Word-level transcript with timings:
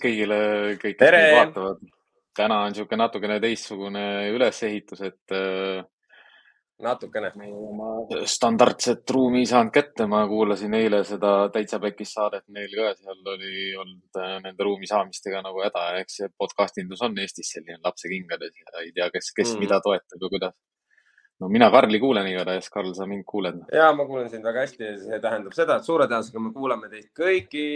tervist 0.00 0.04
kõigile, 0.04 0.76
kõik, 0.80 0.98
kes 0.98 1.12
meid 1.12 1.36
vaatavad. 1.36 1.88
täna 2.36 2.60
on 2.64 2.72
niisugune 2.72 3.02
natukene 3.02 3.40
teistsugune 3.40 4.04
ülesehitus, 4.32 5.00
et 5.02 5.34
äh, 5.34 5.84
natukene. 6.80 7.32
oma 7.52 8.24
standardset 8.24 9.10
ruumi 9.10 9.40
ei 9.40 9.46
saanud 9.46 9.72
kätte, 9.72 10.06
ma 10.06 10.26
kuulasin 10.28 10.74
eile 10.74 11.02
seda 11.04 11.50
Täitsa 11.52 11.78
Pekis 11.80 12.12
saadet 12.12 12.46
neil 12.48 12.72
ka, 12.72 12.94
seal 12.94 13.20
oli 13.34 13.76
olnud 13.76 14.16
äh, 14.22 14.40
nende 14.42 14.64
ruumi 14.64 14.86
saamistega 14.86 15.42
nagu 15.42 15.60
häda 15.60 16.00
eks 16.00 16.16
see 16.16 16.32
podcast 16.38 16.78
indus 16.78 17.02
on 17.02 17.18
Eestis 17.18 17.52
selline 17.56 17.78
lapse 17.84 18.08
kingades 18.08 18.56
ja 18.56 18.80
ei 18.80 18.92
tea, 18.92 19.10
kes, 19.10 19.32
kes 19.36 19.54
mm. 19.54 19.60
mida 19.60 19.80
toetab 19.84 20.22
ja 20.22 20.28
kuidas. 20.28 20.56
no 21.40 21.48
mina 21.48 21.70
Karli 21.70 22.00
kuulen 22.00 22.26
igatahes, 22.26 22.70
Karl, 22.70 22.94
sa 22.94 23.06
mind 23.06 23.24
kuuled? 23.26 23.62
ja 23.72 23.92
ma 23.92 24.06
kuulen 24.06 24.30
sind 24.30 24.44
väga 24.44 24.66
hästi 24.66 24.84
ja 24.84 24.98
see 24.98 25.20
tähendab 25.20 25.56
seda, 25.56 25.76
et 25.76 25.84
suure 25.84 26.06
tõenäosusega 26.06 26.46
me 26.46 26.52
kuulame 26.56 26.88
teid 26.88 27.10
kõiki 27.16 27.66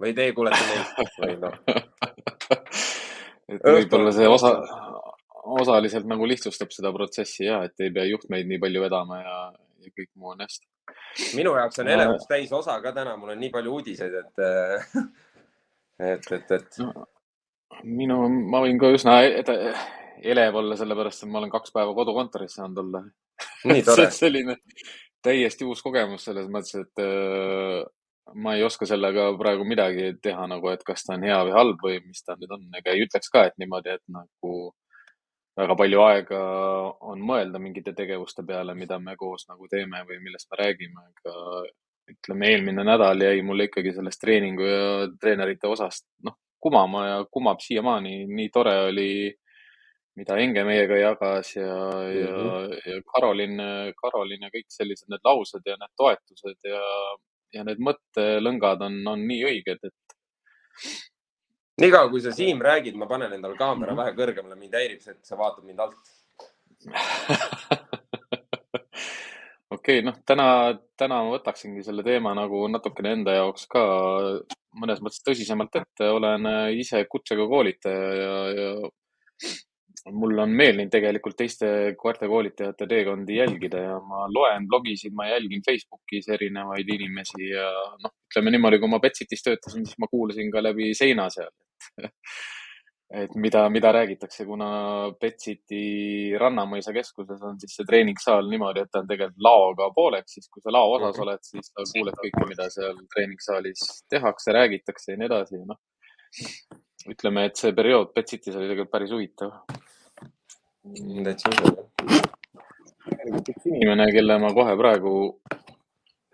või 0.00 0.14
teie 0.16 0.34
kuulete 0.36 0.60
meid 0.68 1.12
või 1.20 1.36
noh. 1.42 1.56
et 3.50 3.66
võib-olla 3.66 4.12
see 4.16 4.28
osa, 4.28 4.54
osaliselt 5.60 6.08
nagu 6.10 6.28
lihtsustab 6.28 6.72
seda 6.74 6.92
protsessi 6.94 7.46
ja 7.46 7.62
et 7.66 7.84
ei 7.84 7.92
pea 7.94 8.06
juhtmeid 8.08 8.48
nii 8.48 8.60
palju 8.62 8.84
vedama 8.84 9.20
ja, 9.20 9.36
ja 9.84 9.92
kõik 9.92 10.10
muu 10.14 10.34
on 10.34 10.44
hästi. 10.44 10.66
minu 11.38 11.54
jaoks 11.58 11.82
on 11.82 11.92
elevus 11.94 12.26
täis 12.30 12.52
osa 12.56 12.78
ka 12.82 12.94
täna, 12.96 13.16
mul 13.20 13.34
on 13.34 13.40
nii 13.40 13.52
palju 13.54 13.78
uudiseid, 13.78 14.18
et, 14.24 14.44
et, 16.12 16.32
et, 16.38 16.56
et 16.58 16.82
no,. 16.84 17.08
minu, 17.84 18.22
ma 18.52 18.62
võin 18.64 18.80
ka 18.80 18.92
üsna 18.96 19.20
elev 20.20 20.60
olla, 20.60 20.76
sellepärast 20.76 21.24
et 21.24 21.32
ma 21.32 21.40
olen 21.40 21.52
kaks 21.52 21.72
päeva 21.76 21.94
kodukontoris 21.96 22.58
saanud 22.58 22.82
olla. 22.84 23.04
selline 24.20 24.56
täiesti 25.24 25.66
uus 25.68 25.82
kogemus 25.84 26.24
selles 26.28 26.48
mõttes, 26.52 26.76
et 26.80 27.02
ma 28.34 28.54
ei 28.56 28.62
oska 28.64 28.86
sellega 28.86 29.30
praegu 29.38 29.64
midagi 29.66 30.12
teha 30.22 30.46
nagu, 30.50 30.70
et 30.70 30.84
kas 30.86 31.04
ta 31.06 31.14
on 31.16 31.24
hea 31.26 31.38
või 31.48 31.56
halb 31.56 31.82
või 31.86 31.98
mis 32.04 32.22
ta 32.24 32.36
nüüd 32.38 32.52
on, 32.56 32.68
ega 32.78 32.94
ei 32.94 33.04
ütleks 33.06 33.32
ka, 33.32 33.46
et 33.48 33.56
niimoodi, 33.58 33.96
et 33.96 34.04
nagu 34.12 34.54
väga 35.60 35.76
palju 35.76 36.02
aega 36.04 36.40
on 37.12 37.22
mõelda 37.26 37.60
mingite 37.62 37.92
tegevuste 37.96 38.44
peale, 38.46 38.74
mida 38.78 38.98
me 39.02 39.16
koos 39.20 39.46
nagu 39.48 39.68
teeme 39.70 40.04
või 40.08 40.20
millest 40.24 40.50
me 40.50 40.60
räägime, 40.62 41.06
aga 41.10 41.64
ütleme, 42.10 42.52
eelmine 42.54 42.84
nädal 42.86 43.22
jäi 43.22 43.42
mulle 43.46 43.68
ikkagi 43.68 43.92
sellest 43.96 44.20
treeningu 44.22 44.66
ja 44.66 44.86
treenerite 45.20 45.68
osast, 45.70 46.06
noh, 46.26 46.38
kumama 46.60 47.06
ja 47.06 47.20
kumab 47.32 47.62
siiamaani. 47.64 48.26
nii 48.28 48.48
tore 48.52 48.74
oli, 48.88 49.10
mida 50.18 50.36
Enge 50.42 50.64
meiega 50.66 50.96
jagas 50.98 51.54
ja 51.56 51.66
mm, 51.66 52.00
-hmm. 52.00 52.20
ja, 52.20 52.32
mhm. 52.36 52.72
ja 52.86 53.02
Karolin, 53.14 53.56
Karolin 54.02 54.42
ja 54.42 54.50
kõik 54.54 54.68
sellised 54.68 55.08
need 55.08 55.24
laused 55.24 55.66
ja 55.66 55.76
need 55.80 55.94
toetused 55.96 56.72
ja 56.72 56.82
ja 57.54 57.64
need 57.66 57.82
mõttelõngad 57.82 58.84
on, 58.86 59.00
on 59.14 59.26
nii 59.26 59.42
õiged, 59.50 59.90
et. 59.90 60.16
niikaua 61.82 62.10
kui 62.12 62.22
sa, 62.24 62.32
Siim, 62.36 62.62
räägid, 62.62 62.98
ma 62.98 63.08
panen 63.10 63.32
endale 63.36 63.58
kaamera 63.58 63.96
vähe 63.98 64.14
kõrgemale, 64.18 64.58
mind 64.58 64.76
häirib 64.78 65.02
see, 65.04 65.16
et 65.16 65.26
sa 65.26 65.38
vaatad 65.40 65.66
mind 65.66 65.80
alt 65.84 66.16
okei 69.70 69.98
okay,, 69.98 70.04
noh, 70.06 70.16
täna, 70.26 70.46
täna 70.98 71.22
ma 71.24 71.34
võtaksingi 71.34 71.84
selle 71.84 72.04
teema 72.06 72.32
nagu 72.36 72.62
natukene 72.72 73.12
enda 73.18 73.34
jaoks 73.36 73.66
ka 73.70 73.82
mõnes 74.80 75.02
mõttes 75.04 75.22
tõsisemalt 75.26 75.76
ette. 75.82 76.08
olen 76.08 76.46
ise 76.78 77.02
kutsega 77.10 77.46
koolitaja 77.50 78.10
ja, 78.22 78.34
ja 78.56 78.70
mul 80.08 80.38
on 80.42 80.54
meeldinud 80.56 80.92
tegelikult 80.92 81.36
teiste 81.36 81.68
koertekoolitajate 81.98 82.86
teekondi 82.88 83.36
jälgida 83.36 83.82
ja 83.84 83.98
ma 84.00 84.26
loen 84.32 84.68
blogisid, 84.68 85.12
ma 85.16 85.28
jälgin 85.28 85.62
Facebookis 85.66 86.28
erinevaid 86.36 86.88
inimesi 86.94 87.50
ja 87.50 87.66
noh, 88.04 88.14
ütleme 88.30 88.54
niimoodi, 88.54 88.80
kui 88.80 88.92
ma 88.92 89.00
Betsitis 89.02 89.44
töötasin, 89.44 89.84
siis 89.86 90.00
ma 90.00 90.08
kuulasin 90.10 90.50
ka 90.54 90.64
läbi 90.64 90.94
seina 90.96 91.28
seal 91.32 91.52
et 93.10 93.32
mida, 93.34 93.64
mida 93.74 93.90
räägitakse, 93.92 94.44
kuna 94.46 94.70
Betsiti 95.20 96.30
Rannamõisa 96.38 96.92
keskuses 96.94 97.40
on 97.42 97.56
siis 97.60 97.74
see 97.80 97.88
treeningsaal 97.88 98.46
niimoodi, 98.52 98.84
et 98.84 98.92
ta 98.92 99.02
on 99.02 99.08
tegelikult 99.10 99.42
laoga 99.42 99.88
pooleks, 99.96 100.36
siis 100.36 100.46
kui 100.48 100.62
sa 100.62 100.72
lao 100.74 100.92
osas 100.94 101.16
mhm. 101.16 101.24
oled, 101.26 101.42
siis 101.48 101.72
sa 101.72 101.86
kuuled 101.90 102.20
kõike, 102.22 102.44
mida 102.52 102.68
seal 102.70 103.00
treeningssaalis 103.14 103.88
tehakse, 104.12 104.54
räägitakse 104.54 105.16
ja 105.16 105.20
nii 105.20 105.30
edasi, 105.30 105.64
noh 105.66 105.80
ütleme, 107.08 107.46
et 107.48 107.60
see 107.60 107.72
periood 107.76 108.12
Betsitis 108.16 108.56
oli 108.56 108.68
tegelikult 108.68 108.92
päris 108.92 109.12
huvitav. 109.14 109.54
Täitsa 111.24 111.52
tegelikult 113.06 113.52
üks 113.52 113.68
inimene, 113.70 114.08
kelle 114.14 114.36
ma 114.42 114.52
kohe 114.56 114.74
praegu 114.80 115.14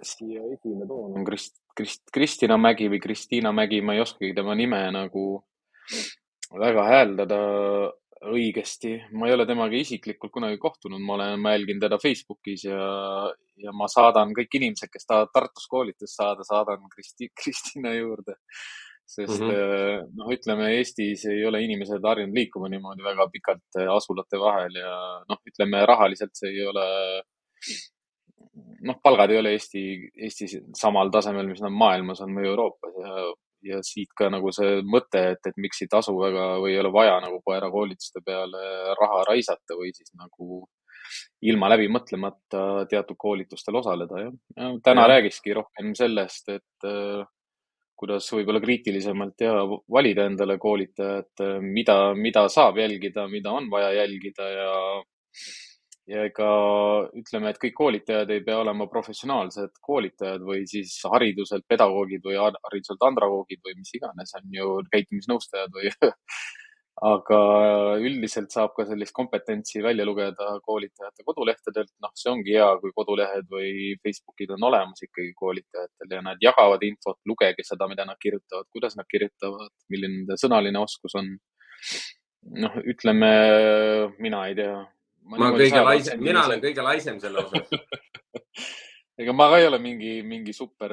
siia 0.07 0.43
esile 0.55 0.87
toon, 0.87 1.15
on 1.19 1.27
Krist-, 1.27 1.61
Krist-, 1.77 2.09
Kristina 2.15 2.59
Mägi 2.61 2.89
või 2.93 3.01
Kristiina 3.03 3.53
Mägi, 3.55 3.81
ma 3.83 3.97
ei 3.97 4.03
oskagi 4.05 4.35
tema 4.37 4.55
nime 4.59 4.83
nagu 4.95 5.27
väga 6.53 6.85
hääldada 6.87 7.39
õigesti. 8.27 8.97
ma 9.13 9.29
ei 9.29 9.35
ole 9.35 9.47
temaga 9.47 9.77
isiklikult 9.77 10.33
kunagi 10.33 10.59
kohtunud, 10.59 11.03
ma 11.03 11.15
olen, 11.15 11.41
ma 11.41 11.53
jälgin 11.55 11.81
teda 11.83 11.99
Facebookis 12.03 12.65
ja, 12.67 12.81
ja 13.63 13.75
ma 13.77 13.89
saadan 13.93 14.33
kõik 14.37 14.59
inimesed, 14.59 14.91
kes 14.93 15.07
tahavad 15.07 15.33
Tartus 15.35 15.69
koolitust 15.71 16.17
saada, 16.17 16.47
saadan 16.47 16.89
Kristi, 16.93 17.31
Kristina 17.43 17.95
juurde 17.95 18.39
sest 19.07 19.41
mm 19.41 19.51
-hmm. 19.51 20.07
noh, 20.19 20.31
ütleme 20.35 20.71
Eestis 20.77 21.25
ei 21.31 21.45
ole 21.47 21.63
inimesed 21.63 22.03
harjunud 22.11 22.35
liikuma 22.35 22.69
niimoodi 22.69 23.05
väga 23.07 23.29
pikalt 23.33 23.79
äh, 23.79 23.91
asulate 23.95 24.41
vahel 24.43 24.79
ja 24.83 24.95
noh, 25.29 25.41
ütleme 25.47 25.87
rahaliselt 25.87 26.35
see 26.35 26.51
ei 26.51 26.67
ole, 26.67 26.87
noh, 28.89 28.99
palgad 29.03 29.31
ei 29.31 29.39
ole 29.39 29.55
Eesti, 29.55 29.83
Eestis 30.29 30.59
samal 30.75 31.13
tasemel, 31.15 31.47
mis 31.47 31.63
nad 31.63 31.75
maailmas 31.75 32.23
on 32.27 32.35
või 32.35 32.49
Euroopas 32.51 32.99
ja, 33.05 33.27
ja 33.71 33.83
siit 33.87 34.11
ka 34.19 34.31
nagu 34.31 34.51
see 34.53 34.81
mõte, 34.83 35.23
et, 35.37 35.53
et 35.53 35.63
miks 35.63 35.83
ei 35.83 35.93
tasu 35.93 36.17
väga 36.19 36.49
või 36.65 36.75
ei 36.75 36.83
ole 36.83 36.93
vaja 36.93 37.21
nagu 37.23 37.39
koerakoolituste 37.47 38.25
peale 38.27 38.65
raha 39.01 39.23
raisata 39.31 39.79
või 39.79 39.95
siis 39.95 40.11
nagu 40.19 40.67
ilma 41.47 41.71
läbi 41.71 41.87
mõtlemata 41.93 42.87
teatud 42.91 43.17
koolitustel 43.19 43.79
osaleda, 43.79 44.27
jah. 44.27 44.77
täna 44.83 45.07
ja. 45.07 45.11
räägikski 45.15 45.55
rohkem 45.55 45.95
sellest, 45.95 46.49
et 46.59 46.89
äh, 46.91 47.23
kuidas 47.97 48.29
võib-olla 48.33 48.61
kriitilisemalt 48.63 49.41
ja 49.45 49.55
valida 49.93 50.27
endale 50.29 50.59
koolitajat, 50.61 51.45
mida, 51.65 51.97
mida 52.15 52.47
saab 52.53 52.81
jälgida, 52.81 53.27
mida 53.33 53.55
on 53.57 53.71
vaja 53.73 53.93
jälgida 53.97 54.49
ja, 54.53 54.75
ja 56.13 56.27
ega 56.29 56.51
ütleme, 57.17 57.51
et 57.51 57.61
kõik 57.63 57.77
koolitajad 57.79 58.31
ei 58.35 58.45
pea 58.47 58.61
olema 58.61 58.89
professionaalsed 58.93 59.81
koolitajad 59.89 60.45
või 60.45 60.67
siis 60.71 60.99
hariduselt 61.13 61.67
pedagoogid 61.69 62.25
või 62.27 62.39
hariduselt 62.41 63.09
andragoogid 63.09 63.65
või 63.65 63.79
mis 63.81 63.97
iganes, 63.99 64.37
on 64.39 64.61
ju 64.61 64.79
käitumisnõustajad 64.93 65.75
või 65.81 65.93
aga 67.05 67.39
üldiselt 68.01 68.55
saab 68.55 68.73
ka 68.77 68.87
sellist 68.89 69.13
kompetentsi 69.17 69.83
välja 69.85 70.07
lugeda 70.09 70.55
koolitajate 70.65 71.27
kodulehtedelt. 71.27 71.93
noh, 72.01 72.13
see 72.17 72.31
ongi 72.33 72.57
hea, 72.57 72.69
kui 72.81 72.95
kodulehed 72.97 73.51
või 73.53 73.93
Facebookid 74.01 74.55
on 74.57 74.65
olemas 74.71 75.05
ikkagi 75.05 75.35
koolitajatel 75.37 76.17
ja 76.17 76.23
nad 76.25 76.41
jagavad 76.41 76.83
infot, 76.89 77.21
lugege 77.29 77.67
seda, 77.69 77.89
mida 77.89 78.09
nad 78.09 78.17
kirjutavad, 78.23 78.69
kuidas 78.73 78.97
nad 78.97 79.09
kirjutavad, 79.13 79.73
milline 79.93 80.23
nende 80.23 80.41
sõnaline 80.41 80.81
oskus 80.81 81.19
on. 81.21 81.37
noh, 82.57 82.81
ütleme, 82.89 83.31
mina 84.19 84.47
ei 84.49 84.57
tea. 84.57 84.81
ma 85.37 85.53
kõige 85.53 85.85
laisem, 85.85 86.21
mina 86.23 86.47
olen 86.47 86.65
kõige 86.65 86.83
laisem 86.87 87.21
selle 87.21 87.45
osas 87.45 87.67
ega 89.21 89.33
ma 89.33 89.49
ka 89.51 89.59
ei 89.61 89.67
ole 89.67 89.79
mingi, 89.81 90.21
mingi 90.23 90.53
super, 90.53 90.93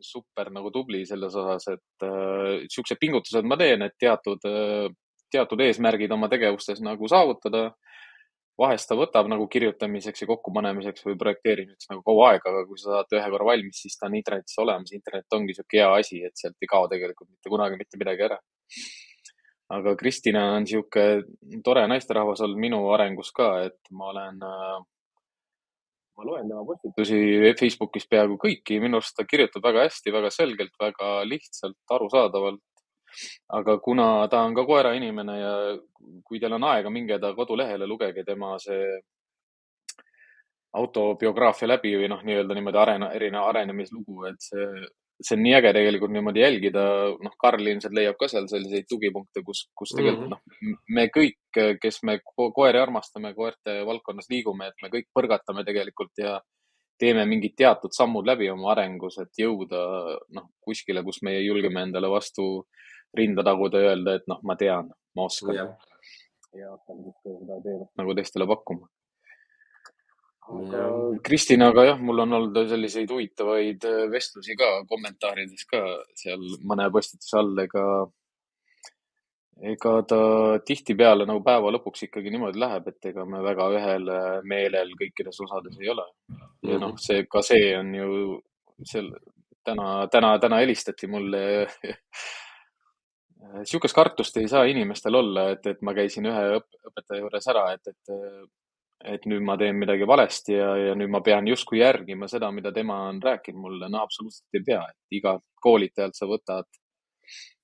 super 0.00 0.50
nagu 0.52 0.70
tubli 0.72 1.04
selles 1.08 1.34
osas, 1.36 1.68
et 1.74 2.06
äh, 2.06 2.64
siuksed 2.72 3.00
pingutused 3.00 3.48
ma 3.48 3.58
teen, 3.60 3.84
et 3.84 3.96
teatud 4.00 4.48
äh, 4.48 4.88
teatud 5.32 5.60
eesmärgid 5.64 6.12
oma 6.14 6.28
tegevustes 6.32 6.82
nagu 6.84 7.08
saavutada. 7.08 7.72
vahest 8.60 8.84
ta 8.86 8.94
võtab 8.94 9.30
nagu 9.32 9.46
kirjutamiseks 9.48 10.22
ja 10.22 10.26
kokkupanemiseks 10.28 11.06
või 11.06 11.14
projekteerimiseks 11.18 11.88
nagu 11.88 12.02
kaua 12.04 12.26
aega, 12.30 12.50
aga 12.50 12.66
kui 12.68 12.76
sa 12.78 12.98
saad 12.98 13.14
ühe 13.16 13.30
korra 13.32 13.46
valmis, 13.48 13.80
siis 13.80 13.96
ta 13.98 14.06
on 14.06 14.14
internetis 14.18 14.58
olemas. 14.60 14.92
internet 14.92 15.36
ongi 15.38 15.56
sihuke 15.56 15.80
hea 15.80 15.88
asi, 16.00 16.20
et 16.24 16.36
sealt 16.36 16.60
ei 16.60 16.68
kao 16.68 16.88
tegelikult 16.92 17.30
mitte 17.30 17.48
kunagi 17.54 17.80
mitte 17.80 17.98
midagi 17.98 18.26
ära. 18.28 18.38
aga 19.72 19.96
Kristina 19.96 20.44
on 20.56 20.66
sihuke 20.68 21.04
tore 21.64 21.86
naisterahvas 21.88 22.44
olnud 22.44 22.60
minu 22.60 22.82
arengus 22.92 23.32
ka, 23.32 23.48
et 23.70 23.80
ma 23.90 24.10
olen 24.12 24.44
äh, 24.44 24.84
ma 26.16 26.26
loen 26.28 26.48
tema 26.48 26.64
postitusi 26.68 27.18
Facebookis 27.58 28.06
peaaegu 28.10 28.36
kõiki, 28.40 28.78
minu 28.82 29.00
arust 29.00 29.16
ta 29.16 29.24
kirjutab 29.28 29.64
väga 29.64 29.86
hästi, 29.86 30.12
väga 30.14 30.30
selgelt, 30.34 30.74
väga 30.80 31.10
lihtsalt, 31.28 31.78
arusaadavalt 31.96 32.62
aga 33.58 33.78
kuna 33.84 34.28
ta 34.28 34.42
on 34.46 34.54
ka 34.54 34.64
koerainimene 34.68 35.38
ja 35.38 35.54
kui 36.24 36.40
teil 36.40 36.58
on 36.58 36.64
aega, 36.70 36.90
minge 36.90 37.18
ta 37.18 37.34
kodulehele, 37.34 37.86
lugege 37.86 38.24
tema 38.24 38.56
see 38.62 39.00
autobiograafia 40.72 41.68
läbi 41.68 41.94
või 42.00 42.08
noh, 42.08 42.22
nii-öelda 42.24 42.56
niimoodi 42.56 42.80
arena, 42.80 43.10
erinev 43.12 43.44
arenemislugu, 43.44 44.24
et 44.30 44.40
see, 44.40 44.68
see 45.20 45.36
on 45.36 45.42
nii 45.44 45.52
äge 45.58 45.72
tegelikult 45.76 46.14
niimoodi 46.14 46.40
jälgida. 46.40 46.84
noh, 47.26 47.34
Karl 47.40 47.66
ilmselt 47.66 47.92
leiab 47.96 48.16
ka 48.20 48.28
seal 48.32 48.48
selliseid 48.48 48.88
tugipunkte, 48.88 49.42
kus, 49.44 49.66
kus 49.76 49.92
tegelikult 49.96 50.30
mm 50.30 50.38
-hmm. 50.38 50.72
noh, 50.72 50.86
me 50.96 51.06
kõik, 51.16 51.60
kes 51.82 52.02
me 52.08 52.18
koeri 52.56 52.80
armastame, 52.80 53.34
koerte 53.34 53.82
valdkonnas 53.86 54.30
liigume, 54.32 54.72
et 54.72 54.82
me 54.82 54.88
kõik 54.96 55.10
põrgatame 55.14 55.64
tegelikult 55.68 56.24
ja 56.24 56.40
teeme 56.98 57.24
mingid 57.26 57.56
teatud 57.58 57.92
sammud 57.92 58.26
läbi 58.26 58.48
oma 58.50 58.72
arengus, 58.72 59.18
et 59.18 59.38
jõuda 59.38 59.82
noh, 60.36 60.48
kuskile, 60.60 61.02
kus 61.02 61.22
meie 61.22 61.40
julgeme 61.42 61.82
endale 61.82 62.08
vastu 62.08 62.66
rinda 63.16 63.44
taguda 63.46 63.82
ja 63.82 63.92
öelda, 63.92 64.16
et 64.18 64.26
noh, 64.30 64.40
ma 64.46 64.56
tean, 64.58 64.90
ma 65.16 65.28
oskan. 65.28 65.56
ja 66.52 66.72
hakkan 66.72 66.98
siis 67.04 67.16
ka 67.24 67.36
seda 67.38 67.60
teenust 67.64 68.00
nagu 68.00 68.14
teistele 68.16 68.46
pakkuma. 68.48 68.88
aga. 70.52 70.80
Kristinaga 71.24 71.86
jah, 71.90 72.00
mul 72.00 72.24
on 72.24 72.38
olnud 72.38 72.58
selliseid 72.68 73.12
huvitavaid 73.12 73.86
äh, 73.88 74.02
vestlusi 74.12 74.56
ka 74.58 74.72
kommentaarides 74.90 75.68
ka 75.70 75.82
seal 76.18 76.42
mõne 76.68 76.88
postituse 76.92 77.38
all, 77.40 77.52
ega, 77.62 77.84
ega 79.72 79.94
ta 80.08 80.22
tihtipeale 80.66 81.28
nagu 81.28 81.44
päeva 81.46 81.72
lõpuks 81.76 82.08
ikkagi 82.08 82.32
niimoodi 82.34 82.60
läheb, 82.60 82.88
et 82.90 83.12
ega 83.12 83.24
me 83.28 83.44
väga 83.44 83.68
ühel 83.78 84.08
äh, 84.12 84.32
meelel 84.54 84.96
kõikides 85.00 85.40
osades 85.46 85.78
ei 85.80 85.92
ole. 85.94 86.08
ja 86.68 86.80
noh, 86.80 86.96
see, 87.00 87.24
ka 87.30 87.44
see 87.46 87.70
on 87.78 87.94
ju 87.96 88.08
seal 88.88 89.12
täna, 89.64 90.08
täna, 90.12 90.38
täna 90.38 90.62
helistati 90.62 91.06
mulle. 91.06 91.42
sihukest 93.64 93.94
kartust 93.94 94.36
ei 94.40 94.48
saa 94.48 94.64
inimestel 94.70 95.14
olla, 95.18 95.48
et, 95.54 95.66
et 95.66 95.80
ma 95.82 95.94
käisin 95.96 96.26
ühe 96.30 96.42
õp 96.58 96.68
õpetaja 96.90 97.22
juures 97.22 97.48
ära, 97.52 97.64
et, 97.76 97.92
et, 97.92 98.12
et 99.14 99.26
nüüd 99.30 99.44
ma 99.46 99.56
teen 99.60 99.76
midagi 99.78 100.06
valesti 100.08 100.56
ja, 100.56 100.70
ja 100.88 100.94
nüüd 100.98 101.10
ma 101.12 101.20
pean 101.24 101.48
justkui 101.50 101.80
järgima 101.82 102.28
seda, 102.30 102.50
mida 102.54 102.72
tema 102.72 103.00
on 103.08 103.20
rääkinud 103.22 103.60
mulle. 103.64 103.90
no 103.90 104.02
absoluutselt 104.02 104.60
ei 104.60 104.64
pea, 104.66 104.82
et 104.88 105.18
igalt 105.18 105.44
koolitajalt 105.62 106.18
sa 106.18 106.28
võtad 106.30 106.68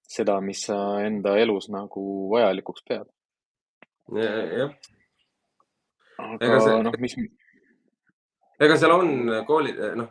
seda, 0.08 0.38
mis 0.40 0.64
sa 0.68 0.78
enda 1.04 1.36
elus 1.38 1.68
nagu 1.72 2.04
vajalikuks 2.32 2.86
pead. 2.88 3.10
jah, 4.16 4.72
Ega 6.18 6.54
aga 6.56 6.60
see- 6.64 6.78
noh, 6.82 6.94
mis, 6.98 7.14
ega 8.58 8.76
seal 8.76 8.94
on 8.94 9.10
koolid, 9.46 9.78
noh, 10.00 10.08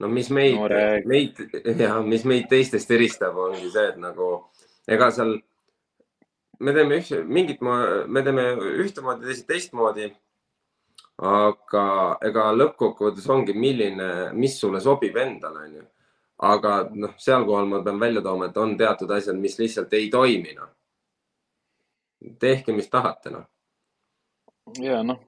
no 0.00 0.08
mis 0.08 0.30
meid 0.30 0.56
No 0.56 0.68
meid 1.10 1.40
ja 1.80 1.98
mis 2.02 2.24
meid 2.24 2.48
teistest 2.50 2.90
eristab, 2.90 3.36
ongi 3.36 3.70
see, 3.70 3.88
et 3.92 3.98
nagu 4.00 4.28
ega 4.88 5.10
seal 5.14 5.38
me 6.60 6.74
teeme 6.74 6.98
üks, 7.00 7.12
mingit, 7.26 7.62
me 7.62 8.22
teeme 8.24 8.44
ühtemoodi, 8.84 9.26
teised 9.28 9.48
teistmoodi. 9.48 10.12
aga 11.14 11.84
ega 12.26 12.48
lõppkokkuvõttes 12.50 13.26
ongi, 13.30 13.54
milline, 13.54 14.32
mis 14.34 14.56
sulle 14.58 14.80
sobib 14.82 15.16
endale, 15.16 15.66
onju. 15.68 15.84
aga 16.50 16.72
noh, 16.90 17.14
seal 17.18 17.46
kohal 17.46 17.68
ma 17.70 17.82
pean 17.84 18.00
välja 18.02 18.22
tooma, 18.22 18.48
et 18.50 18.56
on 18.58 18.76
teatud 18.78 19.10
asjad, 19.14 19.38
mis 19.38 19.58
lihtsalt 19.58 19.92
ei 19.94 20.10
toimi, 20.10 20.56
noh. 20.58 20.72
tehke, 22.40 22.74
mis 22.74 22.90
tahate, 22.90 23.30
noh. 23.30 23.46
ja 24.82 25.02
noh, 25.06 25.20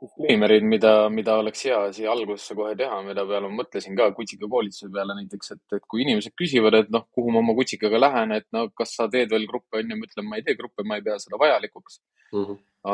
disclaimer'id, 0.00 0.66
mida, 0.68 0.92
mida 1.12 1.36
oleks 1.40 1.64
hea 1.68 1.78
siia 1.96 2.12
algusesse 2.12 2.56
kohe 2.58 2.74
teha, 2.78 3.00
mida 3.06 3.24
peale 3.28 3.48
ma 3.48 3.62
mõtlesin 3.62 3.96
ka 3.98 4.10
kutsika 4.16 4.48
koolituse 4.52 4.90
peale 4.94 5.16
näiteks, 5.18 5.52
et, 5.56 5.64
et 5.78 5.84
kui 5.90 6.04
inimesed 6.04 6.34
küsivad, 6.38 6.78
et 6.80 6.92
noh, 6.94 7.06
kuhu 7.14 7.34
ma 7.34 7.42
oma 7.42 7.56
kutsikaga 7.58 8.00
lähen, 8.02 8.36
et 8.38 8.46
no 8.56 8.66
kas 8.76 8.94
sa 8.98 9.08
teed 9.12 9.32
veel 9.32 9.48
gruppe, 9.50 9.80
onju, 9.80 9.98
ma 9.98 10.08
ütlen, 10.10 10.28
ma 10.30 10.40
ei 10.40 10.46
tee 10.46 10.56
gruppe, 10.58 10.86
ma 10.86 11.00
ei 11.00 11.04
pea 11.06 11.18
seda 11.22 11.40
vajalikuks. 11.42 12.00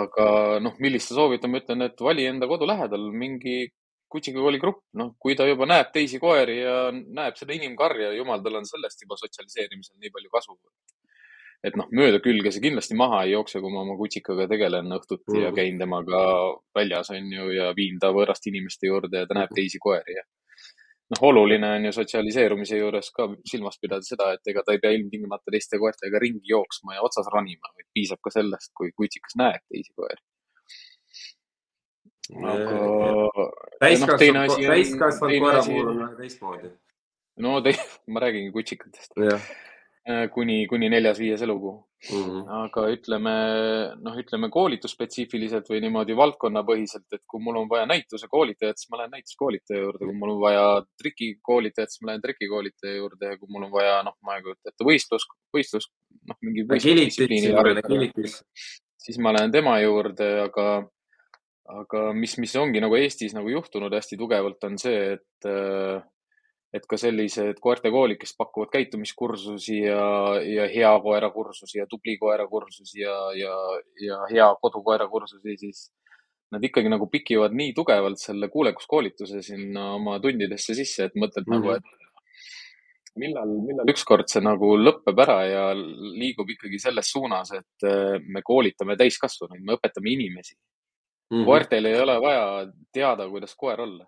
aga 0.03 0.27
noh, 0.65 0.75
millist 0.81 1.11
sa 1.13 1.19
soovitad, 1.21 1.53
ma 1.53 1.61
ütlen, 1.63 1.87
et 1.89 2.01
vali 2.01 2.27
enda 2.31 2.49
kodu 2.49 2.69
lähedal 2.69 3.11
mingi 3.13 3.57
kutsikakooli 4.13 4.61
grupp, 4.61 4.83
noh, 5.01 5.15
kui 5.23 5.37
ta 5.37 5.47
juba 5.49 5.67
näeb 5.69 5.93
teisi 5.93 6.21
koeri 6.21 6.59
ja 6.61 6.77
näeb 6.93 7.39
seda 7.41 7.55
inimkarja, 7.57 8.13
jumal, 8.19 8.43
tal 8.45 8.61
on 8.61 8.69
sellest 8.69 9.05
juba 9.05 9.17
sotsialiseerimisel 9.21 9.97
nii 10.01 10.13
palju 10.13 10.33
kasu. 10.33 10.59
Et 11.63 11.77
noh, 11.79 11.87
mööda 11.95 12.19
külge 12.23 12.51
see 12.51 12.65
kindlasti 12.65 12.97
maha 12.99 13.23
ei 13.27 13.37
jookse, 13.37 13.61
kui 13.63 13.73
ma 13.73 13.85
oma 13.85 13.95
kutsikaga 14.01 14.49
tegelen 14.51 14.91
õhtuti 14.99 15.37
mm. 15.37 15.43
ja 15.47 15.53
käin 15.57 15.79
temaga 15.79 16.23
väljas, 16.75 17.13
on 17.15 17.31
ju, 17.33 17.49
ja 17.55 17.71
viin 17.77 18.01
ta 18.03 18.11
võõraste 18.15 18.51
inimeste 18.51 18.91
juurde 18.91 19.23
ja 19.23 19.31
ta 19.31 19.39
näeb 19.39 19.55
teisi 19.55 19.79
koeri 19.83 20.19
ja 20.19 20.27
noh, 21.13 21.23
oluline 21.29 21.71
on 21.77 21.87
ju 21.89 21.95
sotsialiseerumise 21.97 22.79
juures 22.81 23.11
ka 23.17 23.29
silmas 23.49 23.79
pidada 23.83 24.07
seda, 24.07 24.33
et 24.37 24.53
ega 24.53 24.65
ta 24.67 24.75
ei 24.75 24.83
pea 24.83 24.95
ilmtingimata 24.97 25.55
teiste 25.55 25.81
koertega 25.83 26.21
ringi 26.23 26.53
jooksma 26.55 26.97
ja 26.97 27.07
otsas 27.07 27.29
ronima, 27.33 27.73
vaid 27.77 27.89
piisab 27.95 28.23
ka 28.25 28.33
sellest, 28.35 28.73
kui 28.79 28.93
kutsikas 28.97 29.37
näeb 29.41 29.63
teisi 29.69 29.93
koeri. 29.97 30.23
aga 32.33 32.77
noh, 32.79 33.43
täiskasvanud 33.83 34.41
asi, 34.47 34.63
on- 34.65 34.73
täiskasvanud 34.73 35.45
koera 35.45 35.59
asi- 35.59 35.75
puhul 35.75 35.93
on 35.93 36.01
väga 36.07 36.17
teistmoodi. 36.23 36.73
no 37.47 37.61
te, 37.61 37.77
ma 38.15 38.25
räägingi 38.27 38.55
kutsikatest. 38.55 39.19
kuni, 40.35 40.67
kuni 40.71 40.91
neljas-viies 40.93 41.43
elukuu. 41.47 41.81
Mhm. 42.11 42.49
aga 42.51 42.83
ütleme, 42.91 43.33
noh, 44.03 44.17
ütleme 44.19 44.49
koolitusspetsiifiliselt 44.51 45.69
või 45.71 45.79
niimoodi 45.85 46.17
valdkonnapõhiselt, 46.19 47.07
et 47.15 47.23
kui 47.31 47.39
mul 47.39 47.61
on 47.61 47.69
vaja 47.71 47.87
näitusekoolitajat, 47.87 48.81
siis 48.81 48.91
ma 48.91 48.99
lähen 48.99 49.13
näituskoolitaja 49.15 49.85
juurde, 49.85 50.09
kui 50.09 50.17
mul 50.19 50.33
on 50.33 50.41
vaja 50.43 50.65
trikikoolitajat, 50.99 51.93
siis 51.93 52.03
ma 52.03 52.11
lähen 52.11 52.25
trikikoolitaja 52.25 52.97
juurde 52.97 53.31
ja 53.31 53.39
kui 53.39 53.55
mul 53.55 53.69
on 53.69 53.75
vaja, 53.77 54.01
noh, 54.09 54.17
ma 54.27 54.35
ei 54.35 54.43
kujuta 54.43 54.73
ette, 54.73 54.89
võistlus, 54.89 55.29
võistlus, 55.55 55.87
noh, 56.27 56.41
mingi 56.43 56.67
võistlusdistsipliini 56.73 57.53
siis 59.07 59.23
ma 59.23 59.35
lähen 59.37 59.55
tema 59.55 59.77
juurde, 59.83 60.29
aga, 60.49 60.67
aga 61.83 62.05
mis, 62.19 62.35
mis 62.43 62.57
ongi 62.59 62.83
nagu 62.83 62.99
Eestis 62.99 63.35
nagu 63.39 63.51
juhtunud 63.55 63.95
hästi 63.95 64.19
tugevalt, 64.19 64.59
on 64.67 64.75
see, 64.83 65.13
et, 65.21 65.53
et 66.73 66.87
ka 66.89 66.97
sellised 66.97 67.59
koertekoolid, 67.61 68.17
kes 68.21 68.33
pakuvad 68.39 68.71
käitumiskursusi 68.73 69.83
ja, 69.83 70.05
ja 70.41 70.69
hea 70.73 70.93
koera 71.05 71.29
kursusi 71.31 71.79
ja 71.79 71.87
tubli 71.87 72.17
koera 72.21 72.47
kursusi 72.49 73.03
ja, 73.03 73.17
ja, 73.37 73.57
ja 74.01 74.21
hea 74.31 74.47
kodukoera 74.63 75.09
kursusi, 75.09 75.57
siis 75.61 75.91
nad 76.53 76.65
ikkagi 76.65 76.89
nagu 76.93 77.09
pikivad 77.13 77.55
nii 77.57 77.73
tugevalt 77.77 78.21
selle 78.21 78.49
kuulekuskoolituse 78.53 79.43
sinna 79.45 79.93
oma 79.97 80.19
tundidesse 80.21 80.77
sisse, 80.77 81.09
et 81.09 81.19
mõtled 81.19 81.49
mm 81.49 81.53
Mhm. 81.53 81.63
-hmm. 81.63 81.69
nagu, 81.69 81.77
et 81.77 82.03
millal, 83.21 83.55
millal 83.69 83.93
ükskord 83.93 84.29
see 84.33 84.43
nagu 84.45 84.75
lõpeb 84.81 85.19
ära 85.25 85.39
ja 85.49 85.65
liigub 85.75 86.49
ikkagi 86.49 86.79
selles 86.81 87.11
suunas, 87.13 87.53
et 87.53 87.89
eh, 87.89 88.21
me 88.29 88.43
koolitame 88.43 88.97
täiskasvanuid, 88.97 89.65
me 89.65 89.77
õpetame 89.77 90.13
inimesi. 90.13 90.57
Mhm. 91.33 91.45
koertel 91.49 91.87
ei 91.89 92.01
ole 92.01 92.21
vaja 92.21 92.73
teada, 92.93 93.29
kuidas 93.29 93.55
koer 93.57 93.81
olla. 93.81 94.05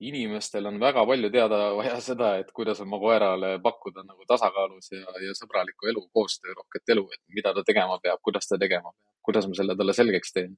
Inimestel 0.00 0.66
on 0.66 0.78
väga 0.80 1.04
palju 1.06 1.30
teada 1.34 1.58
vaja 1.78 1.98
seda, 2.08 2.34
et 2.42 2.52
kuidas 2.54 2.80
oma 2.84 3.00
koerale 3.02 3.56
pakkuda 3.62 4.04
nagu 4.06 4.26
tasakaalus 4.28 4.92
ja, 4.94 5.16
ja 5.24 5.34
sõbralikku 5.38 5.90
elu, 5.90 6.04
koostöörohket 6.14 6.94
elu, 6.94 7.04
et 7.14 7.22
mida 7.34 7.54
ta 7.54 7.64
tegema 7.66 7.98
peab, 8.02 8.22
kuidas 8.24 8.48
ta 8.50 8.58
tegema 8.60 8.92
peab, 8.92 9.12
kuidas 9.26 9.48
ma 9.50 9.58
selle 9.58 9.76
talle 9.78 9.96
selgeks 9.96 10.34
teen. 10.36 10.56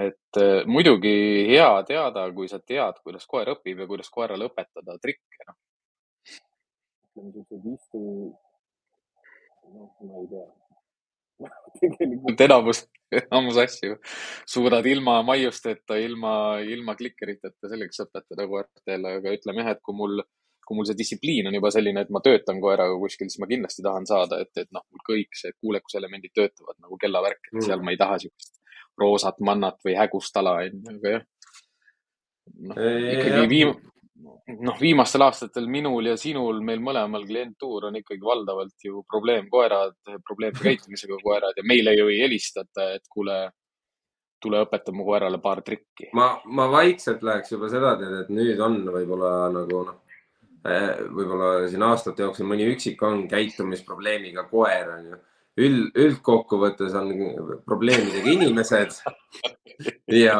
et 0.00 0.38
eh, 0.40 0.62
muidugi 0.70 1.14
hea 1.50 1.70
teada, 1.88 2.28
kui 2.32 2.48
sa 2.48 2.60
tead, 2.62 3.00
kuidas 3.02 3.26
koer 3.26 3.50
õpib 3.56 3.82
ja 3.82 3.90
kuidas 3.90 4.10
koerale 4.10 4.46
õpetada 4.50 4.98
trikke, 5.02 5.48
noh. 5.48 5.58
ütleme 7.10 7.32
siuksed 7.34 7.66
istu, 7.74 8.04
noh, 9.74 9.90
ma 10.06 10.22
ei 10.22 10.30
tea. 10.30 10.46
Tegelikult 11.80 12.40
enamus, 12.46 12.84
enamus 13.14 13.58
asju 13.64 13.98
suudad 14.48 14.86
ilma 14.86 15.18
maiusteta, 15.26 15.98
ilma, 16.00 16.34
ilma 16.62 16.94
klikeriteta 16.98 17.70
selgeks 17.70 18.04
õpetada 18.06 18.46
koertele, 18.50 19.18
aga 19.20 19.34
ütleme 19.36 19.64
jah, 19.64 19.74
et 19.74 19.82
kui 19.84 19.96
mul, 19.98 20.22
kui 20.64 20.78
mul 20.78 20.88
see 20.88 20.98
distsipliin 20.98 21.50
on 21.50 21.58
juba 21.58 21.72
selline, 21.74 22.04
et 22.06 22.12
ma 22.14 22.22
töötan 22.24 22.60
koeraga 22.62 22.96
kuskil, 23.00 23.30
siis 23.30 23.42
ma 23.42 23.50
kindlasti 23.50 23.84
tahan 23.84 24.06
saada, 24.08 24.40
et, 24.44 24.52
et 24.62 24.70
noh, 24.74 24.84
mul 24.90 25.04
kõik 25.10 25.36
see 25.38 25.54
kuulekuselemendid 25.58 26.34
töötavad 26.36 26.78
nagu 26.80 26.98
kellavärk, 27.00 27.42
et 27.50 27.58
Mm. 27.58 27.66
seal 27.68 27.82
ma 27.84 27.94
ei 27.94 28.00
taha 28.00 28.20
siukest 28.24 28.54
roosat 29.00 29.40
mannat 29.42 29.80
või 29.84 29.96
hägust 29.98 30.36
ala, 30.38 30.60
onju, 30.62 30.84
aga 30.94 31.16
jah. 31.16 31.26
noh, 32.70 32.78
ikkagi 32.78 33.48
viim-, 33.50 33.76
noh, 34.22 34.78
viimastel 34.80 35.24
aastatel 35.26 35.66
minul 35.70 36.06
ja 36.10 36.16
sinul, 36.20 36.60
meil 36.64 36.82
mõlemal 36.84 37.26
klientuur 37.26 37.88
on 37.88 37.98
ikkagi 37.98 38.22
valdavalt 38.24 38.86
ju 38.86 39.02
probleemkoerad, 39.10 39.98
probleemse 40.26 40.64
käitumisega 40.68 41.18
koerad 41.22 41.58
ja 41.58 41.66
meile 41.66 41.96
ju 41.96 42.08
ei 42.12 42.22
helistata, 42.22 42.92
et 42.98 43.08
kuule, 43.10 43.38
tule 44.42 44.62
õpeta 44.66 44.94
mu 44.94 45.06
koerale 45.08 45.40
paar 45.42 45.64
trikki. 45.66 46.10
ma, 46.14 46.34
ma 46.46 46.70
vaikselt 46.72 47.24
läheks 47.26 47.56
juba 47.56 47.70
seda 47.72 47.96
teed, 48.00 48.16
et 48.24 48.32
nüüd 48.34 48.62
on 48.62 48.80
võib-olla 48.94 49.34
nagu 49.54 49.84
noh, 49.90 50.00
võib-olla 50.64 51.68
siin 51.68 51.82
aastate 51.84 52.24
jooksul 52.24 52.48
mõni 52.48 52.66
üksik 52.72 53.02
on 53.04 53.26
käitumisprobleemiga 53.28 54.46
koer 54.48 54.90
on 54.96 55.08
ju. 55.12 55.22
üld, 55.60 55.90
üldkokkuvõttes 55.94 56.94
on 56.98 57.12
probleemidega 57.66 58.32
inimesed 58.32 58.96
ja 60.12 60.38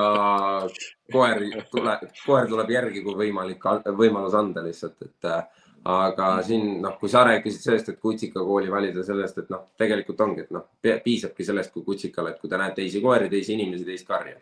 koer 1.13 1.45
tuleb, 1.71 2.09
koer 2.25 2.49
tuleb 2.51 2.73
järgi, 2.75 3.03
kui 3.05 3.19
võimalik, 3.27 3.69
võimalus 3.99 4.35
anda 4.39 4.65
lihtsalt, 4.65 4.97
et 5.07 5.29
äh, 5.31 5.45
aga 5.85 6.31
siin 6.47 6.81
noh, 6.83 6.97
kui 7.01 7.13
sa 7.13 7.25
rääkisid 7.29 7.67
sellest, 7.67 7.93
et 7.93 8.01
kutsikakooli 8.01 8.73
valida 8.73 9.05
sellest, 9.05 9.43
et 9.43 9.53
noh, 9.53 9.69
tegelikult 9.81 10.23
ongi, 10.25 10.47
et 10.47 10.55
noh, 10.55 10.67
piisabki 10.81 11.45
sellest, 11.45 11.73
kui 11.75 11.85
kutsikale, 11.85 12.33
et 12.33 12.41
kui 12.41 12.51
ta 12.51 12.61
näeb 12.61 12.77
teisi 12.79 13.03
koeri, 13.05 13.29
teisi 13.33 13.55
inimesi, 13.59 13.87
teist 13.89 14.09
karja. 14.09 14.39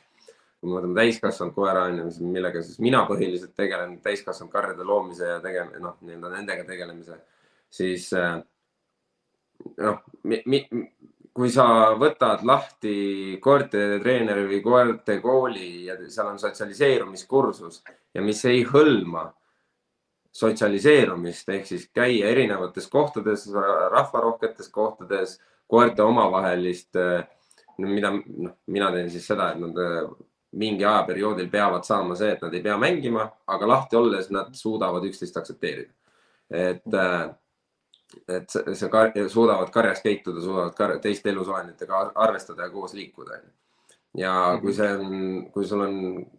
kui 0.62 0.70
me 0.70 0.76
võtame 0.76 0.94
täiskasvanud 0.94 1.54
koera 1.56 1.80
on 1.90 1.96
ju, 1.98 2.08
millega 2.30 2.60
siis 2.62 2.78
mina 2.78 3.00
põhiliselt 3.08 3.50
tegelen, 3.58 3.96
täiskasvanud 4.04 4.52
karjade 4.52 4.84
loomise 4.86 5.26
ja 5.26 5.40
tegem-, 5.42 5.72
noh, 5.82 5.96
nii-öelda 6.06 6.30
nendega 6.36 6.66
tegelemise, 6.68 7.18
siis 7.66 8.12
äh, 8.14 8.36
noh, 9.78 9.98
kui 11.32 11.50
sa 11.52 11.66
võtad 11.98 12.42
lahti 12.44 13.38
koertetreeneri 13.40 14.48
või 14.50 14.60
koertekooli 14.64 15.68
ja 15.86 15.96
seal 16.08 16.32
on 16.34 16.40
sotsialiseerumiskursus 16.42 17.82
ja 18.14 18.24
mis 18.24 18.44
ei 18.50 18.66
hõlma 18.68 19.30
sotsialiseerumist 20.32 21.48
ehk 21.52 21.66
siis 21.68 21.88
käia 21.94 22.28
erinevates 22.32 22.88
kohtades, 22.88 23.46
rahvarohketes 23.92 24.68
kohtades, 24.72 25.38
koerte 25.68 26.04
omavahelist, 26.04 26.96
mida 27.80 28.12
noh, 28.12 28.54
mina 28.66 28.90
teen 28.92 29.10
siis 29.12 29.26
seda, 29.28 29.52
et 29.52 29.60
nad 29.60 30.12
mingi 30.52 30.84
ajaperioodil 30.84 31.48
peavad 31.52 31.84
saama 31.88 32.16
see, 32.16 32.32
et 32.34 32.42
nad 32.44 32.54
ei 32.54 32.64
pea 32.64 32.76
mängima, 32.80 33.24
aga 33.48 33.68
lahti 33.68 33.96
olles 33.96 34.28
nad 34.32 34.52
suudavad 34.56 35.04
üksteist 35.08 35.36
aktsepteerida. 35.40 35.92
et, 36.52 36.84
et 38.28 38.50
see, 38.50 38.88
kar, 38.92 39.12
suudavad 39.28 39.70
karjas 39.74 40.02
käituda, 40.04 40.40
suudavad 40.40 40.74
kar, 40.78 40.96
teiste 41.02 41.30
elusolenditega 41.30 42.06
arvestada 42.14 42.66
ja 42.66 42.70
koos 42.70 42.94
liikuda 42.94 43.40
ja 44.16 44.58
kui 44.60 44.72
mhm. 44.72 44.76
see 44.76 44.96
on, 44.96 45.44
kui 45.52 45.66
sul 45.66 45.80
on 45.86 45.94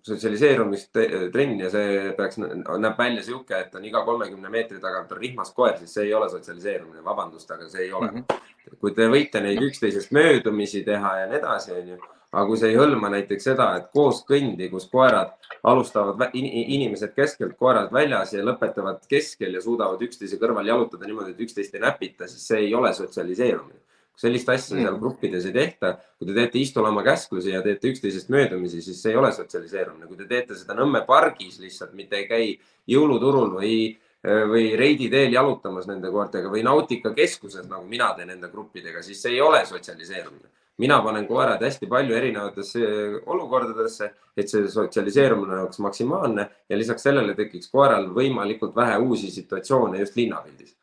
sotsialiseerumistrenn 0.06 1.62
ja 1.64 1.72
see 1.74 2.12
peaks, 2.18 2.38
näeb 2.38 3.00
välja 3.00 3.24
sihuke, 3.26 3.64
et 3.66 3.76
on 3.76 3.86
iga 3.90 4.04
kolmekümne 4.06 4.52
meetri 4.54 4.82
tagant 4.82 5.12
on 5.12 5.22
rihmas 5.22 5.54
koer, 5.58 5.80
siis 5.80 5.96
see 5.98 6.08
ei 6.08 6.14
ole 6.14 6.30
sotsialiseerumine, 6.30 7.02
vabandust, 7.06 7.50
aga 7.52 7.70
see 7.70 7.88
ei 7.88 7.94
ole 7.94 8.12
mm. 8.12 8.26
-hmm. 8.30 8.76
kui 8.80 8.94
te 8.94 9.10
võite 9.10 9.42
neid 9.42 9.62
üksteisest 9.66 10.14
möödumisi 10.14 10.84
teha 10.86 11.18
ja 11.24 11.32
nii 11.32 11.40
edasi, 11.40 11.74
onju, 11.80 11.98
aga 12.34 12.46
kui 12.50 12.58
see 12.58 12.74
ei 12.74 12.80
hõlma 12.80 13.12
näiteks 13.14 13.46
seda, 13.52 13.70
et 13.78 13.92
koos 13.94 14.24
kõndi, 14.26 14.68
kus 14.72 14.90
koerad 14.92 15.36
alustavad 15.70 16.34
inimesed 16.34 17.14
keskelt, 17.16 17.56
koerad 17.58 17.94
väljas 17.94 18.34
ja 18.34 18.44
lõpetavad 18.44 19.06
keskel 19.10 19.54
ja 19.54 19.62
suudavad 19.62 20.02
üksteise 20.02 20.42
kõrval 20.42 20.68
jalutada 20.68 21.08
niimoodi, 21.08 21.38
et 21.38 21.46
üksteist 21.46 21.78
ei 21.78 21.86
näpita, 21.86 22.28
siis 22.28 22.48
see 22.50 22.66
ei 22.66 22.76
ole 22.76 22.94
sotsialiseerumine 22.98 23.84
sellist 24.20 24.50
asja 24.50 24.78
seal 24.78 24.92
mm. 24.92 25.00
gruppides 25.02 25.46
ei 25.50 25.54
tehta. 25.56 25.98
kui 26.20 26.28
te 26.30 26.36
teete 26.38 26.60
istulama 26.62 27.04
käsklusi 27.04 27.54
ja 27.54 27.62
teete 27.66 27.90
üksteisest 27.90 28.30
möödumisi, 28.30 28.82
siis 28.82 29.02
see 29.02 29.14
ei 29.14 29.18
ole 29.18 29.32
sotsialiseerumine. 29.34 30.08
kui 30.08 30.18
te 30.18 30.28
teete 30.30 30.56
seda 30.56 30.78
Nõmme 30.78 31.04
pargis 31.08 31.60
lihtsalt, 31.60 31.94
mitte 31.98 32.20
ei 32.22 32.28
käi 32.30 32.50
jõuluturul 32.88 33.56
või, 33.58 33.78
või 34.24 34.74
Reidi 34.80 35.10
teel 35.10 35.34
jalutamas 35.34 35.88
nende 35.90 36.12
koertega 36.14 36.52
või 36.52 36.64
Nautika 36.66 37.14
keskuses, 37.14 37.66
nagu 37.70 37.88
mina 37.90 38.12
teen 38.18 38.30
nende 38.36 38.52
gruppidega, 38.54 39.02
siis 39.02 39.22
see 39.22 39.38
ei 39.38 39.42
ole 39.42 39.66
sotsialiseerumine. 39.66 40.52
Mina 40.82 41.00
panen 41.06 41.28
koerad 41.28 41.62
hästi 41.62 41.88
palju 41.90 42.16
erinevatesse 42.18 42.86
olukordadesse, 43.30 44.10
et 44.38 44.50
see 44.50 44.70
sotsialiseerumine 44.72 45.60
oleks 45.62 45.82
maksimaalne 45.86 46.48
ja 46.70 46.78
lisaks 46.80 47.06
sellele 47.06 47.36
tekiks 47.38 47.70
koeral 47.74 48.10
võimalikult 48.16 48.76
vähe 48.76 48.98
uusi 49.04 49.30
situatsioone 49.32 50.02
just 50.02 50.18
linnapildis. 50.18 50.74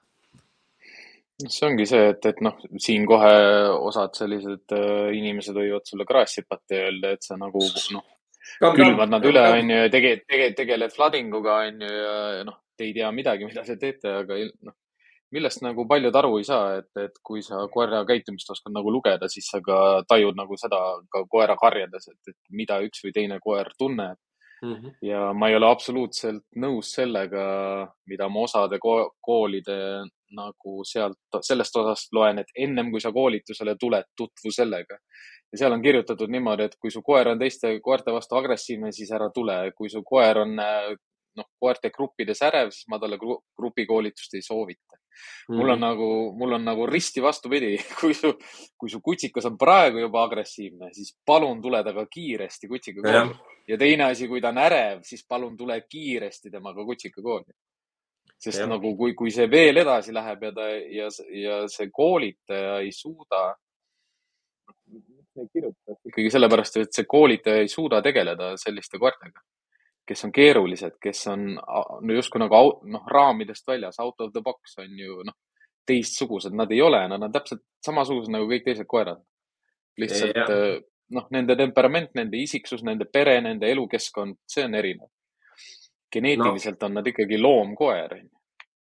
See 1.40 1.66
ongi 1.66 1.86
see, 1.88 2.10
et, 2.12 2.26
et 2.28 2.40
noh, 2.44 2.58
siin 2.76 3.06
kohe 3.08 3.32
osad 3.72 4.12
sellised 4.18 4.74
äh, 4.76 5.08
inimesed 5.16 5.56
võivad 5.56 5.86
sulle 5.88 6.04
kraassi 6.08 6.42
hüpata 6.42 6.76
ja 6.76 6.88
öelda, 6.90 7.14
et 7.16 7.24
sa 7.24 7.38
nagu 7.40 7.62
noh, 7.94 8.04
külvad 8.76 9.08
nad 9.08 9.24
üle, 9.24 9.46
onju, 9.56 9.78
ja 9.86 9.92
tege-, 9.92 10.18
tege-, 10.28 10.50
tegeled 10.58 10.92
floodinguga, 10.92 11.62
onju, 11.70 11.88
ja 11.88 12.44
noh, 12.44 12.60
te 12.76 12.86
ei 12.88 12.92
tea 12.96 13.08
midagi, 13.14 13.48
mida 13.48 13.64
te 13.64 13.78
teete, 13.80 14.12
aga 14.20 14.36
noh, 14.68 14.76
millest 15.32 15.62
nagu 15.62 15.86
paljud 15.88 16.16
aru 16.16 16.38
ei 16.38 16.44
saa, 16.44 16.76
et, 16.80 16.90
et 16.98 17.20
kui 17.22 17.42
sa 17.42 17.60
koera 17.72 18.02
käitumist 18.08 18.50
oskad 18.50 18.74
nagu 18.74 18.90
lugeda, 18.90 19.28
siis 19.28 19.46
sa 19.52 19.60
ka 19.64 20.02
tajud 20.08 20.38
nagu 20.38 20.56
seda 20.58 20.80
ka 21.12 21.24
koera 21.30 21.56
karjades, 21.60 22.08
et, 22.10 22.32
et 22.32 22.38
mida 22.50 22.80
üks 22.86 23.04
või 23.04 23.14
teine 23.14 23.38
koer 23.44 23.70
tunneb 23.78 24.18
Mm 24.62 24.74
-hmm. 24.74 24.92
ja 25.02 25.32
ma 25.32 25.48
ei 25.48 25.56
ole 25.56 25.66
absoluutselt 25.66 26.44
nõus 26.56 26.92
sellega, 26.94 27.42
mida 28.06 28.28
ma 28.28 28.40
osade 28.40 28.78
ko 28.78 29.14
koolide 29.20 30.04
nagu 30.36 30.84
sealt, 30.84 31.16
sellest 31.40 31.76
osast 31.76 32.12
loen, 32.12 32.38
et 32.38 32.50
ennem 32.54 32.90
kui 32.90 33.00
sa 33.00 33.12
koolitusele 33.12 33.76
tuled, 33.80 34.04
tutvu 34.16 34.52
sellega. 34.52 34.98
ja 35.52 35.58
seal 35.58 35.72
on 35.72 35.82
kirjutatud 35.82 36.30
niimoodi, 36.30 36.62
et 36.62 36.76
kui 36.80 36.90
su 36.90 37.02
koer 37.02 37.28
on 37.28 37.38
teiste 37.38 37.80
koerte 37.80 38.12
vastu 38.12 38.36
agressiivne, 38.36 38.92
siis 38.92 39.10
ära 39.10 39.30
tule. 39.34 39.72
kui 39.76 39.90
su 39.90 40.02
koer 40.04 40.38
on 40.38 40.54
noh, 41.36 41.46
koerte 41.60 41.90
gruppides 41.90 42.42
ärev, 42.42 42.70
siis 42.70 42.88
ma 42.88 42.98
talle 42.98 43.18
grupikoolitust 43.58 44.34
ei 44.34 44.42
soovita. 44.42 44.96
Mul 45.48 45.68
on 45.68 45.78
mhm. 45.78 45.84
nagu, 45.84 46.10
mul 46.38 46.58
on 46.58 46.64
nagu 46.64 46.86
risti 46.86 47.22
vastupidi, 47.22 47.76
kui 48.00 48.14
su, 48.14 48.32
kui 48.78 48.90
su 48.90 49.00
kutsikas 49.04 49.48
on 49.50 49.58
praegu 49.58 50.04
juba 50.04 50.24
agressiivne, 50.28 50.92
siis 50.96 51.14
palun 51.26 51.62
tule 51.62 51.82
temaga 51.84 52.06
kiiresti 52.10 52.68
kutsika 52.68 53.02
kooli. 53.02 53.34
ja 53.68 53.78
teine 53.78 54.10
asi, 54.10 54.28
kui 54.28 54.40
ta 54.40 54.54
on 54.54 54.62
ärev, 54.62 55.02
siis 55.06 55.26
palun 55.28 55.56
tule 55.56 55.80
kiiresti 55.88 56.50
temaga 56.50 56.84
kutsika 56.84 57.22
kooli 57.22 57.52
sest 58.40 58.62
ja. 58.62 58.66
nagu 58.70 58.94
kui, 58.96 59.12
kui 59.14 59.32
see 59.34 59.50
veel 59.52 59.82
edasi 59.82 60.14
läheb 60.16 60.46
ja 60.48 60.52
ta 60.56 60.68
ja, 60.72 61.08
ja 61.36 61.56
see 61.68 61.90
koolitaja 61.92 62.78
ei 62.80 62.92
suuda, 62.96 63.42
ikkagi 66.08 66.30
sellepärast, 66.32 66.80
et 66.80 66.94
see 66.96 67.08
koolitaja 67.08 67.64
ei 67.64 67.68
suuda 67.68 68.00
tegeleda 68.04 68.54
selliste 68.60 69.00
koertega, 69.02 69.44
kes 70.06 70.24
on 70.26 70.32
keerulised, 70.34 70.96
kes 71.02 71.26
on 71.30 71.46
no 71.54 72.16
justkui 72.16 72.42
nagu 72.42 72.60
noh, 72.90 73.06
raamidest 73.10 73.66
väljas, 73.68 74.00
out 74.02 74.20
of 74.20 74.32
the 74.34 74.42
box 74.42 74.78
on 74.82 74.98
ju 74.98 75.20
noh, 75.26 75.36
teistsugused, 75.86 76.54
nad 76.54 76.70
ei 76.72 76.82
ole, 76.82 77.02
nad 77.08 77.22
on 77.22 77.32
täpselt 77.32 77.62
samasugused 77.84 78.32
nagu 78.32 78.48
kõik 78.50 78.66
teised 78.66 78.88
koerad. 78.90 79.22
lihtsalt 80.00 80.36
äh, 80.42 80.82
noh, 81.14 81.26
nende 81.34 81.56
temperament, 81.56 82.12
nende 82.14 82.38
isiksus, 82.38 82.84
nende 82.86 83.04
pere, 83.04 83.40
nende 83.40 83.70
elukeskkond, 83.70 84.38
see 84.48 84.64
on 84.64 84.76
erinev 84.78 85.08
geneetiliselt 86.12 86.80
no. 86.80 86.86
on 86.86 86.94
nad 86.94 87.06
ikkagi 87.06 87.38
loomkoer. 87.38 88.18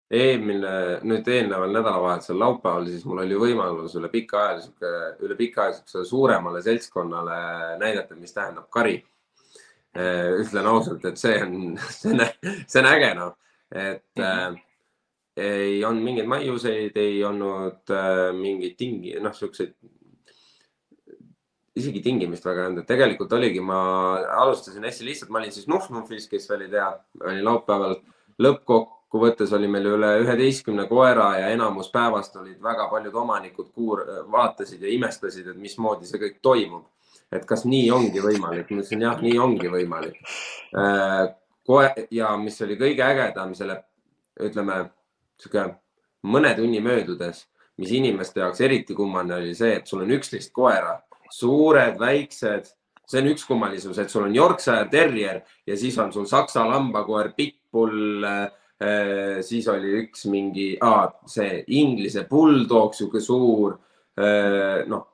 eelmine, 0.09 0.69
nüüd 1.05 1.27
eelneval 1.29 1.69
nädalavahetusel 1.73 2.39
laupäeval, 2.41 2.87
siis 2.89 3.03
mul 3.05 3.21
oli 3.21 3.35
võimalus 3.37 3.93
üle 3.99 4.09
pika 4.09 4.45
aja, 4.47 4.93
üle 5.21 5.35
pika 5.37 5.67
aja 5.67 6.03
suuremale 6.03 6.63
seltskonnale 6.65 7.37
näidata, 7.81 8.17
mis 8.17 8.33
tähendab 8.33 8.69
kari. 8.73 8.97
Eh, 9.97 10.31
ütlen 10.43 10.67
ausalt, 10.69 11.05
et 11.09 11.17
see 11.17 11.37
on, 11.41 11.77
see 11.99 12.11
on, 12.13 12.25
see 12.69 12.81
on 12.81 12.89
äge 12.91 13.13
noh, 13.17 13.31
et 13.71 14.03
mm 14.15 14.23
-hmm. 14.23 14.57
äh, 14.57 14.65
ei 15.39 15.85
olnud 15.85 16.03
mingeid 16.03 16.27
maiuseid, 16.27 16.97
ei 16.97 17.23
olnud 17.23 17.89
äh, 17.89 18.29
mingeid 18.35 18.75
tingi, 18.77 19.15
noh, 19.19 19.33
siukseid 19.33 19.73
isegi 21.79 22.01
tingimist 22.05 22.45
väga 22.45 22.61
ei 22.61 22.67
olnud, 22.67 22.83
et 22.83 22.91
tegelikult 22.91 23.33
oligi, 23.33 23.61
ma 23.63 23.79
alustasin 24.43 24.85
hästi 24.85 25.05
lihtsalt, 25.05 25.31
ma 25.33 25.41
olin 25.41 25.51
siis 25.51 25.67
Nuf-Nufis, 25.71 26.27
kes 26.29 26.49
ei 26.51 26.69
tea, 26.69 26.89
olin 27.23 27.45
laupäeval. 27.45 27.99
lõppkokkuvõttes 28.39 29.51
oli 29.55 29.67
meil 29.67 29.89
üle 29.89 30.13
üheteistkümne 30.21 30.85
koera 30.87 31.25
ja 31.39 31.49
enamus 31.51 31.89
päevast 31.91 32.35
olid 32.39 32.61
väga 32.63 32.87
paljud 32.87 33.15
omanikud 33.15 33.73
kuur-, 33.75 34.05
vaatasid 34.31 34.81
ja 34.81 34.93
imestasid, 34.93 35.47
et 35.47 35.57
mismoodi 35.57 36.07
see 36.07 36.21
kõik 36.21 36.37
toimub. 36.41 36.85
Et 37.31 37.45
kas 37.45 37.65
nii 37.69 37.89
ongi 37.93 38.23
võimalik, 38.23 38.69
ma 38.69 38.81
ütlesin 38.81 39.05
jah, 39.05 39.19
nii 39.21 39.37
ongi 39.39 39.69
võimalik. 39.71 40.17
Äh, 40.77 41.27
koe- 41.65 42.07
ja 42.11 42.33
mis 42.37 42.61
oli 42.65 42.77
kõige 42.79 43.05
ägedam 43.05 43.53
selle, 43.57 43.83
ütleme 44.39 44.81
sihuke 45.39 45.67
mõne 46.27 46.55
tunni 46.57 46.81
möödudes, 46.83 47.45
mis 47.79 47.91
inimeste 47.95 48.41
jaoks 48.41 48.61
eriti 48.65 48.95
kummaline 48.97 49.37
oli 49.39 49.53
see, 49.55 49.77
et 49.79 49.87
sul 49.87 50.03
on 50.03 50.11
üksteist 50.17 50.51
koera 50.55 50.97
suured, 51.31 51.99
väiksed, 52.01 52.71
see 53.09 53.21
on 53.21 53.29
üks 53.31 53.45
kummalisus, 53.47 53.97
et 54.01 54.11
sul 54.11 54.25
on 54.27 54.35
Yorkshire 54.35 54.89
Terrier 54.91 55.41
ja 55.67 55.77
siis 55.77 55.97
on 56.01 56.11
sul 56.13 56.27
saksa 56.29 56.65
lambakoer, 56.67 57.33
Pitbull 57.37 58.25
äh,. 58.25 58.47
siis 59.43 59.67
oli 59.67 59.89
üks 60.05 60.23
mingi 60.31 60.69
ah,, 60.81 61.09
see 61.27 61.63
Inglise 61.75 62.23
bulldog, 62.29 62.93
sihuke 62.95 63.19
suur 63.19 63.73
äh,, 64.15 64.85
noh, 64.87 65.08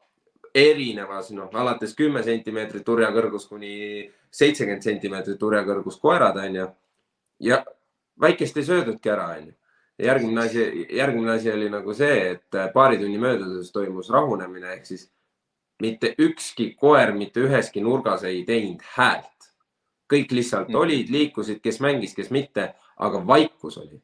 erinevas, 0.55 1.29
noh, 1.35 1.49
alates 1.53 1.93
kümme 1.97 2.23
sentimeetrit 2.23 2.85
turjakõrgus 2.87 3.49
kuni 3.49 4.05
seitsekümmend 4.31 4.83
sentimeetrit 4.83 5.39
turjakõrgus 5.39 5.99
koerad, 5.99 6.39
onju. 6.39 6.67
ja 7.43 7.59
väikest 8.21 8.57
ei 8.57 8.67
söödudki 8.71 9.11
ära, 9.11 9.29
onju 9.39 9.53
järgmine 9.99 10.41
asi, 10.41 10.87
järgmine 10.91 11.31
asi 11.31 11.51
oli 11.51 11.69
nagu 11.69 11.93
see, 11.93 12.31
et 12.31 12.57
paari 12.73 12.97
tunni 12.99 13.19
möödudes 13.19 13.71
toimus 13.71 14.09
rahunemine 14.11 14.73
ehk 14.73 14.85
siis 14.85 15.05
mitte 15.81 16.13
ükski 16.19 16.73
koer 16.79 17.13
mitte 17.15 17.43
üheski 17.43 17.83
nurgas 17.83 18.23
ei 18.23 18.43
teinud 18.47 18.83
häält. 18.95 19.31
kõik 20.05 20.31
lihtsalt 20.37 20.67
mm. 20.69 20.75
olid, 20.77 21.07
liikusid, 21.09 21.63
kes 21.65 21.79
mängis, 21.81 22.11
kes 22.13 22.27
mitte, 22.29 22.75
aga 23.01 23.23
vaikus 23.27 23.79
oli. 23.81 23.97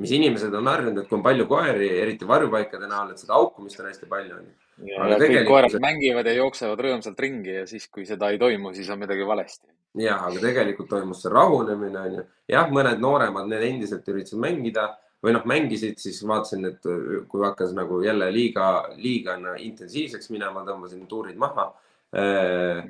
Mis 0.00 0.14
inimesed 0.16 0.54
on 0.56 0.70
harjunud, 0.70 1.02
et 1.02 1.10
kui 1.10 1.18
on 1.18 1.24
palju 1.24 1.46
koeri, 1.50 1.90
eriti 2.02 2.28
varjupaikade 2.28 2.88
näol, 2.88 3.12
et 3.12 3.22
seda 3.22 3.36
haukumist 3.36 3.82
on 3.82 3.90
hästi 3.90 4.08
palju. 4.10 4.40
ja 4.88 5.18
kõik 5.20 5.42
koerad 5.48 5.76
mängivad 5.82 6.30
ja 6.30 6.38
jooksevad 6.38 6.80
rõõmsalt 6.86 7.20
ringi 7.20 7.58
ja 7.60 7.66
siis, 7.68 7.86
kui 7.92 8.06
seda 8.08 8.30
ei 8.32 8.40
toimu, 8.40 8.72
siis 8.76 8.88
on 8.90 9.02
midagi 9.02 9.26
valesti. 9.26 9.68
jah, 10.00 10.24
aga 10.30 10.40
tegelikult 10.40 10.88
toimus 10.88 11.22
see 11.22 11.32
rahunemine 11.34 12.00
onju. 12.06 12.26
jah, 12.48 12.72
mõned 12.72 13.02
nooremad, 13.02 13.48
need 13.50 13.68
endiselt 13.68 14.08
üritasid 14.08 14.40
mängida 14.40 14.88
või 15.20 15.36
noh, 15.36 15.44
mängisid, 15.44 15.98
siis 16.00 16.22
vaatasin, 16.24 16.64
et 16.70 16.90
kui 17.28 17.44
hakkas 17.44 17.74
nagu 17.76 18.00
jälle 18.02 18.30
liiga, 18.32 18.88
liiga 18.96 19.36
intensiivseks 19.58 20.30
minema, 20.32 20.64
tõmbasin 20.64 21.04
tuurid 21.08 21.36
maha. 21.40 21.68
Äh, 22.10 22.88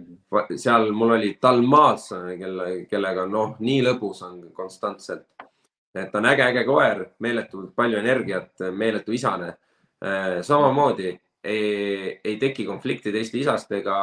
seal 0.56 0.92
mul 0.96 1.16
oli 1.18 1.34
Dalmatson, 1.42 2.30
kelle, 2.40 2.68
kellega 2.88 3.26
noh, 3.28 3.56
nii 3.60 3.82
lõbus 3.84 4.22
on 4.24 4.38
konstantselt. 4.56 5.26
Et 5.94 6.14
on 6.14 6.26
äge-äge 6.26 6.64
koer, 6.64 7.04
meeletult 7.18 7.74
palju 7.76 7.98
energiat, 7.98 8.52
meeletu 8.72 9.12
isane. 9.12 9.54
Äh, 10.04 10.40
samamoodi 10.42 11.10
ei, 11.44 12.20
ei 12.24 12.36
teki 12.36 12.64
konflikti 12.64 13.12
teiste 13.12 13.38
isastega. 13.38 13.96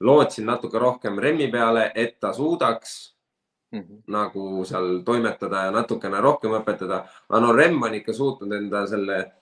lootsin 0.00 0.44
natuke 0.46 0.78
rohkem 0.78 1.18
remmi 1.18 1.46
peale, 1.48 1.92
et 1.94 2.20
ta 2.20 2.32
suudaks 2.32 3.16
mm 3.72 3.80
-hmm. 3.80 4.02
nagu 4.06 4.64
seal 4.64 4.98
toimetada 5.04 5.64
ja 5.64 5.70
natukene 5.70 6.20
rohkem 6.20 6.50
õpetada. 6.50 7.04
aga 7.28 7.40
no 7.40 7.52
Remm 7.52 7.82
on 7.82 7.94
ikka 7.94 8.12
suutnud 8.12 8.52
enda 8.52 8.86
selle 8.86 9.32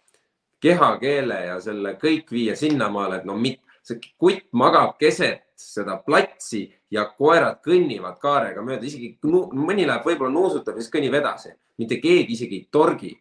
kehakeele 0.61 1.45
ja 1.45 1.61
selle 1.61 1.93
kõik 1.93 2.31
viia 2.31 2.57
sinnamaale, 2.57 3.17
et 3.17 3.25
no 3.25 3.37
mit, 3.37 3.61
see 3.83 4.01
kutt 4.19 4.47
magab 4.53 4.97
keset 4.99 5.43
seda 5.57 5.97
platsi 5.97 6.75
ja 6.91 7.05
koerad 7.05 7.61
kõnnivad 7.67 8.19
kaarega 8.19 8.63
mööda, 8.63 8.85
isegi 8.85 9.19
mõni 9.53 9.87
läheb 9.87 10.07
võib-olla 10.07 10.33
nuusutab 10.33 10.77
ja 10.77 10.83
siis 10.83 10.95
kõnnib 10.95 11.15
edasi, 11.15 11.53
mitte 11.79 12.01
keegi 12.03 12.37
isegi 12.37 12.61
ei 12.63 12.69
torgi 12.71 13.13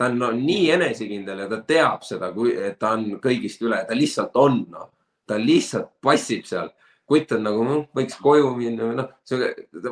ta 0.00 0.06
on 0.08 0.16
no, 0.18 0.30
nii 0.32 0.70
enesekindel 0.72 1.42
ja 1.42 1.46
ta 1.48 1.58
teab 1.68 2.04
seda, 2.08 2.30
kui 2.32 2.54
ta 2.80 2.94
on 2.96 3.18
kõigist 3.20 3.60
üle, 3.66 3.82
ta 3.84 3.96
lihtsalt 3.96 4.38
on, 4.40 4.62
noh, 4.72 4.86
ta 5.28 5.36
lihtsalt 5.36 5.98
passib 6.00 6.46
seal. 6.48 6.70
kutt 7.10 7.32
on 7.34 7.40
nagu, 7.42 7.64
noh, 7.66 7.78
võiks 7.98 8.14
koju 8.22 8.52
minna 8.54 8.86
või 8.86 8.96
noh, 9.00 9.08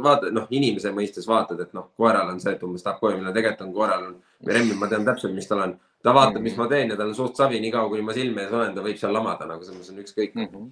vaata, 0.04 0.30
noh, 0.30 0.44
inimese 0.54 0.92
mõistes 0.94 1.26
vaatad, 1.26 1.58
et 1.64 1.72
noh, 1.74 1.88
koeral 1.98 2.30
on 2.30 2.38
see, 2.40 2.52
et 2.54 2.62
umbes 2.62 2.86
tahab 2.86 3.00
koju 3.02 3.18
minna, 3.18 3.32
tegelikult 3.34 3.66
on 3.66 3.72
koeral 3.74 4.04
on, 4.06 4.16
Remmi, 4.46 4.76
ma 4.78 4.86
tean 4.88 5.04
täpselt, 5.04 5.34
mis 5.34 5.50
tal 5.50 5.64
on. 5.66 5.76
ta 5.98 6.14
vaatab, 6.14 6.44
mis 6.46 6.54
ma 6.56 6.68
teen 6.70 6.94
ja 6.94 6.96
tal 6.96 7.10
on 7.10 7.16
suht 7.18 7.36
savi, 7.36 7.58
niikaua 7.60 7.90
kuni 7.90 8.06
ma 8.06 8.14
silme 8.14 8.44
ees 8.44 8.54
olen, 8.54 8.70
ta 8.76 8.84
võib 8.86 9.00
seal 9.00 9.12
lamada 9.12 9.50
nagu 9.50 9.66
selles 9.66 9.80
mõttes 9.80 9.96
on 9.96 10.04
ükskõik 10.04 10.38
mm. 10.38 10.46
-hmm 10.52 10.68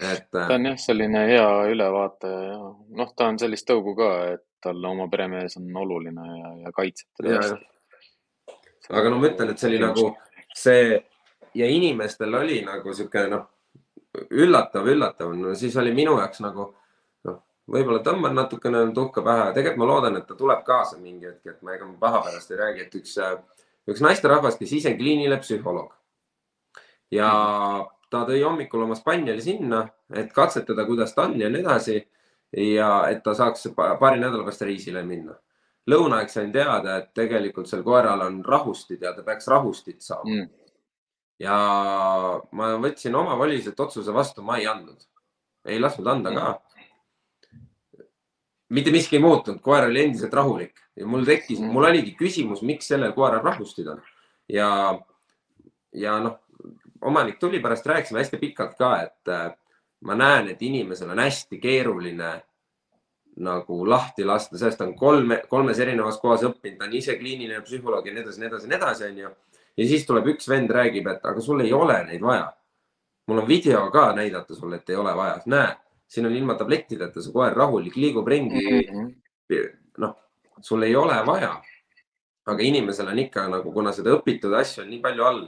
et. 0.00 0.28
Äh, 0.34 0.46
ta 0.48 0.54
on 0.54 0.70
jah, 0.70 0.78
selline 0.80 1.24
hea 1.28 1.48
ülevaataja 1.72 2.40
ja 2.46 2.58
noh, 3.00 3.12
ta 3.16 3.28
on 3.30 3.38
sellist 3.42 3.68
tõugu 3.68 3.94
ka, 3.98 4.10
et 4.36 4.46
talle 4.64 4.88
oma 4.88 5.06
peremees 5.12 5.56
on 5.60 5.68
oluline 5.82 6.26
ja, 6.38 6.54
ja 6.64 6.72
kaitseb 6.76 7.08
teda 7.20 7.38
hästi. 7.38 8.56
aga 8.90 9.12
no 9.12 9.20
ma 9.20 9.30
ütlen, 9.30 9.52
et 9.52 9.62
see 9.62 9.70
oli 9.70 9.80
nagu 9.82 10.10
see 10.56 10.98
ja 11.54 11.70
inimestel 11.70 12.34
oli 12.34 12.60
nagu 12.66 12.94
sihuke 12.94 13.26
noh, 13.30 13.46
üllatav, 14.30 14.88
üllatav, 14.90 15.32
no 15.38 15.54
siis 15.58 15.76
oli 15.80 15.94
minu 15.94 16.16
jaoks 16.18 16.42
nagu 16.44 16.66
noh, 17.28 17.38
võib-olla 17.70 18.02
tõmban 18.06 18.36
natukene 18.38 18.82
tuhka 18.94 19.24
pähe, 19.26 19.50
tegelikult 19.54 19.84
ma 19.84 19.90
loodan, 19.92 20.18
et 20.20 20.26
ta 20.28 20.36
tuleb 20.38 20.64
kaasa 20.66 20.98
mingi 20.98 21.30
hetk, 21.30 21.46
et 21.46 21.62
ma 21.62 21.76
ega 21.76 21.88
ma 21.88 21.96
paha 22.00 22.24
pärast 22.26 22.52
ei 22.52 22.60
räägi, 22.60 22.86
et 22.86 23.00
üks, 23.00 23.16
üks 23.90 24.04
naisterahvas, 24.04 24.58
kes 24.60 24.76
ise 24.80 24.94
kliinile 24.98 25.40
psühholoog. 25.42 25.94
Ja 27.10 27.30
ta 28.10 28.24
tõi 28.28 28.42
hommikul 28.44 28.82
oma 28.84 28.96
spanjali 28.98 29.42
sinna, 29.42 29.84
et 30.14 30.32
katsetada, 30.34 30.84
kuidas 30.88 31.14
ta 31.14 31.28
on 31.28 31.38
ja 31.40 31.50
nii 31.50 31.62
edasi. 31.62 32.00
ja 32.56 33.06
et 33.06 33.20
ta 33.22 33.30
saaks 33.34 33.68
paari 33.76 34.18
nädala 34.18 34.42
pärast 34.42 34.64
reisile 34.66 35.04
minna. 35.06 35.36
Lõunaaeg 35.90 36.32
sain 36.32 36.50
teada, 36.52 36.96
et 36.98 37.12
tegelikult 37.14 37.68
sel 37.70 37.84
koeral 37.86 38.24
on 38.24 38.40
rahustid 38.44 39.02
ja 39.02 39.12
ta 39.14 39.22
peaks 39.22 39.46
rahustit 39.48 40.02
saama. 40.02 40.26
Mm.. 40.26 40.48
ja 41.40 41.58
ma 42.52 42.72
võtsin 42.82 43.14
omavoliselt 43.14 43.78
otsuse 43.80 44.12
vastu, 44.12 44.42
ma 44.42 44.58
ei 44.58 44.66
andnud, 44.66 45.06
ei 45.64 45.78
lasknud 45.80 46.10
anda 46.10 46.34
ka. 46.34 46.48
Mm.. 46.50 48.04
mitte 48.68 48.90
miski 48.90 49.16
ei 49.16 49.22
muutunud, 49.22 49.62
koer 49.62 49.86
oli 49.86 50.02
endiselt 50.04 50.34
rahulik. 50.34 50.74
Ja 50.98 51.06
mul 51.06 51.24
tekkis 51.24 51.60
mm., 51.60 51.70
mul 51.70 51.86
oligi 51.92 52.16
küsimus, 52.18 52.66
miks 52.66 52.90
sellel 52.90 53.14
koeral 53.14 53.46
rahustid 53.46 53.86
on. 53.94 54.02
Ja, 54.50 54.98
ja 55.94 56.18
noh, 56.18 56.40
omanik 57.02 57.38
tuli 57.38 57.60
pärast, 57.60 57.86
rääkisime 57.86 58.20
hästi 58.20 58.36
pikalt 58.36 58.76
ka, 58.78 58.94
et 59.02 59.28
äh, 59.28 59.50
ma 60.00 60.14
näen, 60.14 60.48
et 60.48 60.62
inimesel 60.62 61.10
on 61.10 61.18
hästi 61.18 61.58
keeruline 61.60 62.32
nagu 63.40 63.88
lahti 63.88 64.24
lasta, 64.24 64.58
sellest 64.58 64.80
on 64.84 64.94
kolme, 64.98 65.42
kolmes 65.48 65.78
erinevas 65.80 66.18
kohas 66.20 66.42
õppinud, 66.44 66.78
ta 66.78 66.88
on 66.88 66.96
ise 66.96 67.16
kliiniline 67.18 67.62
psühholoog 67.64 68.06
ja 68.06 68.14
nii 68.14 68.24
edasi, 68.24 68.40
nii 68.40 68.48
edasi, 68.50 68.68
nii 68.68 68.76
edasi, 68.76 69.04
onju. 69.06 69.30
ja 69.76 69.86
siis 69.92 70.06
tuleb 70.06 70.26
üks 70.34 70.48
vend, 70.50 70.72
räägib, 70.74 71.08
et 71.08 71.24
aga 71.26 71.44
sul 71.44 71.62
ei 71.64 71.72
ole 71.72 71.96
neid 72.08 72.24
vaja. 72.24 72.50
mul 73.30 73.38
on 73.38 73.48
video 73.48 73.84
ka 73.90 74.10
näidata 74.16 74.54
sulle, 74.54 74.76
et 74.76 74.90
ei 74.90 74.96
ole 74.96 75.14
vaja, 75.16 75.38
näe, 75.46 75.76
siin 76.08 76.26
on 76.26 76.34
ilma 76.34 76.54
tablettideta 76.58 77.22
see 77.22 77.32
koer 77.32 77.54
rahulik, 77.56 77.96
liigub 77.96 78.28
ringi 78.28 78.64
mm 78.66 78.98
-hmm.. 78.98 79.68
noh, 79.98 80.16
sul 80.60 80.82
ei 80.82 80.96
ole 80.96 81.26
vaja. 81.26 81.62
aga 82.46 82.62
inimesel 82.62 83.08
on 83.08 83.18
ikka 83.18 83.48
nagu, 83.48 83.72
kuna 83.72 83.92
seda 83.92 84.10
õpitud 84.10 84.54
asju 84.58 84.82
on 84.82 84.90
nii 84.90 85.00
palju 85.00 85.24
all 85.24 85.42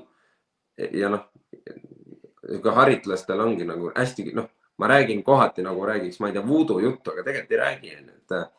ja 0.93 1.09
noh, 1.09 1.25
haritlastel 2.75 3.41
ongi 3.41 3.65
nagu 3.65 3.93
hästi 3.97 4.33
noh 4.35 4.51
ma 4.83 4.89
räägin 4.89 5.23
kohati 5.23 5.63
nagu 5.63 5.87
räägiks, 5.87 6.21
ma 6.21 6.27
ei 6.27 6.33
tea, 6.33 6.49
voodoo 6.49 6.79
juttu, 6.79 7.11
aga 7.11 7.23
tegelikult 7.23 7.53
ei 7.53 7.59
räägi, 7.59 7.93
onju, 7.97 8.15
et, 8.19 8.53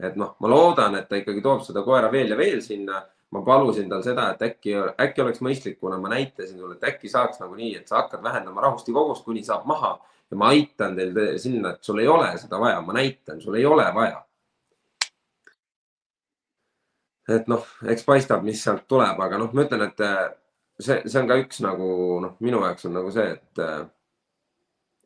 et 0.00 0.16
noh, 0.16 0.36
ma 0.38 0.48
loodan, 0.48 0.94
et 0.94 1.08
ta 1.08 1.18
ikkagi 1.18 1.42
toob 1.42 1.64
seda 1.66 1.82
koera 1.82 2.12
veel 2.12 2.30
ja 2.30 2.38
veel 2.38 2.62
sinna. 2.62 3.02
ma 3.34 3.40
palusin 3.42 3.88
tal 3.90 4.02
seda, 4.06 4.28
et 4.30 4.42
äkki, 4.46 4.74
äkki 5.02 5.22
oleks 5.22 5.40
mõistlik, 5.42 5.80
kuna 5.80 5.96
ma 5.98 6.12
näitasin 6.12 6.58
sulle, 6.58 6.76
et 6.76 6.84
äkki 6.86 7.08
saaks 7.10 7.40
nagu 7.40 7.56
nii, 7.58 7.72
et 7.80 7.88
sa 7.90 7.96
hakkad 7.96 8.22
vähendama 8.22 8.62
rahustikogust, 8.62 9.24
kuni 9.24 9.42
saab 9.42 9.64
maha 9.66 9.96
ja 10.30 10.36
ma 10.38 10.52
aitan 10.54 10.94
teil 10.94 11.18
sinna, 11.42 11.72
et 11.74 11.82
sul 11.82 11.98
ei 11.98 12.06
ole 12.06 12.28
seda 12.38 12.60
vaja, 12.62 12.78
ma 12.80 12.94
näitan, 12.94 13.40
sul 13.42 13.56
ei 13.58 13.66
ole 13.66 13.88
vaja. 13.94 14.22
et 17.28 17.50
noh, 17.50 17.66
eks 17.90 18.06
paistab, 18.06 18.46
mis 18.46 18.62
sealt 18.62 18.86
tuleb, 18.86 19.18
aga 19.26 19.42
noh, 19.42 19.50
ma 19.50 19.66
ütlen, 19.66 19.82
et 19.88 20.06
see, 20.80 21.02
see 21.06 21.20
on 21.20 21.28
ka 21.30 21.38
üks 21.42 21.60
nagu 21.64 21.90
noh, 22.24 22.38
minu 22.44 22.62
jaoks 22.64 22.88
on 22.88 22.96
nagu 22.98 23.12
see, 23.14 23.34
et 23.36 23.64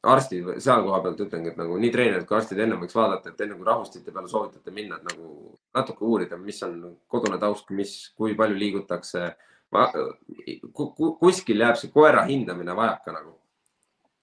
arstid 0.06 0.50
seal 0.62 0.84
koha 0.86 1.00
pealt 1.02 1.20
ütlengi, 1.24 1.52
et 1.52 1.58
nagu 1.58 1.78
nii 1.80 1.90
treenerid 1.94 2.26
kui 2.28 2.36
arstid 2.38 2.60
enne 2.62 2.78
võiks 2.78 2.96
vaadata, 2.96 3.32
et 3.32 3.40
enne 3.44 3.56
kui 3.58 3.66
rahustite 3.66 4.14
peale 4.14 4.30
soovitate 4.30 4.74
minna, 4.74 4.98
et 4.98 5.08
nagu 5.10 5.56
natuke 5.74 6.06
uurida, 6.06 6.38
mis 6.40 6.60
on 6.66 6.78
kodune 7.10 7.38
taust, 7.42 7.70
mis, 7.74 7.96
kui 8.16 8.36
palju 8.38 8.58
liigutakse. 8.58 9.32
kuskil 11.20 11.60
jääb 11.60 11.76
see 11.76 11.90
koera 11.92 12.22
hindamine 12.24 12.76
vajaka 12.76 13.12
nagu. 13.12 13.34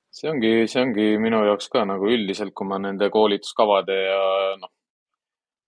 see 0.09 0.29
ongi, 0.31 0.67
see 0.71 0.81
ongi 0.81 1.17
minu 1.19 1.43
jaoks 1.45 1.67
ka 1.69 1.83
nagu 1.85 2.07
üldiselt, 2.07 2.53
kui 2.55 2.67
ma 2.67 2.79
nende 2.79 3.09
koolituskavade 3.11 3.97
ja 3.99 4.21
noh, 4.61 4.71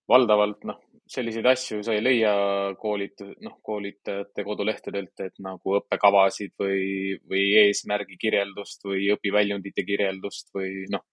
valdavalt 0.07 0.63
noh, 0.63 0.79
selliseid 1.07 1.45
asju 1.45 1.81
sa 1.83 1.93
ei 1.95 2.01
leia 2.03 2.31
koolit-, 2.79 3.23
noh, 3.43 3.57
koolitajate 3.63 4.43
kodulehtedelt, 4.45 5.13
et 5.25 5.37
nagu 5.43 5.77
õppekavasid 5.79 6.55
või, 6.59 7.17
või 7.29 7.43
eesmärgi 7.63 8.17
kirjeldust 8.21 8.83
või 8.87 9.07
õpiväljundite 9.15 9.85
kirjeldust 9.87 10.51
või 10.55 10.87
noh, 10.91 11.05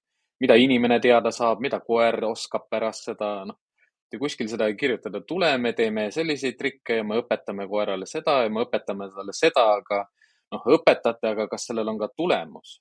mida 0.42 0.56
inimene 0.58 0.98
teada 1.00 1.30
saab, 1.34 1.62
mida 1.64 1.80
koer 1.84 2.18
oskab 2.28 2.66
pärast 2.70 3.10
seda, 3.10 3.30
noh. 3.48 3.60
ja 4.12 4.20
kuskil 4.20 4.50
seda 4.50 4.68
ei 4.70 4.76
kirjutada, 4.78 5.22
tuleme, 5.26 5.72
teeme 5.72 6.08
selliseid 6.14 6.58
trikke 6.58 7.00
ja 7.00 7.04
me 7.06 7.20
õpetame 7.22 7.68
koerale 7.70 8.06
seda 8.10 8.42
ja 8.44 8.50
me 8.50 8.66
õpetame 8.66 9.10
talle 9.14 9.36
seda, 9.36 9.68
aga 9.78 10.02
noh, 10.54 10.66
õpetate, 10.78 11.30
aga 11.34 11.46
kas 11.50 11.70
sellel 11.70 11.94
on 11.94 12.02
ka 12.02 12.10
tulemus? 12.16 12.80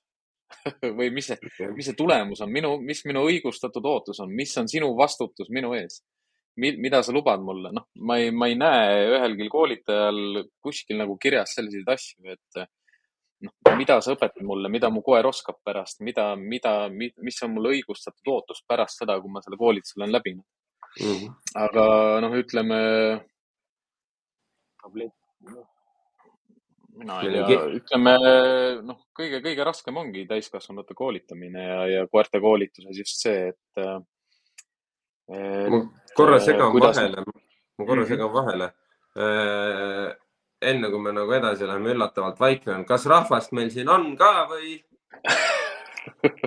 Või 0.98 1.08
mis 1.10 1.30
see, 1.30 1.70
mis 1.74 1.86
see 1.88 1.96
tulemus 1.98 2.42
on, 2.44 2.50
minu, 2.52 2.76
mis 2.82 3.00
minu 3.08 3.24
õigustatud 3.26 3.86
ootus 3.90 4.20
on, 4.22 4.34
mis 4.34 4.52
on 4.60 4.68
sinu 4.70 4.92
vastutus 4.98 5.48
minu 5.50 5.72
ees 5.74 6.02
mida 6.56 7.02
sa 7.02 7.12
lubad 7.12 7.42
mulle, 7.42 7.72
noh, 7.74 7.88
ma 8.06 8.18
ei, 8.22 8.30
ma 8.30 8.46
ei 8.50 8.54
näe 8.58 9.08
ühelgi 9.16 9.48
koolitajal 9.50 10.44
kuskil 10.62 11.00
nagu 11.00 11.16
kirjas 11.18 11.56
selliseid 11.56 11.88
asju, 11.96 12.30
et 12.30 12.64
noh, 13.44 13.74
mida 13.78 13.98
sa 14.04 14.14
õpetad 14.14 14.44
mulle, 14.46 14.70
mida 14.72 14.90
mu 14.92 15.02
koer 15.06 15.26
oskab 15.28 15.58
pärast, 15.66 16.00
mida, 16.06 16.32
mida, 16.38 16.88
mis 16.94 17.42
on 17.44 17.54
mul 17.56 17.72
õigustatud 17.74 18.32
ootus 18.36 18.62
pärast 18.68 19.02
seda, 19.02 19.18
kui 19.20 19.32
ma 19.32 19.42
selle 19.44 19.58
koolituse 19.60 19.98
olen 19.98 20.14
läbinud 20.14 20.44
mm. 21.00 21.12
-hmm. 21.12 21.36
aga 21.66 21.84
noh, 22.24 22.38
ütleme. 22.38 22.80
mina 26.94 27.20
ei 27.26 27.44
tea, 27.48 27.62
ütleme 27.80 28.16
noh, 28.86 28.98
kõige-kõige 29.18 29.64
raskem 29.66 29.96
ongi 29.96 30.26
täiskasvanute 30.30 30.94
koolitamine 30.94 31.64
ja, 31.66 31.86
ja 31.90 32.06
koerte 32.06 32.40
koolituses 32.40 32.98
just 32.98 33.22
see, 33.24 33.48
et 33.48 33.84
ma 35.28 35.80
korra 36.16 36.40
segan 36.40 36.72
kuidas... 36.72 36.96
vahele, 36.96 37.24
ma 37.78 37.86
korra 37.86 38.00
mm 38.00 38.04
-hmm. 38.04 38.08
segan 38.08 38.32
vahele. 38.32 38.72
Äh, 39.16 40.16
enne 40.60 40.90
kui 40.90 41.00
me 41.00 41.12
nagu 41.12 41.32
edasi 41.32 41.66
läheme, 41.66 41.92
üllatavalt 41.92 42.40
vaikne 42.40 42.74
on, 42.74 42.84
kas 42.84 43.06
rahvast 43.06 43.52
meil 43.52 43.70
siin 43.70 43.88
on 43.88 44.16
ka 44.16 44.48
või? 44.50 44.82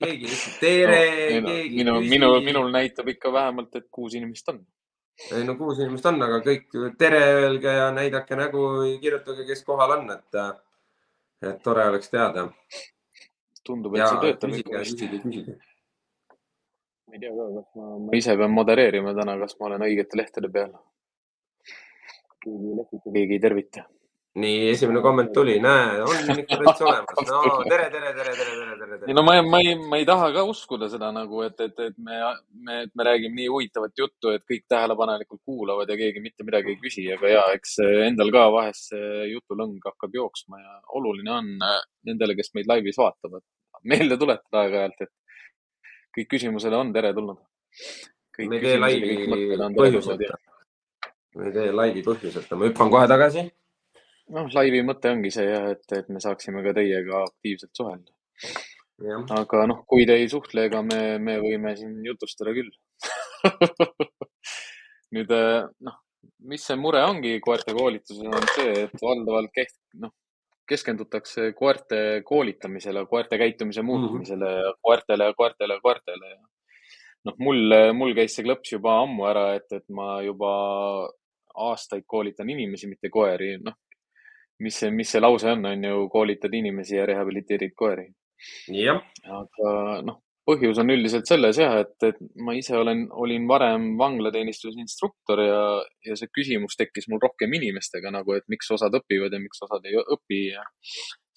keegi 0.00 0.26
lihtsalt 0.26 0.58
tere 0.60 1.40
no,, 1.40 1.48
keegi. 1.48 1.76
minu, 1.76 2.00
minu, 2.00 2.32
minul 2.40 2.70
näitab 2.72 3.08
ikka 3.08 3.32
vähemalt, 3.32 3.76
et 3.76 3.86
kuus 3.90 4.14
inimest 4.14 4.48
on. 4.48 4.66
ei 5.32 5.44
no 5.44 5.54
kuus 5.56 5.78
inimest 5.78 6.06
on, 6.06 6.22
aga 6.22 6.40
kõik 6.40 6.76
tere 6.98 7.22
öelge 7.42 7.72
ja 7.80 7.90
näidake 7.94 8.36
nägu, 8.36 8.64
kirjutage, 9.02 9.46
kes 9.46 9.64
kohal 9.64 9.98
on, 9.98 10.10
et, 10.10 10.42
et 11.42 11.62
tore 11.62 11.88
oleks 11.88 12.10
teada. 12.10 12.48
tundub, 13.64 13.94
et 13.94 14.08
see 14.08 14.20
töötab. 14.26 14.50
küsige, 14.50 15.22
küsige 15.22 15.58
ma 17.08 17.14
ei 17.14 17.20
tea 17.20 17.32
ka, 17.32 17.44
kas 17.56 17.68
ma, 17.74 17.98
ma 18.04 18.16
ise 18.16 18.36
pean 18.36 18.52
modereerima 18.54 19.14
täna, 19.16 19.36
kas 19.40 19.56
ma 19.58 19.70
olen 19.70 19.84
õigete 19.88 20.18
lehtede 20.20 20.50
peal. 20.52 20.74
keegi 22.42 22.66
ei 22.68 22.74
lehvita, 22.80 23.12
keegi 23.14 23.36
ei 23.36 23.40
tervita. 23.42 23.84
nii, 24.38 24.58
esimene 24.70 25.00
komment 25.02 25.32
tuli, 25.34 25.56
näe, 25.58 26.02
on 26.04 26.28
ikka 26.42 26.58
täitsa 26.60 26.84
olemas. 26.84 27.30
no 27.30 27.40
tere, 27.64 27.88
tere, 27.94 28.12
tere, 28.18 28.34
tere, 28.36 28.52
tere, 28.60 28.76
tere, 28.82 28.98
tere. 29.00 29.16
no 29.16 29.24
ma, 29.26 29.38
ma 29.42 29.60
ei, 29.64 29.72
ma 29.80 29.98
ei 29.98 30.06
taha 30.06 30.28
ka 30.36 30.44
uskuda 30.46 30.90
seda 30.92 31.08
nagu, 31.16 31.40
et, 31.46 31.56
et, 31.64 31.80
et 31.88 31.96
me, 31.96 32.20
me, 32.68 32.80
me 32.92 33.08
räägime 33.08 33.40
nii 33.40 33.48
huvitavat 33.54 34.04
juttu, 34.04 34.34
et 34.36 34.44
kõik 34.44 34.66
tähelepanelikult 34.70 35.42
kuulavad 35.48 35.90
ja 35.90 35.96
keegi 35.98 36.22
mitte 36.22 36.46
midagi 36.46 36.76
ei 36.76 36.82
küsi, 36.84 37.06
aga 37.16 37.32
ja 37.32 37.46
eks 37.56 37.78
endal 38.10 38.34
ka 38.36 38.46
vahest 38.54 38.92
see 38.92 39.30
jutulõng 39.32 39.80
hakkab 39.90 40.20
jooksma 40.20 40.60
ja 40.60 40.76
oluline 41.00 41.34
on 41.40 41.54
äh, 41.72 41.80
nendele, 42.12 42.36
kes 42.38 42.52
meid 42.54 42.68
laivis 42.70 43.00
vaatavad, 43.00 43.42
meelde 43.88 44.20
tuletada 44.20 44.66
aeg-ajalt, 44.66 45.08
et 45.08 45.16
kõik 46.16 46.30
küsimusele 46.34 46.78
on 46.78 46.92
teretulnud. 46.94 47.40
me 48.38 48.56
ei 48.56 48.62
tee 48.62 48.78
laivi 48.78 49.16
põhjuseta. 49.76 50.38
me 51.36 51.48
ei 51.50 51.54
tee 51.56 51.72
laivi 51.72 52.04
põhjuseta, 52.06 52.56
ma 52.56 52.70
hüppan 52.70 52.92
kohe 52.94 53.10
tagasi. 53.10 53.46
noh, 54.36 54.50
laivi 54.54 54.82
mõte 54.86 55.12
ongi 55.14 55.32
see 55.34 55.46
jah, 55.48 55.70
et, 55.74 55.86
et 56.00 56.08
me 56.12 56.22
saaksime 56.24 56.64
ka 56.66 56.74
teiega 56.80 57.22
aktiivselt 57.26 57.74
suhelda. 57.82 58.12
aga 59.38 59.64
noh, 59.70 59.84
kui 59.86 60.06
te 60.06 60.18
ei 60.18 60.28
suhtle, 60.28 60.68
ega 60.70 60.82
me, 60.82 61.00
me 61.22 61.38
võime 61.42 61.76
siin 61.78 61.98
jutustada 62.06 62.54
küll 62.56 62.72
nüüd 65.14 65.30
noh, 65.30 65.98
mis 66.50 66.64
see 66.64 66.76
mure 66.78 67.02
ongi 67.06 67.38
koerte 67.44 67.74
koolituses, 67.76 68.24
on 68.26 68.48
see, 68.54 68.72
et 68.84 69.02
valdavalt 69.02 69.52
keht-, 69.54 69.78
noh, 70.02 70.12
keskendutakse 70.68 71.52
koerte 71.56 72.22
koolitamisele, 72.24 73.06
koerte 73.06 73.38
käitumise 73.38 73.82
mhm. 73.82 73.90
muutmisele 73.90 74.44
mm 74.44 74.62
-hmm. 74.62 74.78
koertele 74.82 75.24
ja 75.24 75.34
koertele 75.34 75.80
koertele 75.82 76.30
ja 76.30 76.38
noh, 77.24 77.34
mul, 77.38 77.74
mul 77.96 78.14
käis 78.16 78.36
see 78.36 78.46
klõps 78.46 78.72
juba 78.72 79.00
ammu 79.02 79.26
ära, 79.28 79.48
et, 79.58 79.68
et 79.72 79.86
ma 79.94 80.18
juba 80.22 80.52
aastaid 81.68 82.06
koolitan 82.06 82.50
inimesi, 82.50 82.88
mitte 82.90 83.10
koeri, 83.10 83.56
noh. 83.62 83.76
mis 84.62 84.78
see, 84.80 84.90
mis 84.90 85.10
see 85.12 85.20
lause 85.22 85.50
on, 85.50 85.66
on 85.70 85.84
ju, 85.84 86.06
koolitad 86.12 86.54
inimesi 86.54 86.96
ja 86.96 87.06
rehabiliteerid 87.06 87.74
koeri. 87.78 88.08
aga 89.40 89.74
noh, 90.06 90.22
põhjus 90.48 90.80
on 90.80 90.92
üldiselt 90.94 91.28
selles 91.28 91.58
jah, 91.60 91.76
et, 91.82 91.94
et 92.08 92.20
ma 92.44 92.54
ise 92.56 92.76
olen, 92.78 93.04
olin 93.24 93.46
varem 93.50 93.90
vanglateenistuse 94.00 94.80
instruktor 94.80 95.42
ja, 95.44 95.62
ja 96.06 96.16
see 96.18 96.30
küsimus 96.32 96.78
tekkis 96.78 97.08
mul 97.12 97.20
rohkem 97.22 97.52
inimestega 97.58 98.12
nagu, 98.14 98.36
et 98.36 98.46
miks 98.52 98.70
osad 98.76 98.96
õpivad 98.96 99.34
ja 99.34 99.42
miks 99.42 99.60
osad 99.66 99.84
ei 99.88 99.98
õpi 100.00 100.42
ja 100.54 100.64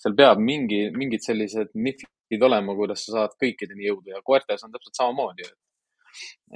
seal 0.02 0.16
peab 0.18 0.40
mingi, 0.42 0.86
mingid 0.96 1.26
sellised 1.26 1.76
nihvid 1.76 2.48
olema, 2.48 2.78
kuidas 2.78 3.04
sa 3.06 3.18
saad 3.18 3.36
kõikideni 3.42 3.90
jõuda 3.90 4.16
ja 4.16 4.24
koertes 4.26 4.64
on 4.66 4.72
täpselt 4.74 4.98
samamoodi. 4.98 5.50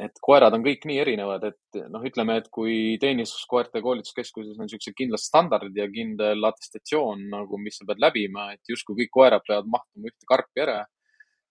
et 0.03 0.17
koerad 0.19 0.51
on 0.55 0.63
kõik 0.65 0.83
nii 0.83 0.97
erinevad, 0.99 1.43
et 1.47 1.77
noh, 1.91 2.03
ütleme, 2.03 2.35
et 2.41 2.49
kui 2.51 2.97
teenistuskoerte 2.99 3.79
koolituskeskuses 3.83 4.57
on 4.57 4.67
niisugused 4.67 4.95
kindlad 4.97 5.23
standardid 5.23 5.77
ja 5.79 5.85
kindel 5.91 6.43
atestatsioon 6.49 7.29
nagu, 7.31 7.59
mis 7.61 7.79
sa 7.79 7.87
pead 7.87 8.03
läbima, 8.03 8.49
et 8.55 8.73
justkui 8.73 8.97
kõik 9.03 9.13
koerad 9.15 9.45
peavad 9.47 9.69
mahtuma 9.77 10.11
ühte 10.11 10.27
karpi 10.27 10.65
ära 10.65 10.81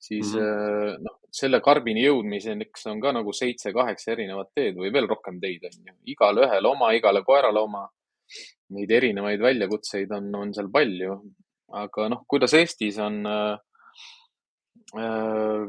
siis 0.05 0.35
mm 0.35 0.41
-hmm. 0.41 1.05
noh, 1.07 1.19
selle 1.35 1.61
karbini 1.65 2.05
jõudmiseks 2.05 2.89
on 2.93 3.01
ka 3.03 3.13
nagu 3.17 3.33
seitse-kaheksa 3.33 4.13
erinevat 4.15 4.51
teed 4.55 4.77
või 4.81 4.93
veel 4.93 5.09
rohkem 5.11 5.41
teid 5.41 5.65
on 5.69 5.79
ju. 5.89 5.95
igale 6.15 6.45
ühele 6.47 6.71
oma, 6.71 6.93
igale 6.93 7.25
koerale 7.25 7.61
oma. 7.61 7.87
Neid 8.75 8.91
erinevaid 8.91 9.41
väljakutseid 9.41 10.13
on, 10.17 10.29
on 10.35 10.53
seal 10.57 10.69
palju. 10.73 11.17
aga 11.75 12.09
noh, 12.09 12.21
kuidas 12.29 12.53
Eestis 12.55 12.99
on 13.03 13.27
äh, 13.27 13.59
äh, 15.01 15.65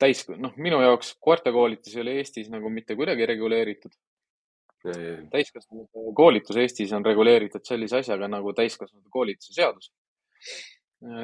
täis, 0.00 0.24
noh, 0.28 0.56
minu 0.56 0.80
jaoks 0.82 1.14
koertekoolitus 1.22 1.94
ei 1.96 2.02
ole 2.02 2.16
Eestis 2.20 2.50
nagu 2.50 2.70
mitte 2.70 2.96
kuidagi 2.96 3.26
reguleeritud. 3.26 3.92
täiskasvanute 5.30 6.02
koolitus 6.14 6.56
Eestis 6.62 6.92
on 6.92 7.04
reguleeritud 7.04 7.64
sellise 7.66 7.96
asjaga 7.98 8.28
nagu 8.30 8.52
täiskasvanute 8.54 9.10
koolituse 9.10 9.54
seadus 9.56 9.90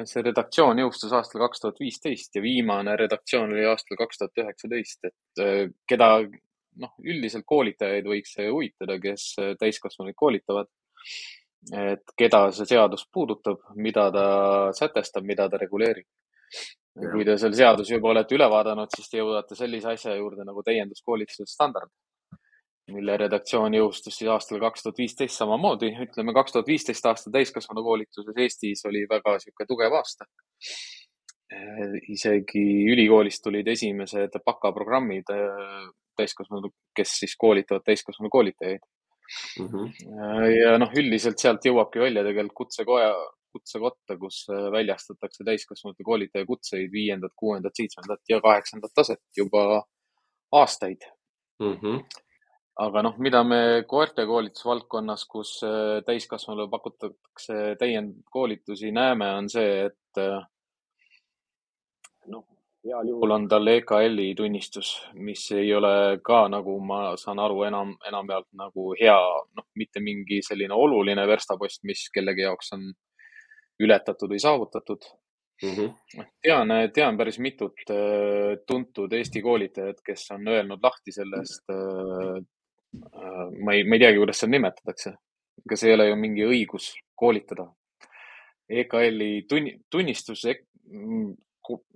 see 0.09 0.23
redaktsioon 0.25 0.79
jõustus 0.83 1.13
aastal 1.15 1.43
kaks 1.45 1.63
tuhat 1.63 1.79
viisteist 1.81 2.35
ja 2.37 2.41
viimane 2.43 2.95
redaktsioon 2.99 3.53
oli 3.55 3.65
aastal 3.67 3.99
kaks 3.99 4.21
tuhat 4.21 4.41
üheksateist, 4.43 5.09
et 5.09 5.43
äh, 5.43 5.61
keda 5.89 6.09
noh, 6.83 6.93
üldiselt 7.03 7.45
koolitajaid 7.49 8.07
võiks 8.09 8.35
see 8.37 8.49
huvitada, 8.49 8.97
kes 9.01 9.27
äh, 9.41 9.53
täiskasvanuid 9.59 10.17
koolitavad. 10.19 10.71
et 11.79 12.11
keda 12.19 12.49
see 12.51 12.67
seadus 12.67 13.05
puudutab, 13.13 13.61
mida 13.75 14.09
ta 14.11 14.25
sätestab, 14.75 15.23
mida 15.23 15.47
ta 15.49 15.57
reguleerib. 15.57 16.07
kui 16.93 17.25
te 17.25 17.37
selle 17.41 17.57
seaduse 17.57 17.95
juba 17.95 18.11
olete 18.11 18.35
üle 18.35 18.49
vaadanud, 18.51 18.89
siis 18.95 19.09
te 19.09 19.17
jõuate 19.17 19.55
sellise 19.57 19.95
asja 19.95 20.15
juurde 20.15 20.43
nagu 20.45 20.61
täienduskoolituse 20.63 21.47
standard 21.49 21.89
mille 22.91 23.15
redaktsioon 23.17 23.75
jõustus 23.77 24.17
siis 24.19 24.29
aastal 24.31 24.59
kaks 24.59 24.83
tuhat 24.83 24.97
viisteist 24.99 25.39
samamoodi. 25.39 25.93
ütleme, 26.05 26.33
kaks 26.35 26.55
tuhat 26.55 26.67
viisteist 26.67 27.05
aasta 27.05 27.31
täiskasvanukoolituses 27.31 28.39
Eestis 28.45 28.83
oli 28.89 29.05
väga 29.09 29.37
niisugune 29.37 29.67
tugev 29.69 29.95
aasta. 29.99 30.27
Äh, 31.53 31.95
isegi 32.11 32.63
ülikoolist 32.91 33.43
tulid 33.43 33.67
esimesed 33.71 34.35
bakaprogrammid 34.45 35.31
äh, 35.31 35.85
täiskasvanud, 36.17 36.73
kes 36.95 37.19
siis 37.21 37.37
koolitavad 37.39 37.85
täiskasvanu 37.85 38.29
koolitajaid 38.33 38.83
mm. 39.59 39.67
-hmm. 39.67 40.51
ja 40.51 40.75
noh, 40.77 40.91
üldiselt 40.99 41.39
sealt 41.39 41.65
jõuabki 41.65 42.01
välja 42.03 42.23
tegelikult 42.25 42.57
kutsekoja, 42.57 43.13
kutsekotta, 43.53 44.17
kus 44.17 44.43
väljastatakse 44.75 45.45
täiskasvanute 45.45 46.03
koolitaja 46.03 46.45
kutseid 46.45 46.91
viiendat, 46.91 47.31
kuuendat, 47.35 47.73
seitsmendat 47.77 48.21
ja 48.29 48.41
kaheksandat 48.41 48.93
taset 48.95 49.21
juba 49.37 49.83
aastaid 50.51 51.07
mm. 51.61 51.77
-hmm 51.79 52.23
aga 52.81 53.03
noh, 53.05 53.17
mida 53.21 53.43
me 53.45 53.59
koerte 53.87 54.25
koolitusvaldkonnas, 54.25 55.25
kus 55.29 55.59
äh, 55.67 55.99
täiskasvanule 56.05 56.69
pakutakse 56.71 57.75
täiendkoolitusi, 57.79 58.91
näeme, 58.91 59.29
on 59.37 59.49
see, 59.49 59.85
et 59.89 60.21
äh, 60.21 60.41
noh, 62.33 62.45
heal 62.83 63.09
juhul 63.13 63.35
on 63.37 63.47
tal 63.49 63.69
EKL-i 63.75 64.33
tunnistus, 64.35 64.95
mis 65.13 65.45
ei 65.55 65.69
ole 65.75 66.19
ka 66.25 66.47
nagu 66.51 66.79
ma 66.83 67.01
saan 67.19 67.39
aru, 67.39 67.63
enam, 67.69 67.95
enamjaolt 68.09 68.49
nagu 68.59 68.91
hea, 68.99 69.19
noh, 69.59 69.69
mitte 69.79 70.01
mingi 70.03 70.41
selline 70.45 70.73
oluline 70.73 71.27
verstapost, 71.29 71.83
mis 71.87 72.07
kellegi 72.13 72.47
jaoks 72.47 72.73
on 72.77 72.89
ületatud 73.83 74.33
või 74.33 74.41
saavutatud 74.41 75.05
mm. 75.63 75.69
-hmm. 75.77 76.25
tean, 76.41 76.73
tean 76.93 77.17
päris 77.17 77.39
mitut 77.39 77.85
äh, 77.93 78.57
tuntud 78.67 79.13
Eesti 79.13 79.41
koolitajat, 79.45 80.01
kes 80.05 80.25
on 80.33 80.47
öelnud 80.47 80.81
lahti 80.81 81.13
sellest 81.13 81.69
ma 82.93 83.73
ei, 83.73 83.83
ma 83.83 83.95
ei 83.95 84.03
teagi, 84.03 84.19
kuidas 84.21 84.41
seda 84.41 84.53
nimetatakse. 84.53 85.15
ega 85.63 85.77
see 85.79 85.89
ei 85.89 85.95
ole 85.95 86.09
ju 86.09 86.19
mingi 86.19 86.45
õigus 86.45 86.91
koolitada. 87.15 87.67
EKL-i 88.69 89.45
tunni, 89.49 89.75
tunnistus, 89.91 90.45
mm, 90.47 91.33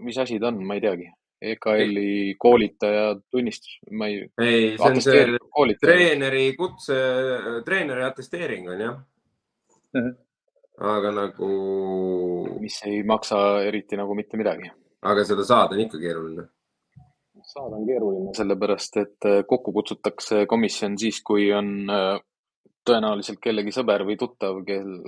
mis 0.05 0.17
asi 0.21 0.39
ta 0.39 0.51
on, 0.51 0.61
ma 0.65 0.77
ei 0.77 0.83
teagi. 0.83 1.09
EKL-i 1.51 2.35
koolitaja 2.41 3.11
tunnistus, 3.31 3.77
ma 3.91 4.07
ei. 4.09 4.23
ei, 4.41 4.71
see 4.77 4.89
on 4.89 5.01
see 5.05 5.25
koolitaja. 5.53 5.91
treeneri 5.91 6.47
kutse, 6.57 6.97
treeneri 7.65 8.05
atesteering 8.07 8.69
on 8.73 8.81
jah 8.81 8.95
mm. 9.93 10.01
-hmm. 10.01 10.15
aga 10.95 11.11
nagu. 11.11 11.49
mis 12.59 12.81
ei 12.89 13.03
maksa 13.03 13.61
eriti 13.63 13.97
nagu 13.97 14.15
mitte 14.15 14.37
midagi. 14.37 14.71
aga 15.01 15.25
seda 15.25 15.45
saada 15.45 15.75
on 15.75 15.85
ikka 15.85 15.99
keeruline 16.01 16.47
saada 17.47 17.79
on 17.79 17.87
keeruline, 17.87 18.33
sellepärast 18.37 18.99
et 19.03 19.27
äh, 19.29 19.41
kokku 19.47 19.73
kutsutakse 19.75 20.45
komisjon 20.49 20.97
siis, 20.99 21.21
kui 21.25 21.49
on 21.55 21.73
äh, 21.91 22.19
tõenäoliselt 22.87 23.41
kellegi 23.43 23.73
sõber 23.75 24.05
või 24.07 24.17
tuttav, 24.19 24.61
kel, 24.67 25.01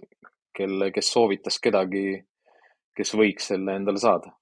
kelle, 0.55 0.91
kes 0.95 1.13
soovitas 1.13 1.59
kedagi, 1.63 2.19
kes 2.95 3.15
võiks 3.15 3.51
selle 3.53 3.79
endale 3.79 4.01
saada 4.01 4.35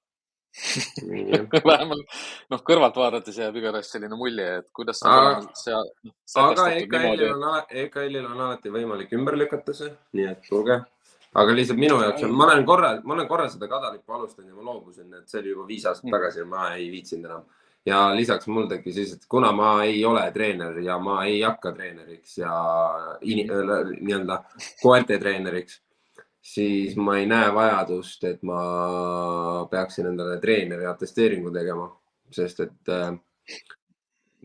vähemalt 1.70 2.16
noh, 2.52 2.62
kõrvalt 2.66 2.96
vaadates 2.98 3.36
jääb 3.38 3.58
igatahes 3.60 3.92
selline 3.94 4.18
mulje, 4.18 4.48
et 4.62 4.70
kuidas 4.74 5.02
sa 5.04 5.14
aga, 5.14 5.42
seal, 5.60 5.90
aga 6.42 6.68
EKL-il 6.80 7.34
on, 7.36 7.44
EKL-il 7.84 8.26
on 8.26 8.46
alati 8.48 8.72
võimalik 8.74 9.14
ümber 9.18 9.38
lükata 9.38 9.76
see, 9.78 9.92
nii 10.18 10.30
et 10.32 10.48
tulge. 10.48 10.80
aga 11.38 11.54
lihtsalt 11.54 11.82
minu 11.82 12.00
jaoks 12.02 12.26
on, 12.26 12.34
ma 12.40 12.48
olen 12.48 12.66
korra, 12.66 12.96
ma 13.04 13.18
olen 13.18 13.30
korra 13.30 13.46
seda 13.54 13.70
kadalippu 13.70 14.18
alustanud 14.18 14.50
ja 14.50 14.58
ma 14.58 14.66
loobusin, 14.72 15.12
et 15.20 15.30
see 15.30 15.44
oli 15.44 15.54
juba 15.54 15.68
viis 15.70 15.86
aastat 15.86 16.08
mm. 16.08 16.18
tagasi 16.18 16.42
ja 16.42 16.50
ma 16.50 16.72
ei 16.80 16.90
viitsinud 16.94 17.30
enam 17.30 17.46
ja 17.88 18.00
lisaks 18.16 18.48
mul 18.52 18.68
tekkis 18.68 18.96
siis, 18.96 19.14
et 19.16 19.26
kuna 19.32 19.52
ma 19.56 19.72
ei 19.88 20.04
ole 20.06 20.26
treener 20.36 20.80
ja 20.84 20.98
ma 21.00 21.22
ei 21.26 21.40
hakka 21.42 21.72
treeneriks 21.78 22.38
ja 22.42 22.54
nii-öelda 23.24 24.42
koerte 24.82 25.20
treeneriks, 25.22 25.80
siis 26.44 26.98
ma 27.00 27.18
ei 27.22 27.28
näe 27.30 27.48
vajadust, 27.56 28.28
et 28.28 28.44
ma 28.48 28.60
peaksin 29.72 30.12
endale 30.12 30.38
treeneri 30.44 30.88
atesteeringu 30.90 31.52
tegema, 31.56 31.90
sest 32.34 32.66
et 32.66 32.94
äh, 32.94 33.12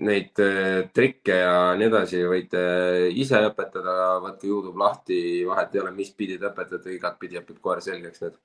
neid 0.07 0.39
äh, 0.43 0.89
trikke 0.95 1.43
ja 1.43 1.57
nii 1.79 1.89
edasi 1.91 2.23
võite 2.29 2.63
ise 3.19 3.43
õpetada, 3.49 3.97
võtke 4.23 4.49
Youtube 4.51 4.79
lahti, 4.81 5.19
vahet 5.49 5.75
ei 5.75 5.83
ole, 5.83 5.95
mis 5.99 6.15
pidi 6.17 6.39
te 6.39 6.49
õpetate, 6.51 6.95
igatpidi 6.95 7.43
õpib 7.43 7.59
koer 7.63 7.83
selgeks 7.85 8.23
need 8.25 8.39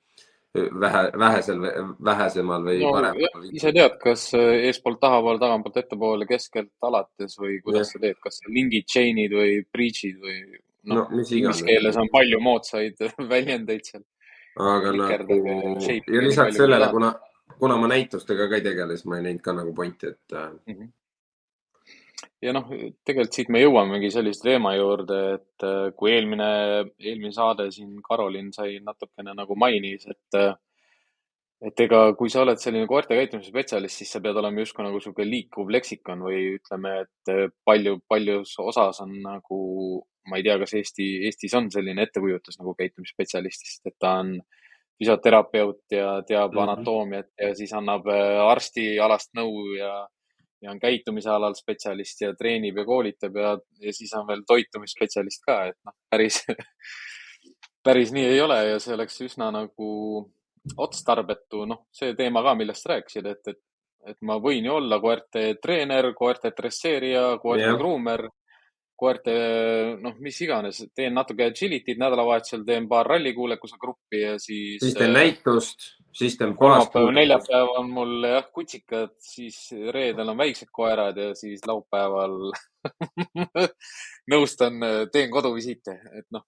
vähe, 0.54 1.02
vähesel, 1.18 1.60
vähesemal 2.04 2.64
või 2.64 2.78
no, 2.82 2.92
paremal. 2.94 3.46
ise 3.52 3.72
tead, 3.74 3.96
kas 4.02 4.28
äh, 4.38 4.66
eespoolt 4.68 5.00
tahapoole, 5.00 5.40
tagantpoolt 5.42 5.76
ettepoole, 5.82 6.28
keskelt 6.28 6.72
alates 6.88 7.38
või 7.40 7.58
kuidas 7.64 7.92
ja. 7.92 7.98
sa 7.98 8.02
teed, 8.06 8.18
kas 8.24 8.40
lingid, 8.48 8.88
chain'id 8.88 9.34
või 9.36 9.58
breach'id 9.74 10.18
või 10.22 10.38
noh 10.88 11.02
no, 11.02 11.06
mis, 11.16 11.32
mis 11.32 11.64
keeles 11.68 11.98
on 12.00 12.10
palju 12.12 12.40
moodsaid 12.42 13.02
väljendeid 13.34 13.90
seal. 13.90 14.04
aga 14.58 14.94
nagu 14.96 15.40
ja 15.84 16.22
lisaks 16.24 16.56
sellele, 16.56 16.90
kuna, 16.94 17.12
kuna 17.58 17.80
ma 17.80 17.90
näitustega 17.92 18.48
ka 18.48 18.58
ei 18.58 18.64
tegele, 18.70 18.96
siis 18.96 19.10
ma 19.10 19.20
ei 19.20 19.28
näinud 19.28 19.44
ka 19.44 19.56
nagu 19.60 19.74
pointi, 19.76 20.14
et 20.14 20.38
mm. 20.38 20.62
-hmm 20.74 20.94
ja 22.42 22.54
noh, 22.54 22.68
tegelikult 23.06 23.34
siit 23.34 23.50
me 23.52 23.62
jõuamegi 23.62 24.10
sellise 24.14 24.44
teema 24.44 24.74
juurde, 24.76 25.18
et 25.38 25.66
äh, 25.66 25.90
kui 25.98 26.12
eelmine, 26.14 26.48
eelmine 27.02 27.34
saade 27.34 27.70
siin 27.74 27.98
Karolin 28.04 28.52
sai 28.54 28.78
natukene 28.84 29.34
nagu 29.36 29.56
mainis, 29.58 30.06
et 30.06 30.38
äh, 30.38 30.54
et 31.58 31.80
ega, 31.82 32.04
kui 32.18 32.30
sa 32.30 32.44
oled 32.44 32.60
selline 32.62 32.86
koerte 32.86 33.16
käitumise 33.18 33.50
spetsialist, 33.50 33.98
siis 33.98 34.12
sa 34.14 34.20
pead 34.22 34.36
olema 34.38 34.62
justkui 34.62 34.84
nagu 34.86 35.00
sihuke 35.02 35.24
liikuv 35.26 35.72
leksikon 35.74 36.22
või 36.22 36.44
ütleme, 36.54 36.92
et 37.02 37.32
palju, 37.66 37.96
paljus 38.06 38.52
osas 38.62 39.02
on 39.02 39.16
nagu, 39.24 39.58
ma 40.30 40.38
ei 40.38 40.46
tea, 40.46 40.54
kas 40.62 40.76
Eesti, 40.78 41.08
Eestis 41.26 41.56
on 41.58 41.66
selline 41.74 42.06
ettekujutus 42.06 42.60
nagu 42.60 42.76
käitumisspetsialistist, 42.78 43.82
et 43.90 43.96
ta 43.98 44.20
on 44.20 44.36
füsioterapeut 44.98 45.82
ja 45.94 46.22
teab 46.26 46.52
mm 46.52 46.58
-hmm. 46.58 46.62
anatoomiat 46.62 47.28
ja 47.40 47.54
siis 47.54 47.72
annab 47.74 48.06
äh, 48.06 48.38
arstialast 48.46 49.34
nõu 49.34 49.74
ja, 49.78 50.06
ja 50.62 50.72
on 50.72 50.80
käitumise 50.82 51.30
alal 51.30 51.54
spetsialist 51.54 52.24
ja 52.24 52.32
treenib 52.34 52.80
ja 52.80 52.84
koolitab 52.84 53.36
ja, 53.36 53.52
ja 53.84 53.92
siis 53.94 54.12
on 54.18 54.26
veel 54.26 54.42
toitumisspetsialist 54.46 55.44
ka, 55.46 55.60
et 55.70 55.78
noh, 55.86 55.94
päris 56.10 56.42
päris 57.88 58.12
nii 58.12 58.26
ei 58.26 58.40
ole 58.40 58.58
ja 58.68 58.80
see 58.82 58.94
oleks 58.94 59.20
üsna 59.24 59.52
nagu 59.54 59.90
otstarbetu, 60.76 61.64
noh, 61.68 61.86
see 61.94 62.14
teema 62.18 62.42
ka, 62.44 62.54
millest 62.58 62.88
rääkisid, 62.90 63.28
et, 63.30 63.52
et, 63.54 63.60
et 64.12 64.18
ma 64.28 64.36
võin 64.42 64.66
ju 64.66 64.74
olla 64.74 64.98
koerte 65.00 65.54
treener, 65.62 66.10
koerte 66.18 66.52
dresseerija, 66.56 67.22
koerte 67.42 67.70
yeah. 67.70 67.78
groomer, 67.78 68.26
koerte, 68.98 69.34
noh, 70.02 70.16
mis 70.24 70.40
iganes, 70.42 70.80
teen 70.96 71.14
natuke 71.16 71.46
agility'd 71.48 72.00
nädalavahetusel, 72.02 72.64
teen 72.66 72.88
paar 72.90 73.06
rallikuulekuse 73.14 73.78
gruppi 73.80 74.22
ja 74.24 74.34
siis. 74.42 74.80
siis 74.82 74.96
teen 74.98 75.14
näitust, 75.14 75.88
siis 76.18 76.36
teen 76.38 76.56
kolmapäev, 76.58 77.12
neljapäev 77.14 77.74
on 77.78 77.92
mul 77.94 78.26
jah 78.26 78.48
kutsikad, 78.54 79.14
siis 79.22 79.60
reedel 79.94 80.34
on 80.34 80.40
väiksed 80.42 80.72
koerad 80.74 81.20
ja 81.22 81.30
siis 81.38 81.62
laupäeval 81.68 82.36
nõustan, 84.34 84.82
teen 85.14 85.30
koduvisiite, 85.34 85.98
et 86.18 86.26
noh 86.34 86.46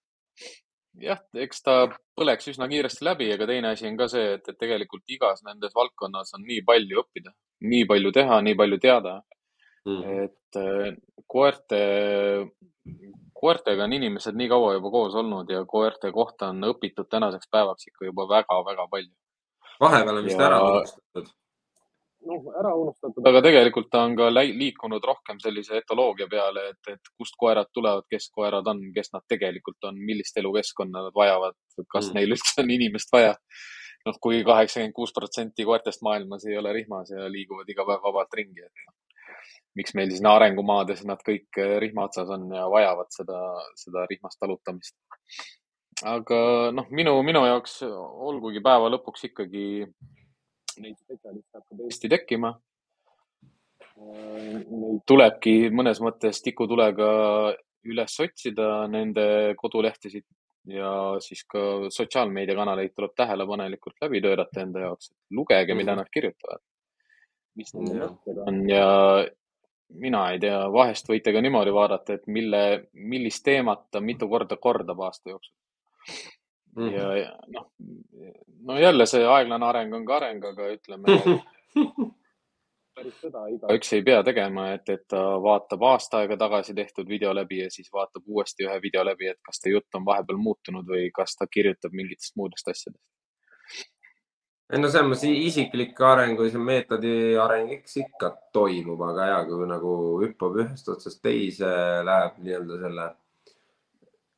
jah, 0.99 1.21
eks 1.39 1.63
ta 1.63 1.75
põleks 2.17 2.49
üsna 2.51 2.67
kiiresti 2.71 3.05
läbi, 3.07 3.29
aga 3.33 3.47
teine 3.49 3.71
asi 3.71 3.87
on 3.87 3.97
ka 3.99 4.07
see, 4.11 4.35
et, 4.37 4.47
et 4.51 4.59
tegelikult 4.59 5.07
igas 5.15 5.43
nendes 5.47 5.75
valdkonnas 5.75 6.35
on 6.37 6.43
nii 6.47 6.65
palju 6.67 7.03
õppida, 7.03 7.31
nii 7.63 7.87
palju 7.89 8.11
teha, 8.15 8.41
nii 8.43 8.57
palju 8.59 8.79
teada 8.83 9.21
mm.. 9.85 10.23
et 10.25 10.59
äh, 10.61 10.93
koerte, 11.27 11.81
koertega 13.41 13.87
on 13.87 13.97
inimesed 13.97 14.37
nii 14.37 14.49
kaua 14.51 14.73
juba 14.77 14.93
koos 14.93 15.15
olnud 15.15 15.49
ja 15.49 15.65
koerte 15.65 16.11
kohta 16.15 16.51
on 16.55 16.71
õpitud 16.71 17.09
tänaseks 17.09 17.51
päevaks 17.51 17.91
ikka 17.91 18.09
juba 18.09 18.27
väga-väga 18.29 18.87
palju. 18.91 19.13
vahepeal 19.81 20.17
on 20.17 20.27
vist 20.27 20.39
ja... 20.39 20.49
ära 20.49 20.63
unustatud 20.69 21.31
noh, 22.27 22.47
ära 22.59 22.71
unustatud, 22.77 23.25
aga 23.27 23.41
tegelikult 23.45 23.89
ta 23.93 24.03
on 24.05 24.15
ka 24.19 24.29
liikunud 24.35 25.03
rohkem 25.07 25.39
sellise 25.43 25.79
etoloogia 25.81 26.27
peale, 26.31 26.67
et, 26.73 26.93
et 26.93 27.11
kust 27.17 27.37
koerad 27.39 27.71
tulevad, 27.73 28.05
kes 28.11 28.29
koerad 28.35 28.67
on, 28.71 28.83
kes 28.95 29.13
nad 29.15 29.25
tegelikult 29.31 29.89
on, 29.89 29.99
millist 30.09 30.37
elukeskkonda 30.41 31.05
nad 31.07 31.17
vajavad, 31.17 31.57
kas 31.87 32.09
mm. 32.09 32.17
neil 32.19 32.37
üldse 32.37 32.61
on 32.63 32.73
inimest 32.77 33.13
vaja. 33.13 33.35
noh, 34.05 34.17
kui 34.17 34.39
kaheksakümmend 34.45 34.95
kuus 34.97 35.11
protsenti 35.13 35.65
koertest 35.65 36.01
maailmas 36.01 36.47
ei 36.49 36.55
ole 36.57 36.71
rihmas 36.73 37.11
ja 37.13 37.27
liiguvad 37.29 37.67
iga 37.69 37.85
päev 37.85 38.01
vabalt 38.07 38.33
ringi, 38.33 38.63
et 38.65 38.85
noh, 38.87 38.95
miks 39.77 39.95
meil 39.95 40.11
siin 40.11 40.27
arengumaades 40.27 41.03
nad 41.07 41.21
kõik 41.25 41.59
eh, 41.61 41.77
rihma 41.83 42.07
otsas 42.09 42.31
on 42.33 42.49
ja 42.55 42.67
vajavad 42.71 43.11
seda, 43.13 43.39
seda 43.79 44.05
rihmast 44.09 44.39
talutamist. 44.41 44.95
aga 46.07 46.71
noh, 46.75 46.89
minu, 46.89 47.15
minu 47.23 47.45
jaoks 47.45 47.81
olgugi 47.85 48.63
päeva 48.63 48.89
lõpuks 48.91 49.29
ikkagi 49.29 49.65
neid 50.81 50.97
spetsialiste 50.97 51.59
hakkab 51.59 51.87
Eesti 51.87 52.11
tekkima. 52.11 52.53
Neid 54.01 55.01
tulebki 55.05 55.69
mõnes 55.69 55.99
mõttes 56.01 56.39
tikutulega 56.41 57.09
üles 57.91 58.15
otsida, 58.23 58.87
nende 58.89 59.25
kodulehtesid 59.59 60.25
ja 60.69 60.91
siis 61.21 61.43
ka 61.49 61.89
sotsiaalmeediakanaleid 61.93 62.93
tuleb 62.95 63.13
tähelepanelikult 63.17 64.01
läbi 64.01 64.21
pöörata 64.21 64.61
enda 64.61 64.85
jaoks. 64.85 65.11
lugege, 65.31 65.73
mida 65.73 65.91
mhm. 65.91 65.99
nad 65.99 66.09
kirjutavad, 66.13 66.61
mis 67.57 67.73
nende 67.73 67.99
mõtted 67.99 68.41
on 68.47 68.61
ja 68.69 68.89
mina 69.93 70.25
ei 70.31 70.39
tea, 70.39 70.59
vahest 70.73 71.09
võite 71.09 71.33
ka 71.33 71.41
niimoodi 71.41 71.73
vaadata, 71.73 72.13
et 72.13 72.27
mille, 72.27 72.61
millist 72.93 73.43
teemat 73.43 73.87
ta 73.91 74.01
mitu 74.01 74.29
korda 74.29 74.57
kordab 74.57 74.99
aasta 75.07 75.29
jooksul 75.29 75.55
mm. 76.75 76.87
-hmm. 76.87 76.95
ja, 76.95 77.17
ja 77.17 77.35
noh, 77.55 77.71
no 78.67 78.79
jälle 78.79 79.05
see 79.05 79.25
aeglane 79.27 79.65
areng 79.65 79.93
on 79.93 80.05
ka 80.05 80.15
areng, 80.15 80.45
aga 80.45 80.71
ütleme 80.75 81.19
päris 82.95 83.21
seda 83.21 83.45
igaüks 83.47 83.93
ei 83.95 84.03
pea 84.07 84.23
tegema, 84.23 84.67
et, 84.75 84.89
et 84.89 85.03
ta 85.09 85.21
vaatab 85.43 85.83
aasta 85.89 86.21
aega 86.21 86.37
tagasi 86.37 86.75
tehtud 86.77 87.07
video 87.09 87.33
läbi 87.35 87.61
ja 87.63 87.69
siis 87.71 87.89
vaatab 87.93 88.27
uuesti 88.27 88.67
ühe 88.67 88.77
video 88.81 89.05
läbi, 89.07 89.31
et 89.31 89.39
kas 89.47 89.61
ta 89.63 89.73
jutt 89.73 89.99
on 89.99 90.05
vahepeal 90.05 90.37
muutunud 90.37 90.87
või 90.95 91.09
kas 91.15 91.35
ta 91.39 91.47
kirjutab 91.47 91.95
mingitest 91.97 92.35
muudest 92.35 92.67
asjadest. 92.67 93.03
Ei 94.71 94.79
no 94.79 94.89
selles 94.91 95.09
mõttes 95.09 95.27
isiklik 95.27 95.97
areng 96.07 96.39
või 96.39 96.51
see 96.51 96.61
meetodi 96.63 97.15
areng, 97.39 97.73
eks 97.75 97.97
ikka 98.05 98.29
toimub, 98.55 99.01
aga 99.09 99.25
ja 99.27 99.39
kui 99.49 99.67
nagu 99.67 99.95
hüppab 100.21 100.61
ühest 100.63 100.87
otsast 100.93 101.19
teise, 101.23 101.71
läheb 102.07 102.39
nii-öelda 102.39 102.79
selle 102.85 103.09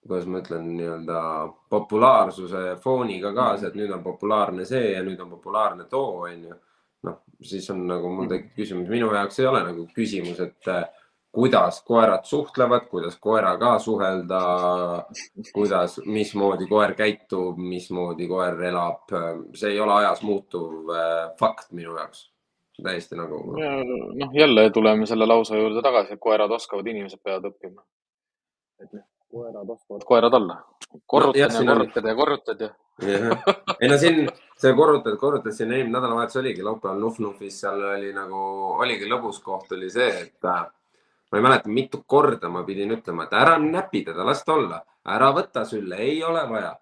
kuidas 0.04 0.26
ma 0.28 0.42
ütlen, 0.44 0.66
nii-öelda 0.78 1.20
populaarsuse 1.72 2.64
fooniga 2.84 3.32
kaasa, 3.36 3.70
et 3.70 3.78
nüüd 3.80 3.92
on 3.96 4.04
populaarne 4.04 4.66
see 4.68 4.92
ja 4.92 5.04
nüüd 5.06 5.22
on 5.24 5.30
populaarne 5.38 5.86
too, 5.92 6.26
on 6.28 6.50
ju. 6.50 6.58
noh, 7.08 7.20
siis 7.44 7.70
on 7.72 7.86
nagu 7.88 8.12
mul 8.12 8.28
tekib 8.32 8.58
küsimus, 8.58 8.90
minu 8.92 9.10
jaoks 9.12 9.40
ei 9.40 9.48
ole 9.48 9.64
nagu 9.64 9.88
küsimus, 9.96 10.40
et 10.44 10.70
kuidas 11.34 11.82
koerad 11.82 12.26
suhtlevad, 12.30 12.86
kuidas 12.90 13.16
koeraga 13.20 13.80
suhelda, 13.80 14.42
kuidas, 15.54 15.98
mismoodi 16.06 16.68
koer 16.70 16.94
käitub, 16.94 17.58
mismoodi 17.58 18.28
koer 18.30 18.62
elab, 18.70 19.10
see 19.58 19.74
ei 19.74 19.80
ole 19.82 19.96
ajas 19.96 20.22
muutuv 20.22 20.92
äh, 20.94 21.32
fakt 21.40 21.72
minu 21.72 21.98
jaoks 21.98 22.28
täiesti 22.84 23.18
nagu. 23.18 23.40
noh, 23.58 24.30
jälle 24.34 24.70
tuleme 24.70 25.06
selle 25.10 25.26
lause 25.26 25.58
juurde 25.58 25.82
tagasi, 25.82 26.14
et 26.14 26.22
koerad 26.22 26.52
oskavad, 26.52 26.88
inimesed 26.88 27.22
peavad 27.24 27.50
õppima. 27.50 27.82
et 28.82 28.94
noh, 28.94 29.06
koerad 29.34 29.74
oskavad 29.76 30.06
koerad 30.06 30.34
olla. 30.34 30.60
korrutad 31.06 31.40
ja, 31.40 31.50
ja 31.50 31.66
korrutad 31.74 32.08
ja 32.12 32.16
korrutad 32.16 32.62
ja. 32.62 32.70
ei 33.82 33.90
no 33.90 33.98
siin 33.98 34.30
see 34.58 34.74
korrutad, 34.78 35.18
korrutad 35.18 35.58
siin 35.58 35.74
eelmine 35.74 35.98
nädalavahetus 35.98 36.42
oligi 36.44 36.64
laupäeval 36.64 37.02
Nuf-Nufis, 37.02 37.60
seal 37.66 37.82
oli 37.90 38.14
nagu, 38.14 38.46
oligi 38.86 39.10
lõbus 39.10 39.42
koht 39.42 39.74
oli 39.74 39.90
see, 39.90 40.10
et 40.28 40.50
äh, 40.50 40.66
ma 41.34 41.40
ei 41.40 41.44
mäleta, 41.44 41.70
mitu 41.70 42.04
korda 42.06 42.50
ma 42.54 42.62
pidin 42.62 42.94
ütlema, 42.94 43.26
et 43.26 43.32
ära 43.34 43.56
näpi 43.58 44.04
teda, 44.06 44.22
las 44.28 44.44
ta 44.46 44.54
olla, 44.54 44.78
ära 45.10 45.32
võta 45.34 45.64
sülle, 45.66 45.98
ei 45.98 46.20
ole 46.22 46.44
vaja, 46.46 46.76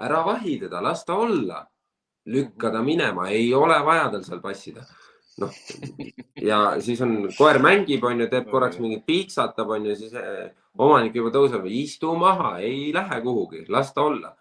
ära 0.00 0.22
vahi 0.24 0.54
teda, 0.62 0.80
las 0.80 1.04
ta 1.04 1.18
olla, 1.20 1.58
lükka 2.32 2.70
ta 2.72 2.80
minema, 2.80 3.28
ei 3.28 3.50
ole 3.52 3.76
vaja 3.84 4.08
tal 4.14 4.24
seal 4.24 4.40
passida. 4.40 4.86
Noh, 5.40 5.52
ja 6.48 6.62
siis 6.80 7.00
on, 7.04 7.28
koer 7.36 7.60
mängib, 7.60 8.04
onju, 8.08 8.30
teeb 8.32 8.48
korraks 8.48 8.80
mingit 8.80 9.04
piiksatab, 9.04 9.68
onju, 9.76 9.98
siis 10.00 10.16
eh, 10.16 10.48
omanik 10.80 11.20
juba 11.20 11.34
tõuseb, 11.36 11.68
istu 11.68 12.16
maha, 12.16 12.54
ei 12.64 12.94
lähe 12.96 13.20
kuhugi, 13.20 13.66
las 13.68 13.92
ta 13.92 14.08
olla. 14.08 14.32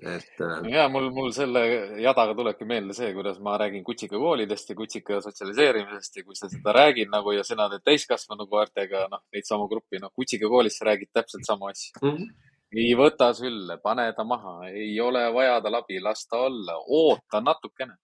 Et. 0.00 0.30
Äh, 0.40 0.68
ja 0.72 0.86
mul, 0.88 1.10
mul 1.14 1.32
selle 1.36 1.64
jadaga 2.02 2.34
tulebki 2.38 2.68
meelde 2.68 2.96
see, 2.96 3.12
kuidas 3.16 3.40
ma 3.44 3.56
räägin 3.60 3.84
kutsikakoolidest 3.84 4.72
ja 4.72 4.76
kutsika 4.78 5.20
sotsialiseerimisest 5.24 6.16
ja 6.16 6.24
kui 6.24 6.38
sa 6.38 6.48
seda 6.52 6.74
räägid 6.76 7.12
nagu 7.12 7.34
ja 7.36 7.44
sina 7.44 7.68
teed 7.72 7.84
täiskasvanu 7.84 8.46
koertega, 8.50 9.06
noh, 9.12 9.24
neid 9.34 9.48
samu 9.48 9.68
gruppi, 9.68 10.00
noh, 10.02 10.14
kutsikakoolis 10.16 10.80
sa 10.80 10.90
räägid 10.90 11.12
täpselt 11.12 11.46
samu 11.48 11.70
asju 11.72 12.00
mm. 12.02 12.16
-hmm 12.16 12.50
ei 12.72 12.94
võta 12.96 13.26
sülle, 13.36 13.76
pane 13.84 14.06
ta 14.16 14.24
maha, 14.24 14.70
ei 14.72 14.94
ole 15.00 15.26
vaja 15.34 15.60
tal 15.60 15.74
abi, 15.76 15.98
las 16.00 16.24
ta 16.24 16.38
olla, 16.46 16.78
oota 16.88 17.40
natukene 17.44 17.98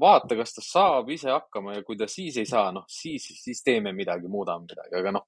vaata, 0.00 0.36
kas 0.36 0.54
ta 0.54 0.64
saab 0.64 1.10
ise 1.12 1.30
hakkama 1.30 1.76
ja 1.76 1.84
kui 1.84 1.96
ta 1.96 2.08
siis 2.10 2.36
ei 2.40 2.48
saa, 2.48 2.70
noh, 2.72 2.84
siis, 2.88 3.26
siis 3.42 3.62
teeme 3.64 3.92
midagi, 3.96 4.28
muudame 4.28 4.66
midagi, 4.68 4.94
aga 5.00 5.14
noh 5.16 5.24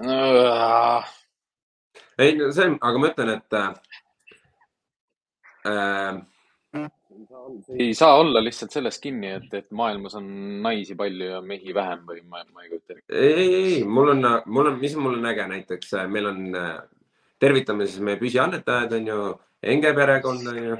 äh.... 0.00 1.12
ei, 2.18 2.38
see, 2.54 2.70
aga 2.80 3.02
ma 3.02 3.10
ütlen, 3.12 3.34
et 3.36 3.58
äh, 5.68 6.20
ei 7.78 7.92
saa 7.94 8.14
olla 8.20 8.40
lihtsalt 8.44 8.72
selles 8.72 8.98
kinni, 9.02 9.34
et, 9.36 9.50
et 9.54 9.68
maailmas 9.76 10.16
on 10.18 10.26
naisi 10.64 10.96
palju 10.98 11.28
ja 11.34 11.42
mehi 11.44 11.74
vähem 11.76 12.06
või 12.08 12.22
ma, 12.24 12.44
ma 12.52 12.64
ei 12.64 12.72
kujuta 12.72 12.96
ette. 12.96 13.04
ei, 13.12 13.32
ei, 13.32 13.54
ei, 13.58 13.84
mul 13.84 14.14
on, 14.14 14.24
mul 14.46 14.72
on, 14.72 14.80
mis 14.80 14.96
mul 14.96 15.18
on 15.18 15.28
äge 15.32 15.46
näiteks, 15.50 15.92
meil 16.08 16.30
on, 16.32 16.40
tervitame 17.42 17.86
siis 17.90 18.00
meie 18.04 18.20
püsiannetajad 18.20 18.98
on 19.00 19.12
ju, 19.14 19.32
Enge 19.62 19.92
perekond 19.94 20.48
on 20.50 20.56
ju 20.58 20.76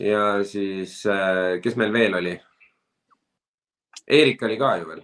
ja 0.00 0.44
siis, 0.44 1.06
äh, 1.06 1.60
kes 1.62 1.76
meil 1.76 1.92
veel 1.92 2.14
oli? 2.16 2.32
Eerika 4.08 4.46
oli 4.46 4.56
ka 4.58 4.76
ju 4.80 4.88
veel. 4.88 5.02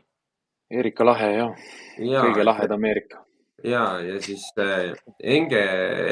Eerika 0.71 1.05
Lahe 1.05 1.31
jah 1.37 1.69
ja., 1.99 2.25
kõige 2.25 2.45
lahedam 2.45 2.85
Eerika. 2.85 3.23
ja, 3.65 4.01
ja 4.03 4.21
siis 4.21 4.49
äh, 4.59 4.97
Enge 5.21 5.63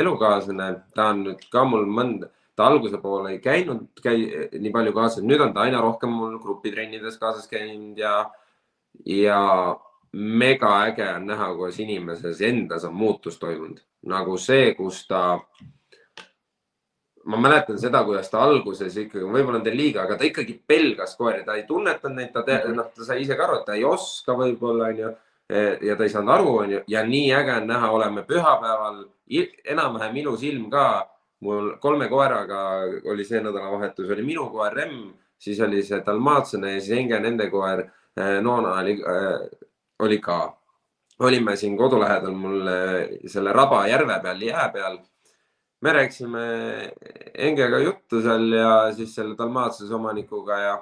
elukaaslane, 0.01 0.68
ta 0.94 1.11
on 1.14 1.25
nüüd 1.29 1.49
ka 1.51 1.64
mul 1.68 1.87
mõnda, 1.88 2.31
ta 2.57 2.69
alguse 2.71 3.01
poole 3.03 3.35
ei 3.35 3.40
käinud 3.43 4.01
käi, 4.03 4.49
nii 4.59 4.73
palju 4.75 4.95
kaasas, 4.97 5.25
nüüd 5.27 5.43
on 5.43 5.55
ta 5.55 5.64
aina 5.67 5.81
rohkem 5.83 6.12
mul 6.12 6.38
grupitrennides 6.43 7.19
kaasas 7.19 7.49
käinud 7.51 7.99
ja, 7.99 8.31
ja 9.07 9.40
mega 10.12 10.75
äge 10.87 11.07
on 11.17 11.27
näha, 11.27 11.53
kuidas 11.55 11.81
inimeses 11.83 12.43
endas 12.47 12.85
on 12.85 12.95
muutus 12.95 13.38
toimunud, 13.43 13.81
nagu 14.11 14.38
see, 14.38 14.75
kus 14.79 15.07
ta 15.11 15.40
ma 17.25 17.40
mäletan 17.40 17.79
seda, 17.81 18.05
kuidas 18.05 18.29
ta 18.31 18.43
alguses 18.45 18.97
ikkagi, 19.01 19.25
võib-olla 19.25 19.59
on 19.59 19.67
teil 19.67 19.79
liiga, 19.79 20.05
aga 20.05 20.19
ta 20.21 20.27
ikkagi 20.29 20.59
pelgas 20.67 21.17
koeri, 21.17 21.45
ta 21.45 21.57
ei 21.57 21.64
tunnetanud 21.67 22.19
neid, 22.21 22.33
ta 22.33 22.45
-hmm. 22.45 22.75
noh, 22.77 22.90
ta 22.95 23.05
sai 23.05 23.23
ise 23.23 23.37
ka 23.37 23.45
aru, 23.45 23.61
et 23.61 23.67
ta 23.67 23.75
ei 23.75 23.85
oska 23.85 24.37
võib-olla 24.37 24.90
onju 24.93 25.14
ja 25.81 25.97
ta 25.97 26.05
ei 26.05 26.09
saanud 26.09 26.35
aru, 26.35 26.57
onju, 26.59 26.81
ja 26.88 27.03
nii 27.07 27.33
äge 27.35 27.57
on 27.57 27.67
näha, 27.69 27.90
oleme 27.90 28.23
pühapäeval, 28.23 29.05
enam-vähem 29.64 30.17
ilus 30.17 30.43
ilm 30.43 30.71
ka. 30.71 31.11
Mul 31.44 31.74
kolme 31.80 32.09
koeraga 32.09 32.61
oli 33.12 33.24
see 33.28 33.42
nädalavahetus, 33.44 34.11
oli 34.11 34.24
minu 34.24 34.48
koer 34.52 34.74
Remm, 34.74 35.12
siis 35.38 35.61
oli 35.64 35.83
see 35.85 36.00
Dalmaatsene 36.07 36.74
ja 36.74 36.83
siis 36.83 36.98
Enge 36.98 37.20
nende 37.20 37.50
koer 37.52 37.85
eh, 37.85 38.38
Noona 38.42 38.78
oli, 38.80 38.96
äh, 39.00 39.48
oli 40.04 40.20
ka. 40.24 40.42
olime 41.18 41.57
siin 41.57 41.76
kodu 41.78 42.00
lähedal 42.00 42.35
mul 42.35 42.64
selle 43.30 43.52
Raba 43.54 43.85
järve 43.87 44.16
peal, 44.22 44.40
jää 44.42 44.68
peal. 44.74 44.98
Me 45.80 45.92
rääkisime 45.92 46.40
Engega 47.35 47.78
juttu 47.78 48.22
seal 48.22 48.52
ja 48.52 48.92
siis 48.96 49.14
selle 49.14 49.37
Dalmaatsuse 49.38 49.94
omanikuga 49.94 50.59
ja, 50.59 50.74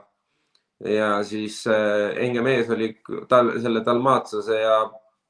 ja 0.88 1.10
siis 1.24 1.66
äh, 1.66 2.16
Enge 2.24 2.40
mees 2.42 2.70
oli 2.70 2.94
tal, 3.28 3.58
selle 3.60 3.84
Dalmaatsuse 3.84 4.60
ja 4.60 4.78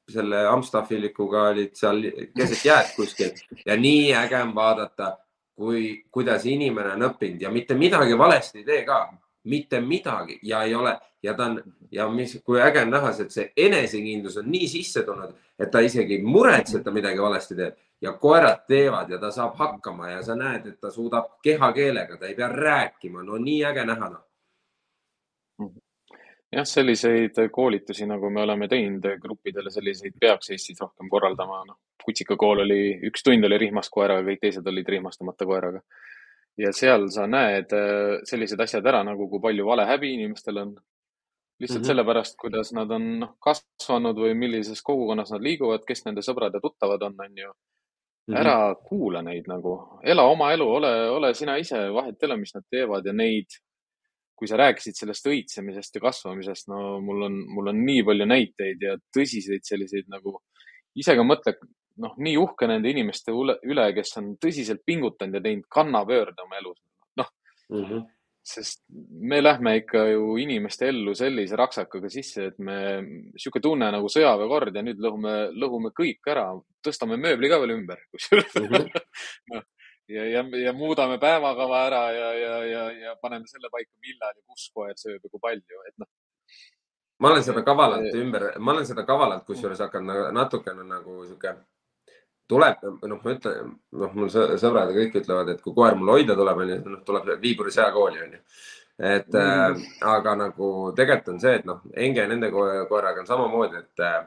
selle 0.09 0.45
Amstaffilikuga 0.47 1.47
olid 1.49 1.75
seal 1.79 2.01
keset 2.37 2.65
jääd 2.65 2.93
kuskil. 2.95 3.31
Ja 3.65 3.77
nii 3.79 4.13
äge 4.19 4.41
on 4.43 4.55
vaadata, 4.55 5.17
kui, 5.55 6.03
kuidas 6.11 6.45
inimene 6.45 6.95
on 6.95 7.07
õppinud 7.09 7.41
ja 7.41 7.51
mitte 7.51 7.75
midagi 7.77 8.17
valesti 8.17 8.61
ei 8.61 8.65
tee 8.65 8.81
ka, 8.87 9.05
mitte 9.49 9.81
midagi 9.81 10.39
ja 10.43 10.63
ei 10.63 10.75
ole. 10.75 10.97
Ja 11.23 11.33
ta 11.33 11.45
on 11.45 11.61
ja 11.91 12.09
mis, 12.09 12.35
kui 12.43 12.59
äge 12.61 12.81
on 12.83 12.89
näha, 12.91 13.13
et 13.21 13.31
see 13.31 13.45
enesekindlus 13.57 14.37
on 14.41 14.49
nii 14.51 14.67
sisse 14.67 15.05
tulnud, 15.07 15.37
et 15.59 15.71
ta 15.71 15.79
isegi 15.79 16.17
ei 16.17 16.25
muretse, 16.25 16.79
et 16.79 16.83
ta 16.83 16.91
midagi 16.91 17.21
valesti 17.21 17.55
teeb. 17.55 17.79
Ja 18.03 18.11
koerad 18.19 18.65
teevad 18.67 19.09
ja 19.09 19.19
ta 19.21 19.29
saab 19.31 19.55
hakkama 19.55 20.09
ja 20.11 20.23
sa 20.23 20.35
näed, 20.35 20.65
et 20.67 20.79
ta 20.81 20.91
suudab 20.91 21.37
kehakeelega, 21.43 22.17
ta 22.17 22.27
ei 22.27 22.35
pea 22.35 22.49
rääkima, 22.51 23.23
no 23.23 23.39
nii 23.39 23.61
äge 23.69 23.85
näha 23.87 24.09
noh 24.09 24.25
jah, 26.53 26.67
selliseid 26.67 27.39
koolitusi, 27.51 28.07
nagu 28.09 28.29
me 28.29 28.43
oleme 28.43 28.67
teinud 28.71 29.05
gruppidele, 29.21 29.71
selliseid 29.73 30.15
peaks 30.19 30.53
Eestis 30.53 30.81
rohkem 30.81 31.09
korraldama. 31.09 31.63
noh, 31.67 31.79
kutsikakool 32.03 32.63
oli, 32.65 32.79
üks 33.09 33.23
tund 33.23 33.45
oli 33.47 33.59
rihmast 33.65 33.91
koeraga, 33.93 34.25
kõik 34.29 34.41
teised 34.41 34.67
olid 34.67 34.89
rihmastamata 34.95 35.45
koeraga. 35.49 35.81
ja 36.57 36.73
seal 36.73 37.07
sa 37.09 37.27
näed 37.27 37.73
äh, 37.73 38.19
sellised 38.29 38.59
asjad 38.59 38.85
ära, 38.85 39.03
nagu 39.03 39.29
kui 39.29 39.41
palju 39.41 39.65
valehäbi 39.65 40.13
inimestel 40.13 40.57
on. 40.57 40.75
lihtsalt 41.59 41.79
mm 41.79 41.83
-hmm. 41.83 41.87
sellepärast, 41.87 42.35
kuidas 42.37 42.73
nad 42.73 42.91
on 42.91 43.19
noh, 43.19 43.35
kasvanud 43.39 44.17
või 44.17 44.33
millises 44.33 44.81
kogukonnas 44.81 45.31
nad 45.31 45.41
liiguvad, 45.41 45.85
kes 45.87 46.05
nende 46.05 46.21
sõbrad 46.21 46.53
ja 46.53 46.59
tuttavad 46.59 47.01
on, 47.01 47.15
on 47.19 47.37
ju 47.37 47.53
Mhm. 48.27 48.37
ära 48.37 48.67
mm 48.67 48.73
-hmm. 48.73 48.83
kuula 48.83 49.21
neid 49.21 49.47
nagu, 49.47 49.99
ela 50.03 50.23
oma 50.23 50.53
elu, 50.53 50.67
ole, 50.75 51.09
ole 51.09 51.33
sina 51.33 51.57
ise, 51.57 51.93
vahet 51.93 52.23
ei 52.23 52.25
ole, 52.25 52.37
mis 52.37 52.55
nad 52.55 52.63
teevad 52.71 53.05
ja 53.05 53.13
neid, 53.13 53.45
kui 54.35 54.49
sa 54.49 54.57
rääkisid 54.59 54.97
sellest 54.97 55.27
õitsemisest 55.29 55.99
ja 55.99 56.01
kasvamisest, 56.03 56.67
no 56.71 56.97
mul 57.03 57.27
on, 57.29 57.37
mul 57.53 57.71
on 57.71 57.83
nii 57.85 58.03
palju 58.07 58.27
näiteid 58.29 58.81
ja 58.81 58.97
tõsiseid 59.15 59.65
selliseid 59.67 60.09
nagu, 60.11 60.39
ise 60.99 61.15
ka 61.17 61.25
mõtled, 61.27 61.61
noh, 62.03 62.15
nii 62.17 62.35
uhke 62.41 62.67
nende 62.69 62.89
inimeste 62.89 63.35
üle, 63.35 63.87
kes 63.95 64.17
on 64.21 64.33
tõsiselt 64.41 64.81
pingutanud 64.85 65.37
ja 65.37 65.45
teinud 65.45 65.69
kannapöörde 65.69 66.45
oma 66.45 66.59
elus. 66.61 66.81
noh 67.19 67.29
mm 67.69 67.85
-hmm 67.85 68.03
sest 68.43 68.81
me 69.19 69.39
lähme 69.41 69.77
ikka 69.79 70.03
ju 70.11 70.35
inimeste 70.37 70.89
ellu 70.91 71.13
sellise 71.15 71.55
raksakaga 71.55 72.09
sisse, 72.11 72.49
et 72.51 72.57
me, 72.59 72.75
sihuke 73.39 73.61
tunne 73.63 73.87
nagu 73.95 74.09
sõjaväekord 74.11 74.75
ja 74.75 74.83
nüüd 74.83 74.99
lõhume, 75.03 75.35
lõhume 75.55 75.93
kõik 75.95 76.27
ära, 76.33 76.49
tõstame 76.83 77.17
mööbli 77.21 77.51
ka 77.51 77.61
veel 77.61 77.77
ümber 77.77 78.03
kusjuures 78.11 78.57
mm 78.59 78.67
-hmm. 78.67 79.05
no, 79.53 79.63
ja, 80.09 80.25
ja, 80.25 80.43
ja 80.63 80.73
muudame 80.73 81.19
päevakava 81.19 81.85
ära 81.87 82.03
ja, 82.11 82.33
ja, 82.33 82.57
ja, 82.65 82.83
ja 83.05 83.15
paneme 83.21 83.47
selle 83.47 83.71
paika, 83.71 83.91
millal 84.01 84.33
ja 84.35 84.41
kus 84.41 84.69
koer 84.73 84.95
sööb 84.99 85.21
ja 85.21 85.29
kui 85.29 85.41
palju, 85.41 85.83
et 85.87 85.95
noh. 85.97 86.09
ma 87.19 87.31
olen 87.31 87.45
seda 87.45 87.63
kavalalt 87.63 88.17
ümber, 88.19 88.49
ma 88.59 88.75
olen 88.75 88.89
seda 88.89 89.05
kavalalt 89.07 89.45
kusjuures 89.47 89.79
hakanud 89.85 90.33
natukene 90.35 90.83
nagu 90.87 91.23
sihuke 91.27 91.55
tuleb, 92.53 92.83
noh, 93.07 93.19
ma 93.23 93.33
ütlen, 93.33 93.73
noh, 93.99 94.13
mul 94.17 94.29
sõbrad 94.31 94.91
ja 94.91 94.97
kõik 94.97 95.17
ütlevad, 95.21 95.51
et 95.53 95.61
kui 95.63 95.73
koer 95.75 95.95
mul 95.97 96.13
hoida 96.17 96.35
tuleb, 96.37 96.63
onju, 96.65 96.79
noh, 96.91 97.01
tuleb 97.07 97.33
Viiburi 97.41 97.71
sõjakooli, 97.73 98.21
onju. 98.27 98.41
et 98.99 99.33
mm. 99.33 99.39
äh, 99.39 99.85
aga 100.13 100.35
nagu 100.37 100.69
tegelikult 100.95 101.33
on 101.33 101.41
see, 101.41 101.55
et 101.59 101.65
noh, 101.65 101.81
Enge 101.95 102.27
nende 102.29 102.51
koeraga 102.53 103.23
on 103.23 103.29
samamoodi, 103.29 103.81
et 103.81 104.03
äh, 104.05 104.19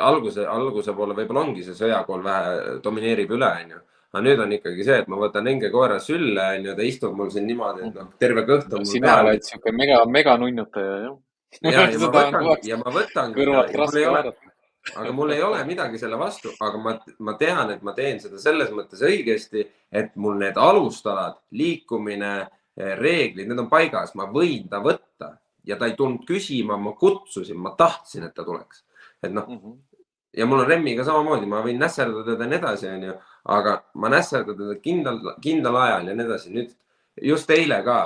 alguse, 0.00 0.46
alguse 0.48 0.94
poole 0.96 1.16
võib-olla 1.18 1.44
ongi 1.46 1.64
see 1.66 1.76
sõjakool 1.78 2.24
vähe 2.24 2.78
domineerib 2.84 3.36
üle, 3.36 3.50
onju. 3.64 3.82
Aga 4.12 4.22
nüüd 4.26 4.40
on 4.44 4.54
ikkagi 4.58 4.84
see, 4.84 5.00
et 5.02 5.08
ma 5.08 5.18
võtan 5.20 5.48
Enge 5.48 5.70
koera 5.72 5.98
sülle, 6.00 6.46
onju, 6.58 6.76
ta 6.76 6.86
istub 6.86 7.16
mul 7.16 7.30
siin 7.32 7.46
niimoodi, 7.48 7.88
et 7.88 8.00
noh, 8.00 8.14
terve 8.20 8.46
kõht 8.48 8.72
on. 8.76 8.86
sina 8.86 9.18
oled 9.24 9.44
siuke 9.46 9.72
mega, 9.72 10.02
mega 10.04 10.36
nunnutaja, 10.40 10.96
jah. 11.06 11.18
ja, 11.64 11.86
ja 11.88 11.98
ma 11.98 12.10
võtan, 12.18 12.50
ja 12.68 12.80
ma 12.80 12.96
võtan. 13.00 13.36
kõrvalt 13.36 13.78
raske 13.82 14.08
vaadata 14.08 14.52
aga 14.96 15.12
mul 15.14 15.30
ei 15.30 15.42
ole 15.42 15.62
midagi 15.64 15.98
selle 15.98 16.18
vastu, 16.18 16.50
aga 16.60 16.78
ma, 16.78 16.96
ma 17.22 17.34
tean, 17.38 17.70
et 17.70 17.84
ma 17.86 17.94
teen 17.94 18.18
seda 18.22 18.40
selles 18.42 18.72
mõttes 18.74 19.02
õigesti, 19.06 19.64
et 19.94 20.16
mul 20.18 20.40
need 20.40 20.58
alustalad, 20.58 21.38
liikumine, 21.54 22.32
eh, 22.74 22.94
reeglid, 22.98 23.46
need 23.48 23.62
on 23.62 23.70
paigas, 23.70 24.16
ma 24.18 24.26
võin 24.32 24.66
ta 24.70 24.82
võtta 24.82 25.36
ja 25.68 25.78
ta 25.78 25.86
ei 25.86 25.94
tulnud 25.98 26.26
küsima, 26.26 26.76
ma 26.80 26.96
kutsusin, 26.98 27.58
ma 27.62 27.76
tahtsin, 27.78 28.26
et 28.26 28.34
ta 28.34 28.44
tuleks. 28.44 28.84
et 29.22 29.32
noh 29.32 29.48
mm 29.48 29.58
-hmm. 29.58 29.76
ja 30.36 30.46
mul 30.46 30.60
on 30.60 30.66
Remmiga 30.66 31.04
samamoodi, 31.04 31.46
ma 31.46 31.62
võin 31.62 31.78
nässerdada 31.78 32.24
teda 32.24 32.44
ja 32.44 32.50
nii 32.50 32.58
edasi, 32.58 32.86
onju, 32.88 33.12
aga 33.44 33.82
ma 33.94 34.08
nässerdan 34.08 34.56
teda 34.56 34.74
kindlal, 34.80 35.34
kindlal 35.42 35.76
ajal 35.76 36.08
ja 36.08 36.14
nii 36.14 36.26
edasi. 36.26 36.50
nüüd 36.54 36.74
just 37.22 37.50
eile 37.50 37.82
ka 37.82 37.98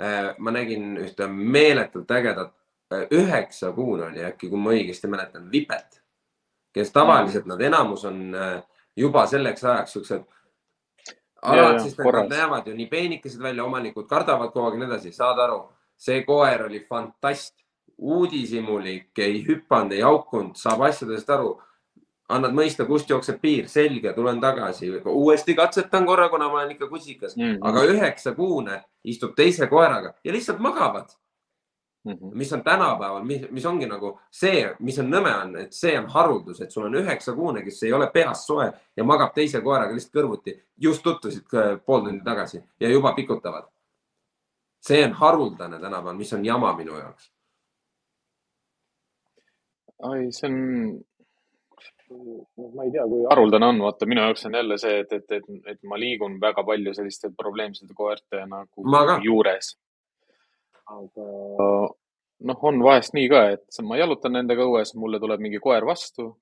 äh, 0.00 0.34
ma 0.38 0.50
nägin 0.50 0.96
ühte 0.98 1.26
meeletult 1.28 2.10
ägedat, 2.10 2.54
eh, 2.90 3.06
üheksa 3.10 3.72
kuune 3.72 4.06
oli 4.08 4.24
äkki, 4.24 4.48
kui 4.48 4.58
ma 4.58 4.72
õigesti 4.76 5.08
mäletan, 5.08 5.50
vipet 5.52 6.00
kes 6.72 6.92
tavaliselt 6.92 7.46
nad 7.46 7.60
enamus 7.60 8.04
on 8.04 8.34
äh, 8.34 8.62
juba 8.96 9.26
selleks 9.26 9.64
ajaks 9.64 9.92
siuksed 9.92 10.22
alad, 11.42 11.80
sest 11.82 11.98
nad 11.98 12.30
näevad 12.30 12.68
ju 12.68 12.74
nii 12.76 12.86
peenikesed 12.86 13.42
välja, 13.42 13.64
omanikud 13.64 14.06
kardavad 14.08 14.52
kogu 14.52 14.68
aeg 14.68 14.76
ja 14.76 14.82
nii 14.82 14.90
edasi, 14.90 15.12
saad 15.16 15.40
aru, 15.40 15.60
see 15.96 16.22
koer 16.26 16.66
oli 16.66 16.82
fantast, 16.88 17.54
uudishimulik, 17.98 19.10
ei 19.18 19.42
hüpanud, 19.44 19.92
ei 19.96 20.04
haukunud, 20.04 20.56
saab 20.56 20.86
asjadest 20.88 21.30
aru. 21.30 21.58
Annad 22.30 22.54
mõista, 22.54 22.86
kust 22.86 23.10
jookseb 23.10 23.40
piir, 23.42 23.68
selge, 23.68 24.12
tulen 24.14 24.40
tagasi, 24.40 24.90
uuesti 25.04 25.54
katsetan 25.58 26.06
korra, 26.06 26.28
kuna 26.32 26.48
ma 26.48 26.60
olen 26.60 26.76
ikka 26.76 26.88
kusikas 26.88 27.36
mm, 27.36 27.42
-hmm. 27.42 27.58
aga 27.68 27.84
üheksakuune 27.94 28.82
istub 29.04 29.34
teise 29.36 29.66
koeraga 29.66 30.14
ja 30.24 30.32
lihtsalt 30.32 30.58
magavad 30.58 31.10
Mm 32.04 32.12
-hmm. 32.12 32.34
mis 32.34 32.52
on 32.52 32.64
tänapäeval, 32.64 33.24
mis, 33.50 33.66
ongi 33.66 33.86
nagu 33.86 34.20
see, 34.30 34.76
mis 34.78 34.98
on 34.98 35.10
nõme 35.10 35.42
on, 35.42 35.56
et 35.56 35.72
see 35.72 35.98
on 35.98 36.06
haruldus, 36.06 36.60
et 36.60 36.70
sul 36.70 36.84
on 36.84 36.94
üheksakuune, 36.94 37.62
kes 37.62 37.82
ei 37.82 37.92
ole 37.92 38.10
peast 38.10 38.46
soe 38.46 38.72
ja 38.96 39.04
magab 39.04 39.34
teise 39.34 39.60
koeraga 39.60 39.94
lihtsalt 39.94 40.14
kõrvuti. 40.14 40.62
just 40.76 41.02
tutvusid 41.02 41.44
pool 41.84 42.00
tundi 42.00 42.24
tagasi 42.24 42.62
ja 42.80 42.88
juba 42.88 43.12
pikutavad. 43.12 43.64
see 44.80 45.04
on 45.04 45.12
haruldane 45.12 45.78
tänapäeval, 45.80 46.16
mis 46.16 46.32
on 46.32 46.44
jama 46.44 46.76
minu 46.76 46.98
jaoks. 46.98 47.32
ai, 50.02 50.32
see 50.32 50.50
on, 50.50 51.04
ma 52.10 52.86
ei 52.86 52.90
tea, 52.94 53.04
kui 53.06 53.22
haruldane 53.30 53.68
on, 53.70 53.84
vaata 53.84 54.08
minu 54.10 54.24
jaoks 54.26 54.46
on 54.48 54.56
jälle 54.58 54.78
see, 54.82 54.98
et, 55.04 55.12
et, 55.12 55.36
et, 55.38 55.52
et 55.74 55.82
ma 55.86 55.98
liigun 56.00 56.40
väga 56.42 56.64
palju 56.66 56.94
selliste 56.96 57.30
probleemsete 57.38 57.94
koerte 57.94 58.42
nagu 58.50 58.88
juures 59.24 59.74
aga 60.90 61.26
noh, 62.40 62.62
on 62.70 62.82
vahest 62.84 63.14
nii 63.16 63.28
ka, 63.30 63.42
et 63.54 63.82
ma 63.86 63.98
jalutan 64.00 64.34
nendega 64.38 64.66
õues, 64.66 64.94
mulle 64.98 65.20
tuleb 65.22 65.42
mingi 65.44 65.60
koer 65.62 65.86
vastu 65.86 66.32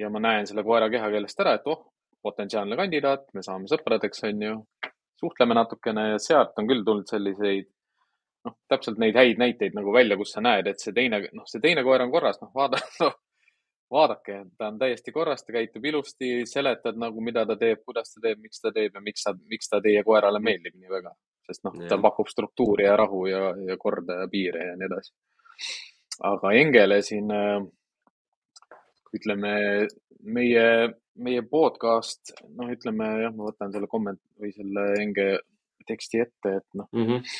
ja 0.00 0.10
ma 0.12 0.22
näen 0.22 0.48
selle 0.48 0.64
koera 0.66 0.90
kehakeelest 0.92 1.42
ära, 1.44 1.56
et 1.58 1.68
oh, 1.70 1.82
potentsiaalne 2.22 2.76
kandidaat, 2.76 3.28
me 3.34 3.44
saame 3.44 3.70
sõpradeks, 3.70 4.24
onju. 4.28 4.56
suhtleme 5.20 5.56
natukene 5.56 6.06
ja 6.14 6.20
sealt 6.20 6.56
on 6.60 6.68
küll 6.68 6.84
tulnud 6.84 7.08
selliseid, 7.08 7.66
noh, 8.46 8.56
täpselt 8.72 9.00
neid 9.00 9.16
häid 9.20 9.40
näiteid 9.40 9.74
nagu 9.76 9.92
välja, 9.92 10.16
kus 10.20 10.32
sa 10.36 10.44
näed, 10.44 10.68
et 10.70 10.80
see 10.80 10.94
teine, 10.96 11.22
noh, 11.36 11.48
see 11.48 11.60
teine 11.60 11.84
koer 11.84 12.04
on 12.06 12.12
korras, 12.12 12.40
noh, 12.40 12.52
vaada 12.56 12.80
no,, 13.02 13.10
vaadake, 13.90 14.44
ta 14.58 14.68
on 14.68 14.78
täiesti 14.78 15.12
korras, 15.12 15.42
ta 15.44 15.52
käitub 15.52 15.84
ilusti, 15.84 16.46
seletad 16.46 16.96
nagu, 16.96 17.20
mida 17.20 17.46
ta 17.46 17.56
teeb, 17.56 17.82
kuidas 17.84 18.14
ta 18.14 18.20
teeb, 18.28 18.38
miks 18.38 18.60
ta 18.60 18.72
teeb 18.72 18.94
ja 18.94 19.02
miks 19.02 19.26
ta, 19.26 19.34
miks 19.50 19.68
ta 19.68 19.80
teie 19.80 20.04
koerale 20.06 20.40
meeldib 20.42 20.76
nii 20.78 20.92
väga 20.92 21.14
sest 21.50 21.66
noh, 21.66 21.76
ta 21.90 21.98
pakub 22.02 22.30
struktuuri 22.30 22.86
ja 22.86 22.96
rahu 22.98 23.24
ja, 23.30 23.50
ja 23.66 23.76
korda 23.80 24.22
ja 24.22 24.30
piire 24.30 24.70
ja 24.70 24.78
nii 24.78 24.88
edasi. 24.88 25.14
aga 26.30 26.52
Engele 26.60 27.00
siin 27.06 27.30
äh, 27.34 27.60
ütleme, 29.16 29.54
meie, 30.22 30.66
meie 31.18 31.42
podcast, 31.50 32.34
noh, 32.56 32.70
ütleme 32.70 33.08
jah, 33.24 33.34
ma 33.34 33.48
võtan 33.50 33.72
selle 33.74 33.90
komment- 33.90 34.22
või 34.40 34.52
selle 34.54 34.86
Enge 35.02 35.30
teksti 35.88 36.22
ette, 36.22 36.60
et 36.60 36.78
noh 36.78 36.86
mm 36.92 37.06
-hmm. 37.06 37.32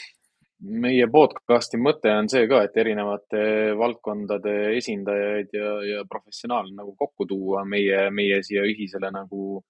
Meie 0.60 1.06
podcasti 1.12 1.80
mõte 1.80 2.12
on 2.12 2.28
see 2.28 2.46
ka, 2.50 2.62
et 2.66 2.76
erinevate 2.80 3.42
valdkondade 3.78 4.54
esindajaid 4.76 5.52
ja, 5.56 5.74
ja 5.88 6.06
professionaale 6.08 6.74
nagu 6.76 6.94
kokku 6.98 7.26
tuua 7.28 7.64
meie, 7.64 8.08
meie 8.14 8.42
siia 8.46 8.64
ühisele 8.68 9.12
nagu 9.14 9.60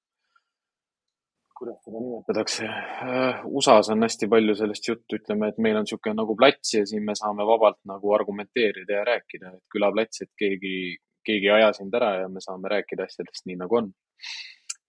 kuidas 1.60 1.82
seda 1.84 2.00
nimetatakse 2.00 2.64
uh,. 2.66 3.42
USA-s 3.58 3.92
on 3.92 4.06
hästi 4.06 4.28
palju 4.32 4.56
sellest 4.56 4.88
juttu, 4.88 5.18
ütleme, 5.20 5.50
et 5.50 5.58
meil 5.60 5.76
on 5.76 5.84
niisugune 5.86 6.16
nagu 6.16 6.36
plats 6.38 6.74
ja 6.78 6.86
siin 6.88 7.04
me 7.06 7.16
saame 7.18 7.44
vabalt 7.48 7.78
nagu 7.90 8.14
argumenteerida 8.16 9.00
ja 9.00 9.04
rääkida, 9.10 9.52
et 9.58 9.74
külaplats, 9.74 10.24
et 10.24 10.32
keegi, 10.40 10.96
keegi 11.26 11.50
ei 11.50 11.58
aja 11.58 11.74
sind 11.76 11.94
ära 12.00 12.14
ja 12.22 12.30
me 12.32 12.40
saame 12.44 12.72
rääkida 12.72 13.06
asjadest 13.06 13.44
nii, 13.46 13.58
nagu 13.60 13.80
on. 13.82 13.92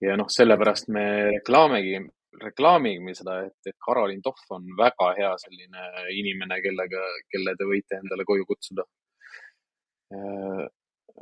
ja 0.01 0.15
noh, 0.17 0.31
sellepärast 0.31 0.87
me 0.95 1.05
reklaamigi, 1.35 1.99
reklaamime 2.39 3.13
seda, 3.17 3.41
et, 3.47 3.57
et 3.67 3.75
Karolin 3.86 4.21
Tohv 4.23 4.55
on 4.55 4.67
väga 4.77 5.09
hea 5.17 5.32
selline 5.41 5.88
inimene, 6.15 6.61
kellega, 6.63 7.01
kelle 7.32 7.55
te 7.59 7.67
võite 7.67 7.99
endale 7.99 8.25
koju 8.27 8.47
kutsuda. 8.47 8.86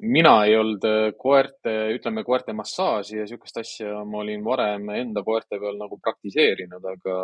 Mina 0.02 0.34
ei 0.46 0.56
olnud 0.56 0.86
äh, 0.88 1.12
koerte, 1.18 1.72
ütleme 1.96 2.24
koerte 2.24 2.54
massaaži 2.56 3.18
ja 3.18 3.26
niisugust 3.26 3.58
asja 3.60 4.04
ma 4.08 4.22
olin 4.22 4.44
varem 4.46 4.86
enda 4.96 5.24
koerte 5.26 5.60
peal 5.60 5.76
nagu 5.80 5.98
praktiseerinud, 6.00 6.86
aga, 6.94 7.16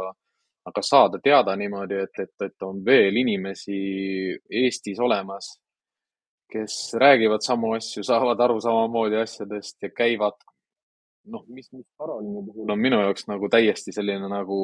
aga 0.67 0.83
saada 0.83 1.21
teada 1.23 1.55
niimoodi, 1.55 2.01
et, 2.03 2.19
et, 2.25 2.33
et 2.49 2.65
on 2.67 2.81
veel 2.85 3.15
inimesi 3.21 3.77
Eestis 4.61 4.99
olemas, 4.99 5.53
kes 6.51 6.97
räägivad 6.99 7.45
samu 7.45 7.71
asju, 7.77 8.03
saavad 8.03 8.43
aru 8.43 8.59
samamoodi 8.61 9.21
asjadest 9.21 9.79
ja 9.85 9.93
käivad, 9.95 10.35
noh, 11.31 11.45
mis, 11.47 11.71
mis 11.73 11.85
Karolini 11.97 12.43
puhul 12.45 12.71
on 12.71 12.81
minu 12.81 12.99
jaoks 13.01 13.27
nagu 13.31 13.49
täiesti 13.49 13.93
selline 13.95 14.29
nagu 14.31 14.59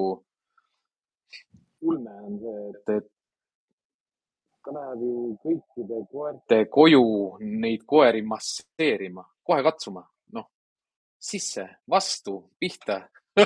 ulme 1.81 2.13
on 2.27 2.37
see, 2.41 2.69
et, 2.69 2.93
et 2.97 3.09
ta 4.61 4.73
läheb 4.75 5.05
ju 5.05 5.13
kõikide 5.45 6.01
koerte 6.11 6.59
koju 6.69 7.05
neid 7.41 7.85
koeri 7.89 8.21
masseerima, 8.25 9.23
kohe 9.43 9.63
katsuma, 9.65 10.03
noh, 10.37 10.45
sisse, 11.17 11.65
vastu, 11.89 12.37
pihta 12.61 13.01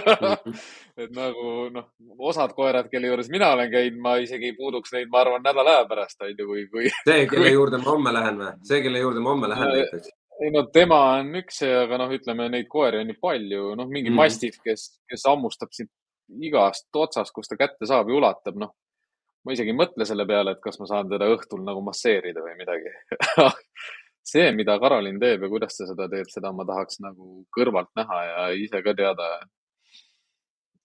et 1.01 1.11
nagu 1.13 1.69
noh, 1.73 1.87
osad 2.25 2.55
koerad, 2.57 2.89
kelle 2.89 3.11
juures 3.11 3.29
mina 3.29 3.51
olen 3.53 3.69
käinud, 3.71 3.99
ma 4.01 4.15
isegi 4.23 4.49
ei 4.49 4.55
puuduks 4.57 4.95
neid, 4.95 5.11
ma 5.13 5.21
arvan, 5.21 5.43
nädala 5.45 5.77
aja 5.77 5.87
pärast 5.89 6.25
on 6.25 6.33
ju, 6.33 6.47
kui, 6.49 6.63
kui. 6.71 6.89
see, 7.05 7.27
kelle 7.29 7.51
juurde 7.53 7.79
ma 7.83 7.91
homme 7.91 8.13
lähen 8.15 8.39
või? 8.41 8.53
see, 8.65 8.81
kelle 8.85 9.03
juurde 9.03 9.21
ma 9.21 9.35
homme 9.35 9.51
lähen 9.51 9.73
näiteks? 9.75 10.09
Ei 10.43 10.51
no 10.51 10.65
tema 10.73 10.99
on 11.19 11.35
üks, 11.39 11.61
aga 11.67 11.99
noh, 12.01 12.11
ütleme 12.11 12.49
neid 12.51 12.67
koeri 12.71 12.99
on 13.01 13.07
nii 13.11 13.21
palju, 13.21 13.75
noh, 13.79 13.87
mingi 13.87 14.11
mm. 14.11 14.19
mastiff, 14.19 14.59
kes, 14.65 14.87
kes 15.07 15.27
hammustab 15.29 15.71
sind 15.75 15.91
igast 16.41 16.89
otsast, 16.97 17.31
kust 17.35 17.53
ta 17.53 17.59
kätte 17.59 17.87
saab 17.87 18.09
ja 18.09 18.17
ulatab, 18.17 18.57
noh 18.59 18.73
ma 19.45 19.53
isegi 19.53 19.71
ei 19.71 19.77
mõtle 19.77 20.07
selle 20.09 20.25
peale, 20.25 20.55
et 20.55 20.61
kas 20.63 20.79
ma 20.81 20.87
saan 20.89 21.09
teda 21.09 21.27
õhtul 21.29 21.61
nagu 21.65 21.83
masseerida 21.85 22.41
või 22.41 22.55
midagi 22.57 22.93
see, 24.31 24.47
mida 24.57 24.77
Karolin 24.81 25.19
teeb 25.21 25.45
ja 25.45 25.51
kuidas 25.51 25.77
ta 25.77 25.87
seda 25.89 26.07
teeb, 26.11 26.29
seda 26.33 26.51
ma 26.55 26.65
tahaks 26.67 26.99
nagu 27.05 27.43
kõrvalt 27.55 27.91
näha 27.99 28.21
ja 28.29 28.47
ise 28.57 28.81
ka 28.85 28.95
teada. 28.97 29.29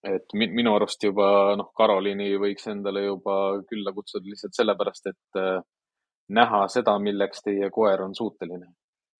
et 0.05 0.33
minu 0.33 0.75
arust 0.75 1.03
juba 1.03 1.55
noh, 1.57 1.71
Karolini 1.77 2.31
võiks 2.41 2.67
endale 2.69 3.05
juba 3.05 3.35
külla 3.69 3.93
kutsuda 3.93 4.29
lihtsalt 4.29 4.57
sellepärast, 4.57 5.09
et 5.13 5.41
äh, 5.41 5.61
näha 6.29 6.67
seda, 6.73 6.97
milleks 6.99 7.43
teie 7.45 7.69
koer 7.69 8.01
on 8.01 8.15
suuteline. 8.15 8.69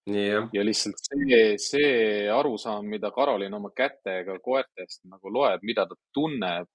Yeah. 0.09 0.47
ja 0.53 0.63
lihtsalt 0.65 0.97
see, 0.97 1.41
see 1.61 2.29
arusaam, 2.33 2.87
mida 2.89 3.11
Karolin 3.13 3.53
oma 3.53 3.69
kätega 3.69 4.39
koertest 4.41 5.03
nagu 5.05 5.29
loeb, 5.29 5.61
mida 5.61 5.85
ta 5.85 5.95
tunneb, 6.13 6.67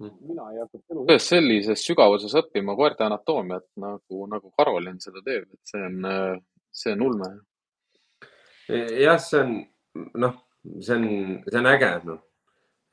Mm. 0.00 0.10
mina 0.28 0.46
ei 0.52 0.58
hakanud 0.60 0.92
elu 0.92 1.02
sees 1.08 1.26
sellises 1.28 1.82
sügavuses 1.84 2.32
õppima 2.36 2.72
koerte 2.76 3.04
anatoomiat 3.04 3.66
nagu, 3.80 4.26
nagu 4.32 4.50
Karolin 4.56 4.96
seda 5.00 5.20
teeb, 5.24 5.44
et 5.52 5.72
see 5.72 5.80
on, 5.84 6.06
see 6.72 6.92
on 6.94 7.02
ulme. 7.04 7.28
jah, 9.00 9.18
see 9.20 9.40
on, 9.40 9.52
noh, 10.24 10.38
see 10.80 10.96
on, 10.96 11.04
see 11.48 11.60
on 11.60 11.68
äge, 11.72 11.90
noh, 12.08 12.20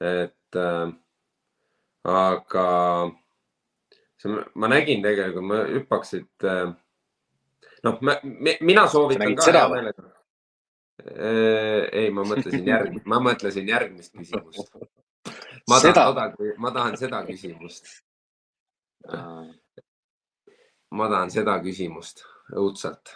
et 0.04 0.60
äh, 0.64 0.91
aga 2.12 2.66
see, 4.20 4.36
ma 4.56 4.72
nägin 4.72 5.04
tegelikult, 5.06 5.48
ma 5.48 5.64
hüppaks 5.78 6.16
siit 6.16 6.48
äh,. 6.48 6.76
Noh, 7.88 7.99
mina 8.61 8.85
soovitan 8.91 9.35
ka 9.39 9.49
hea 9.51 9.65
meelega. 9.73 10.07
Äh, 11.07 11.83
ei, 11.93 12.09
ma 12.11 12.25
mõtlesin 12.27 12.65
järgmist, 12.67 13.05
ma 13.07 13.19
mõtlesin 13.23 13.69
järgmist 13.69 14.15
küsimust. 14.17 14.73
Ma 15.67 15.79
tahan, 15.83 16.33
ma 16.63 16.71
tahan 16.71 16.97
seda 16.99 17.21
küsimust. 17.27 17.88
ma 20.97 21.07
tahan 21.11 21.31
seda 21.31 21.57
küsimust 21.63 22.23
õudselt, 22.55 23.11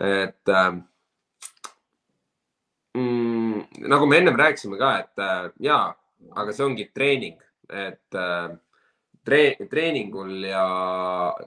et 0.00 0.48
äh, 0.48 0.70
mm, 2.96 3.64
nagu 3.92 4.08
me 4.08 4.20
ennem 4.20 4.38
rääkisime 4.40 4.78
ka, 4.80 4.92
et 5.04 5.22
äh, 5.22 5.50
ja, 5.68 5.78
aga 6.32 6.54
see 6.56 6.64
ongi 6.64 6.88
treening, 6.96 7.36
et 7.68 8.18
äh, 8.18 8.56
tre 9.24 9.56
treeningul 9.70 10.44
ja 10.48 10.64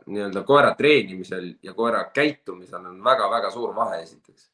nii-öelda 0.06 0.44
koera 0.48 0.74
treenimisel 0.76 1.54
ja 1.64 1.74
koera 1.78 2.04
käitumisel 2.14 2.86
on 2.86 3.04
väga-väga 3.04 3.52
suur 3.54 3.76
vahe 3.76 4.02
esiteks. 4.02 4.50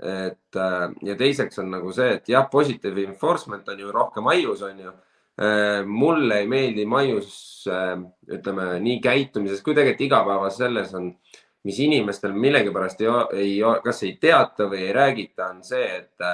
Et 0.00 0.56
äh, 0.56 0.86
ja 1.04 1.16
teiseks 1.16 1.60
on 1.60 1.70
nagu 1.74 1.92
see, 1.92 2.16
et 2.16 2.28
jah, 2.32 2.46
positive 2.50 3.02
enforcement 3.04 3.68
on 3.68 3.80
ju 3.80 3.92
rohkem 3.92 4.28
aius, 4.32 4.62
on 4.64 4.78
ju. 4.80 4.92
Äh, 5.40 5.84
mulle 5.86 6.40
ei 6.40 6.48
meeldi 6.48 6.86
maius, 6.88 7.32
äh, 7.68 7.96
ütleme 8.32 8.78
nii 8.80 9.00
käitumises 9.04 9.60
kui 9.64 9.76
tegelikult 9.76 10.06
igapäevas 10.06 10.56
selles 10.60 10.94
on, 10.96 11.10
mis 11.64 11.80
inimestel 11.84 12.32
millegipärast 12.32 13.02
ei, 13.04 13.10
ei, 13.36 13.52
kas 13.84 14.02
ei 14.08 14.14
teata 14.20 14.68
või 14.68 14.86
ei 14.86 14.94
räägita, 14.96 15.50
on 15.52 15.60
see, 15.64 15.84
et 15.98 16.28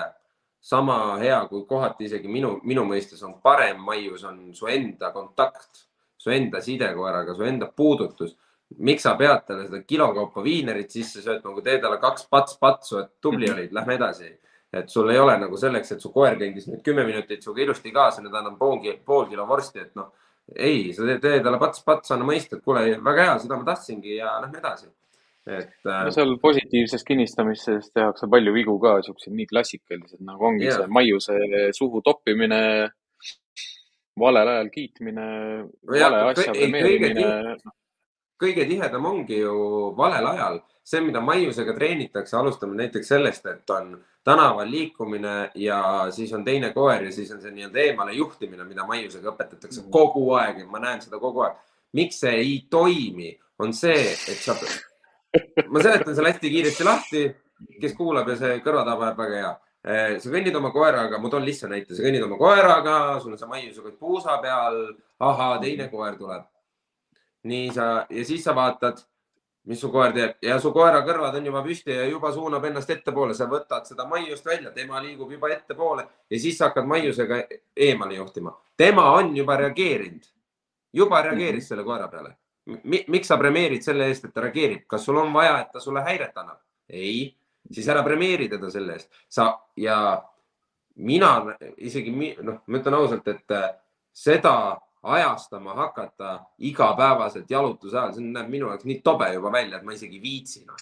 sama 0.67 1.17
hea 1.19 1.41
kui 1.51 1.65
kohati 1.67 2.07
isegi 2.07 2.31
minu, 2.31 2.57
minu 2.67 2.83
mõistes 2.87 3.23
on 3.27 3.37
parem 3.43 3.83
maius 3.87 4.25
on 4.27 4.39
su 4.55 4.67
enda 4.71 5.13
kontakt, 5.15 5.86
su 6.27 6.35
enda 6.35 6.61
side 6.65 6.91
koeraga, 6.99 7.37
su 7.39 7.47
enda 7.47 7.71
puudutus. 7.71 8.35
miks 8.83 9.05
sa 9.07 9.13
pead 9.15 9.45
talle 9.47 9.69
seda 9.69 9.79
kilokaupa 9.87 10.43
viinerit 10.43 10.91
sisse 10.91 11.23
söötma, 11.23 11.53
kui 11.55 11.63
tee 11.63 11.79
talle 11.79 12.01
kaks 12.03 12.27
pats-patsu, 12.27 12.99
et 12.99 13.13
tubli 13.23 13.47
olid, 13.53 13.71
lähme 13.73 13.95
edasi 13.95 14.33
et 14.73 14.91
sul 14.91 15.11
ei 15.11 15.19
ole 15.19 15.37
nagu 15.41 15.57
selleks, 15.61 15.95
et 15.95 16.03
su 16.03 16.13
koer 16.15 16.37
kõndis 16.41 16.69
nüüd 16.69 16.83
kümme 16.87 17.07
minutit 17.07 17.45
sinuga 17.45 17.63
ilusti 17.65 17.93
kaasa, 17.95 18.23
nüüd 18.25 18.35
annab 18.35 18.59
pool, 18.61 18.81
pool 19.07 19.27
kilo 19.31 19.47
vorsti, 19.49 19.85
et 19.87 19.93
noh, 19.99 20.11
ei, 20.55 20.93
sa 20.97 21.07
teed 21.07 21.45
talle 21.45 21.61
pats-pats, 21.63 22.13
anna 22.15 22.27
mõista, 22.29 22.59
et 22.59 22.65
kuule, 22.67 22.85
väga 23.05 23.29
hea, 23.29 23.39
seda 23.45 23.59
ma 23.59 23.69
tahtsingi 23.71 24.19
ja 24.19 24.37
lähme 24.43 24.63
edasi. 24.63 24.91
et 25.47 25.87
äh.... 25.87 26.05
no 26.09 26.11
seal 26.11 26.37
positiivses 26.43 27.07
kinnistamises 27.07 27.93
tehakse 27.95 28.27
palju 28.31 28.55
vigu 28.55 28.79
ka, 28.83 28.97
siuksed 29.07 29.35
nii 29.35 29.47
klassikalised 29.53 30.23
nagu 30.27 30.49
ongi 30.49 30.67
yeah. 30.67 30.81
see 30.81 30.91
maiuse 30.91 31.37
suhu 31.77 32.03
toppimine, 32.03 32.91
valel 34.21 34.49
ajal 34.49 34.71
kiitmine, 34.73 35.27
vale 35.91 36.23
asja 36.31 36.53
premeerimine. 36.53 37.57
kõige 38.41 38.67
tihedam 38.69 39.07
ongi 39.09 39.39
ju 39.41 39.55
valel 39.97 40.27
ajal, 40.33 40.59
see, 40.85 41.01
mida 41.01 41.21
maiusega 41.25 41.73
treenitakse, 41.75 42.37
alustame 42.37 42.77
näiteks 42.77 43.09
sellest, 43.09 43.47
et 43.47 43.71
on 43.71 43.95
tänaval 44.27 44.71
liikumine 44.71 45.51
ja 45.55 45.79
siis 46.11 46.33
on 46.37 46.45
teine 46.45 46.73
koer 46.75 47.05
ja 47.09 47.13
siis 47.13 47.31
on 47.33 47.41
see 47.41 47.55
nii-öelda 47.55 47.83
eemale 47.85 48.13
juhtimine, 48.13 48.65
mida 48.69 48.87
maiusega 48.87 49.33
õpetatakse 49.33 49.83
mm. 49.85 49.91
kogu 49.95 50.29
aeg 50.39 50.61
ja 50.65 50.69
ma 50.71 50.83
näen 50.83 51.01
seda 51.05 51.21
kogu 51.23 51.47
aeg. 51.47 51.57
miks 51.97 52.21
see 52.21 52.35
ei 52.43 52.57
toimi, 52.71 53.31
on 53.59 53.73
see, 53.73 54.11
et 54.13 54.43
sa, 54.43 54.57
ma 55.71 55.83
seletan 55.83 56.15
selle 56.15 56.33
hästi 56.35 56.51
kiiresti 56.53 56.85
lahti, 56.85 57.23
kes 57.81 57.95
kuulab 57.97 58.29
ja 58.29 58.37
see 58.41 58.59
kõrvatabe 58.65 59.09
jääb 59.09 59.23
väga 59.23 59.39
hea. 59.41 59.55
Eh, 59.87 60.17
sa 60.19 60.31
kõnnid 60.31 60.57
oma 60.59 60.73
koeraga, 60.75 61.19
ma 61.23 61.31
toon 61.31 61.45
lihtsa 61.47 61.69
näite, 61.71 61.95
sa 61.95 62.03
kõnnid 62.03 62.25
oma 62.27 62.39
koeraga, 62.41 62.95
sul 63.23 63.37
on 63.37 63.39
see 63.39 63.51
maiusega 63.51 63.93
puusa 64.01 64.39
peal, 64.43 64.81
ahaa, 65.23 65.59
teine 65.63 65.89
koer 65.93 66.17
tuleb. 66.19 66.43
nii 67.47 67.69
sa 67.71 67.85
ja 68.11 68.25
siis 68.27 68.43
sa 68.43 68.51
vaatad 68.55 68.99
mis 69.67 69.81
su 69.81 69.91
koer 69.91 70.13
teeb 70.15 70.43
ja 70.43 70.57
su 70.63 70.71
koera 70.75 71.03
kõrvad 71.07 71.37
on 71.39 71.47
juba 71.47 71.63
püsti 71.63 71.95
ja 71.95 72.07
juba 72.07 72.31
suunab 72.35 72.65
ennast 72.69 72.91
ettepoole, 72.91 73.35
sa 73.35 73.49
võtad 73.51 73.87
seda 73.89 74.07
maiust 74.11 74.47
välja, 74.47 74.71
tema 74.75 75.01
liigub 75.03 75.31
juba 75.31 75.51
ettepoole 75.55 76.07
ja 76.31 76.41
siis 76.41 76.59
hakkad 76.63 76.87
maiusega 76.87 77.43
eemale 77.77 78.19
juhtima. 78.19 78.55
tema 78.77 79.11
on 79.13 79.37
juba 79.37 79.57
reageerinud, 79.57 80.27
juba 80.93 81.23
reageeris 81.23 81.55
mm 81.55 81.65
-hmm. 81.65 81.69
selle 81.69 81.85
koera 81.85 82.09
peale 82.09 82.37
Mi. 82.85 83.05
miks 83.09 83.29
sa 83.29 83.37
premeerid 83.37 83.83
selle 83.83 84.07
eest, 84.07 84.25
et 84.25 84.35
ta 84.35 84.41
reageerib, 84.41 84.87
kas 84.87 85.05
sul 85.05 85.17
on 85.17 85.33
vaja, 85.33 85.61
et 85.61 85.73
ta 85.73 85.81
sulle 85.81 86.01
häiret 86.03 86.37
annab? 86.37 86.59
ei, 86.89 87.37
siis 87.73 87.89
ära 87.89 88.03
premeeri 88.07 88.49
teda 88.53 88.71
selle 88.71 88.97
eest. 88.97 89.11
sa 89.29 89.51
ja 89.77 89.99
mina 90.97 91.31
isegi 91.77 92.13
noh, 92.43 92.63
ma 92.67 92.81
ütlen 92.81 92.97
ausalt, 92.99 93.29
et 93.29 93.55
äh, 93.55 93.71
seda 94.17 94.57
ajastama 95.07 95.75
hakata 95.75 96.39
igapäevaselt 96.59 97.51
jalutuse 97.51 97.99
ajal, 97.99 98.15
see 98.17 98.25
näeb 98.27 98.49
minu 98.51 98.71
jaoks 98.73 98.89
nii 98.89 99.03
tobe 99.05 99.29
juba 99.35 99.53
välja, 99.55 99.79
et 99.79 99.87
ma 99.87 99.95
isegi 99.95 100.19
ei 100.19 100.23
viitsi 100.23 100.65
no.. 100.67 100.79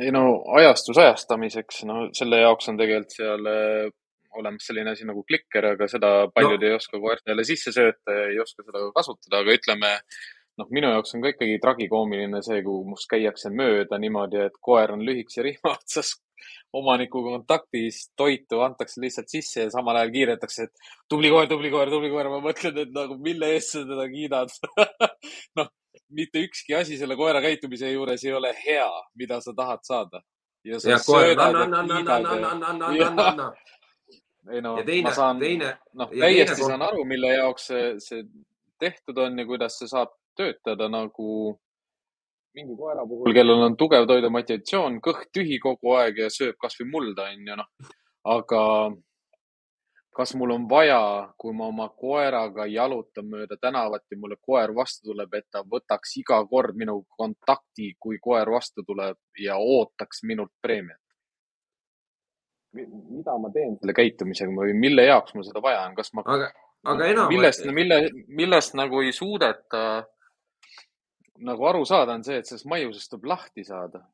ei 0.00 0.14
no 0.14 0.24
ajastus 0.60 0.98
ajastamiseks, 1.02 1.82
no 1.90 2.08
selle 2.16 2.40
jaoks 2.44 2.70
on 2.72 2.80
tegelikult 2.80 3.18
seal 3.18 3.50
äh, 3.50 3.90
olemas 4.38 4.66
selline 4.66 4.94
asi 4.94 5.06
nagu 5.06 5.22
klikker, 5.26 5.72
aga 5.74 5.88
seda 5.90 6.12
paljud 6.34 6.60
no. 6.60 6.68
ei 6.68 6.78
oska 6.78 7.00
koertele 7.02 7.44
sisse 7.46 7.74
sööta 7.74 8.16
ja 8.16 8.30
ei 8.32 8.40
oska 8.42 8.64
seda 8.66 8.86
kasutada, 8.96 9.42
aga 9.42 9.58
ütleme 9.58 9.92
noh, 10.60 10.68
minu 10.74 10.90
jaoks 10.92 11.14
on 11.16 11.24
ka 11.24 11.32
ikkagi 11.34 11.58
tragikoomiline 11.62 12.42
see, 12.46 12.60
kui 12.66 12.84
must 12.88 13.08
käiakse 13.10 13.50
mööda 13.54 13.98
niimoodi, 14.02 14.42
et 14.48 14.60
koer 14.62 14.94
on 14.94 15.04
lühikese 15.06 15.44
rihma 15.46 15.74
otsas 15.78 16.14
omanikuga 16.74 17.36
kontaktis, 17.36 18.00
toitu 18.18 18.60
antakse 18.64 19.00
lihtsalt 19.00 19.30
sisse 19.30 19.66
ja 19.66 19.70
samal 19.72 19.96
ajal 20.00 20.12
kiidetakse, 20.14 20.66
et 20.66 20.90
tubli 21.10 21.30
koer, 21.32 21.46
tubli 21.50 21.70
koer, 21.72 21.90
tubli 21.92 22.10
koer. 22.12 22.28
ma 22.32 22.40
mõtlen, 22.44 22.80
et 22.82 22.92
nagu 22.94 23.16
mille 23.22 23.52
eest 23.54 23.76
sa 23.76 23.84
teda 23.88 24.06
kiidad 24.10 24.52
noh, 25.60 25.70
mitte 26.14 26.42
ükski 26.44 26.74
asi 26.76 26.98
selle 27.00 27.16
koera 27.16 27.42
käitumise 27.44 27.92
juures 27.92 28.24
ei 28.26 28.34
ole 28.34 28.50
hea, 28.58 28.88
mida 29.20 29.40
sa 29.44 29.54
tahad 29.56 29.86
saada. 29.86 30.22
ja 30.64 30.80
sa 30.80 30.90
ja, 30.90 30.98
söödad 30.98 31.54
ja 31.54 31.66
kiidad. 31.70 33.44
ei 34.52 34.60
no, 34.60 34.74
ma 35.06 35.14
saan, 35.14 35.40
noh, 35.94 36.10
täiesti 36.10 36.60
saan 36.66 36.82
aru, 36.82 37.06
mille 37.08 37.32
jaoks 37.38 37.70
see, 37.70 37.86
see 38.02 38.26
tehtud 38.82 39.18
on 39.18 39.38
ja 39.38 39.46
kuidas 39.46 39.78
see 39.78 39.88
saab 39.88 40.12
töötada 40.36 40.88
nagu 40.92 41.54
mingi 42.54 42.76
koera 42.78 43.06
puhul, 43.06 43.32
kellel 43.34 43.64
on 43.66 43.76
tugev 43.76 44.06
toidumotivatsioon, 44.10 45.00
kõht 45.02 45.30
tühi 45.34 45.58
kogu 45.62 45.96
aeg 45.98 46.22
ja 46.24 46.30
sööb 46.30 46.58
kasvõi 46.60 46.86
mulda, 46.90 47.26
onju, 47.34 47.56
noh. 47.58 47.94
aga 48.36 48.62
kas 50.14 50.34
mul 50.38 50.54
on 50.54 50.66
vaja, 50.70 51.00
kui 51.38 51.54
ma 51.58 51.66
oma 51.72 51.88
koeraga 51.98 52.68
jalutan 52.70 53.26
mööda 53.30 53.58
tänavat 53.60 54.04
ja 54.10 54.18
mulle 54.18 54.36
koer 54.40 54.70
vastu 54.74 55.10
tuleb, 55.10 55.32
et 55.34 55.48
ta 55.50 55.64
võtaks 55.66 56.14
iga 56.20 56.38
kord 56.50 56.78
minu 56.78 57.00
kontakti, 57.18 57.96
kui 57.98 58.20
koer 58.22 58.50
vastu 58.54 58.86
tuleb 58.86 59.18
ja 59.42 59.58
ootaks 59.58 60.22
minult 60.22 60.54
preemiat? 60.62 61.00
mida 62.74 63.36
ma 63.38 63.52
teen 63.54 63.76
selle 63.78 63.94
käitumisega 63.94 64.50
või 64.50 64.72
mille 64.74 65.04
jaoks 65.06 65.36
mul 65.36 65.44
seda 65.46 65.60
vaja 65.62 65.84
on, 65.86 65.92
kas 65.94 66.08
ma 66.10 66.24
aga 66.26 66.48
aga 66.90 67.06
enam. 67.12 67.28
millest, 67.30 67.66
mille, 67.70 67.98
millest 68.26 68.74
nagu 68.74 69.02
ei 69.04 69.12
suudeta 69.14 70.04
nagu 71.38 71.66
aru 71.66 71.84
saada, 71.88 72.14
on 72.14 72.24
see, 72.26 72.38
et 72.38 72.48
sellest 72.48 72.68
maiusest 72.70 73.10
tuleb 73.10 73.32
lahti 73.32 73.64
saada. 73.64 74.04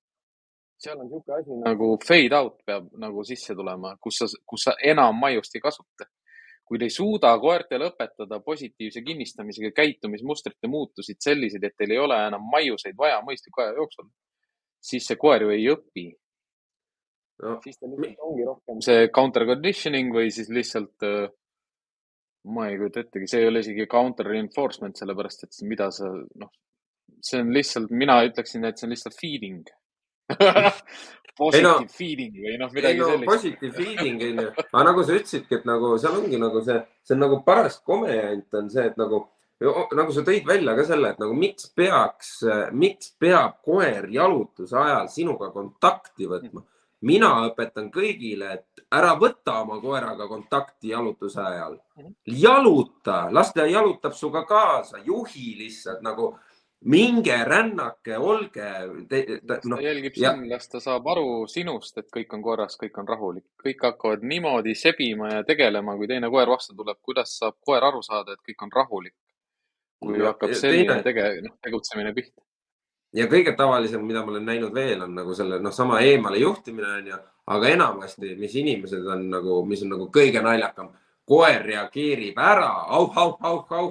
seal 0.81 0.97
on 0.97 1.11
niisugune 1.11 1.37
asi 1.37 1.57
nagu 1.61 1.89
fade 2.01 2.37
out 2.37 2.63
peab 2.65 2.87
nagu 2.97 3.25
sisse 3.29 3.55
tulema, 3.55 3.97
kus 4.01 4.23
sa, 4.23 4.29
kus 4.49 4.65
sa 4.65 4.73
enam 4.93 5.19
maiust 5.21 5.55
ei 5.55 5.61
kasuta. 5.61 6.09
kui 6.65 6.79
te 6.79 6.87
ei 6.87 6.95
suuda 6.95 7.33
koertele 7.43 7.89
õpetada 7.91 8.39
positiivse 8.47 9.03
kinnistamisega 9.03 9.73
käitumismustrite 9.75 10.69
muutusid 10.71 11.19
selliseid, 11.19 11.65
et 11.67 11.75
teil 11.77 11.91
ei 11.91 11.99
ole 11.99 12.15
enam 12.29 12.45
maiuseid 12.53 12.95
vaja 12.97 13.17
mõistliku 13.27 13.65
aja 13.65 13.73
jooksul, 13.75 14.07
siis 14.79 15.09
see 15.11 15.19
koer 15.19 15.43
ju 15.43 15.51
ei 15.51 15.67
õpi 15.73 16.07
no.. 17.43 17.57
siis 17.65 17.77
ta 17.79 17.91
lihtsalt 17.91 18.23
ongi 18.29 18.47
rohkem 18.47 18.81
see 18.87 19.09
counter 19.11 19.47
conditioning 19.51 20.15
või 20.15 20.31
siis 20.31 20.49
lihtsalt 20.55 21.09
äh, 21.09 21.27
ma 22.55 22.69
ei 22.71 22.79
kujuta 22.79 23.03
ettegi, 23.05 23.29
see 23.29 23.43
ei 23.43 23.51
ole 23.51 23.61
isegi 23.65 23.87
counter 23.91 24.31
reinforcement, 24.31 24.97
sellepärast 24.97 25.45
et 25.45 25.61
mida 25.69 25.91
sa, 25.95 26.09
noh, 26.41 26.53
see 27.25 27.41
on 27.43 27.53
lihtsalt, 27.55 27.91
mina 27.91 28.21
ütleksin, 28.27 28.65
et 28.69 28.79
see 28.79 28.89
on 28.89 28.95
lihtsalt 28.95 29.17
feeding 29.19 29.65
Positive 31.41 31.65
no, 31.65 31.89
feeding 31.89 32.35
või 32.37 32.57
noh, 32.61 32.73
midagi 32.75 33.01
no, 33.01 33.07
sellist. 33.15 33.31
Positive 33.31 33.73
feeding 33.73 34.25
on 34.27 34.41
ju, 34.45 34.49
aga 34.67 34.83
nagu 34.91 35.05
sa 35.07 35.15
ütlesidki, 35.17 35.57
et 35.57 35.69
nagu 35.69 35.93
seal 36.03 36.19
ongi 36.19 36.41
nagu 36.41 36.61
see, 36.67 36.81
see 37.07 37.17
on 37.17 37.23
nagu 37.25 37.39
paras 37.47 37.79
komejant 37.87 38.59
on 38.61 38.69
see, 38.73 38.85
et 38.91 38.99
nagu, 39.01 39.23
nagu 39.97 40.17
sa 40.17 40.25
tõid 40.27 40.45
välja 40.49 40.75
ka 40.77 40.85
selle, 40.91 41.15
et 41.15 41.23
nagu 41.23 41.39
miks 41.39 41.71
peaks, 41.77 42.35
miks 42.77 43.15
peab 43.23 43.57
koer 43.65 44.11
jalutuse 44.13 44.77
ajal 44.83 45.09
sinuga 45.13 45.49
kontakti 45.55 46.29
võtma 46.29 46.65
mina 47.07 47.31
õpetan 47.49 47.89
kõigile, 47.93 48.59
et 48.59 48.85
ära 48.93 49.15
võta 49.19 49.61
oma 49.63 49.79
koeraga 49.81 50.27
kontakti 50.29 50.93
jalutuse 50.93 51.41
ajal. 51.41 51.79
Mhm. 51.97 52.15
jaluta, 52.27 53.29
las 53.33 53.53
ta 53.53 53.67
jalutab 53.67 54.13
sinuga 54.13 54.45
kaasa, 54.45 54.99
juhi 55.05 55.57
lihtsalt 55.59 56.03
nagu 56.03 56.35
minge 56.85 57.45
rännake, 57.45 58.19
olge. 58.19 58.69
No, 59.65 59.77
ta 59.77 59.83
jälgib 59.83 60.17
ja... 60.17 60.33
sind, 60.33 60.49
las 60.51 60.69
ta 60.69 60.81
saab 60.81 61.07
aru 61.13 61.47
sinust, 61.49 61.99
et 61.99 62.09
kõik 62.13 62.33
on 62.37 62.45
korras, 62.45 62.79
kõik 62.81 63.01
on 63.03 63.09
rahulik, 63.09 63.47
kõik 63.61 63.85
hakkavad 63.85 64.25
niimoodi 64.25 64.75
sebima 64.75 65.35
ja 65.35 65.43
tegelema, 65.45 65.97
kui 65.97 66.09
teine 66.09 66.31
koer 66.33 66.49
vastu 66.49 66.77
tuleb, 66.77 67.01
kuidas 67.05 67.37
saab 67.39 67.59
koer 67.67 67.85
aru 67.85 68.03
saada, 68.07 68.37
et 68.37 68.45
kõik 68.47 68.65
on 68.67 68.73
rahulik. 68.77 69.17
kui 70.01 70.17
ja, 70.17 70.31
hakkab 70.31 70.55
selline 70.57 71.03
tege-, 71.05 71.43
noh, 71.45 71.59
tegutsemine 71.61 72.15
pihta 72.17 72.41
ja 73.13 73.27
kõige 73.29 73.53
tavalisem, 73.59 74.03
mida 74.07 74.23
ma 74.25 74.33
olen 74.33 74.47
näinud 74.49 74.75
veel, 74.75 75.03
on 75.05 75.13
nagu 75.19 75.35
selle 75.37 75.59
noh, 75.61 75.75
sama 75.75 76.01
eemale 76.07 76.39
juhtimine 76.41 76.93
on 77.01 77.11
ju, 77.11 77.19
aga 77.53 77.73
enamasti, 77.75 78.35
mis 78.39 78.55
inimesed 78.57 79.07
on 79.07 79.27
nagu, 79.33 79.61
mis 79.69 79.83
on 79.85 79.93
nagu 79.97 80.07
kõige 80.15 80.43
naljakam, 80.45 80.93
koer 81.29 81.61
reageerib 81.67 82.39
ära, 82.39 82.71
auh, 82.97 83.13
auh, 83.19 83.37
auh, 83.45 83.67
auh 83.77 83.91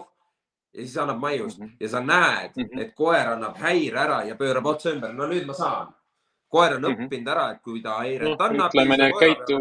ja 0.74 0.82
siis 0.82 0.98
annab 0.98 1.20
maiust 1.20 1.60
mm 1.60 1.66
-hmm. 1.66 1.78
ja 1.80 1.90
sa 1.90 2.00
näed 2.00 2.52
mm, 2.56 2.64
-hmm. 2.64 2.82
et 2.82 2.94
koer 2.96 3.28
annab 3.28 3.58
häire 3.58 4.00
ära 4.00 4.24
ja 4.24 4.36
pöörab 4.36 4.66
otsa 4.66 4.90
ümber. 4.90 5.14
no 5.14 5.28
nüüd 5.28 5.46
ma 5.46 5.54
saan. 5.54 5.94
koer 6.48 6.76
on 6.76 6.82
mm 6.82 6.88
-hmm. 6.88 7.08
õppinud 7.08 7.32
ära, 7.32 7.52
et 7.52 7.62
kui 7.64 7.82
ta 7.82 7.98
häiret 7.98 8.30
no, 8.30 8.36
annab. 8.40 8.72
ütleme, 8.74 8.98
need 8.98 9.14
käitu, 9.20 9.60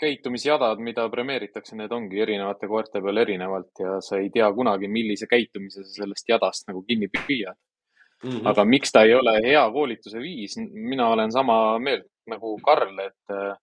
käitumisjadad, 0.00 0.78
mida 0.78 1.08
premeeritakse, 1.08 1.76
need 1.76 1.92
ongi 1.92 2.20
erinevate 2.20 2.66
koerte 2.68 3.02
peal 3.02 3.16
erinevalt 3.16 3.70
ja 3.78 4.00
sa 4.00 4.16
ei 4.16 4.30
tea 4.30 4.52
kunagi, 4.52 4.88
millise 4.88 5.26
käitumise 5.26 5.84
sa 5.84 5.92
sellest 6.02 6.28
jadast 6.28 6.68
nagu 6.68 6.82
kinni 6.82 7.08
püüad 7.08 7.56
mm. 8.24 8.30
-hmm. 8.30 8.48
aga 8.48 8.64
miks 8.64 8.92
ta 8.92 9.02
ei 9.02 9.14
ole 9.14 9.40
hea 9.46 9.70
koolituse 9.70 10.18
viis, 10.18 10.56
mina 10.72 11.08
olen 11.08 11.32
sama 11.32 11.78
meelt 11.78 12.06
nagu 12.26 12.58
Karl, 12.64 12.98
et 12.98 13.30
äh, 13.30 13.56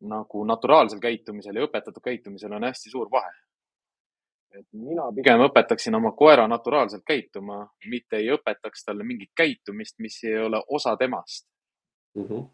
nagu 0.00 0.44
naturaalsel 0.44 1.00
käitumisel 1.00 1.56
ja 1.56 1.66
õpetatud 1.66 2.02
käitumisel 2.04 2.52
on 2.52 2.64
hästi 2.64 2.90
suur 2.90 3.10
vahe. 3.10 3.32
Et 4.54 4.66
mina 4.72 5.06
pigem 5.16 5.42
õpetaksin 5.48 5.96
oma 5.98 6.12
koera 6.16 6.46
naturaalselt 6.48 7.04
käituma, 7.06 7.64
mitte 7.90 8.20
ei 8.22 8.30
õpetaks 8.34 8.86
talle 8.86 9.06
mingit 9.06 9.32
käitumist, 9.36 9.98
mis 9.98 10.20
ei 10.24 10.38
ole 10.38 10.62
osa 10.68 10.96
temast 11.00 11.48
mm. 12.16 12.28
-hmm 12.28 12.44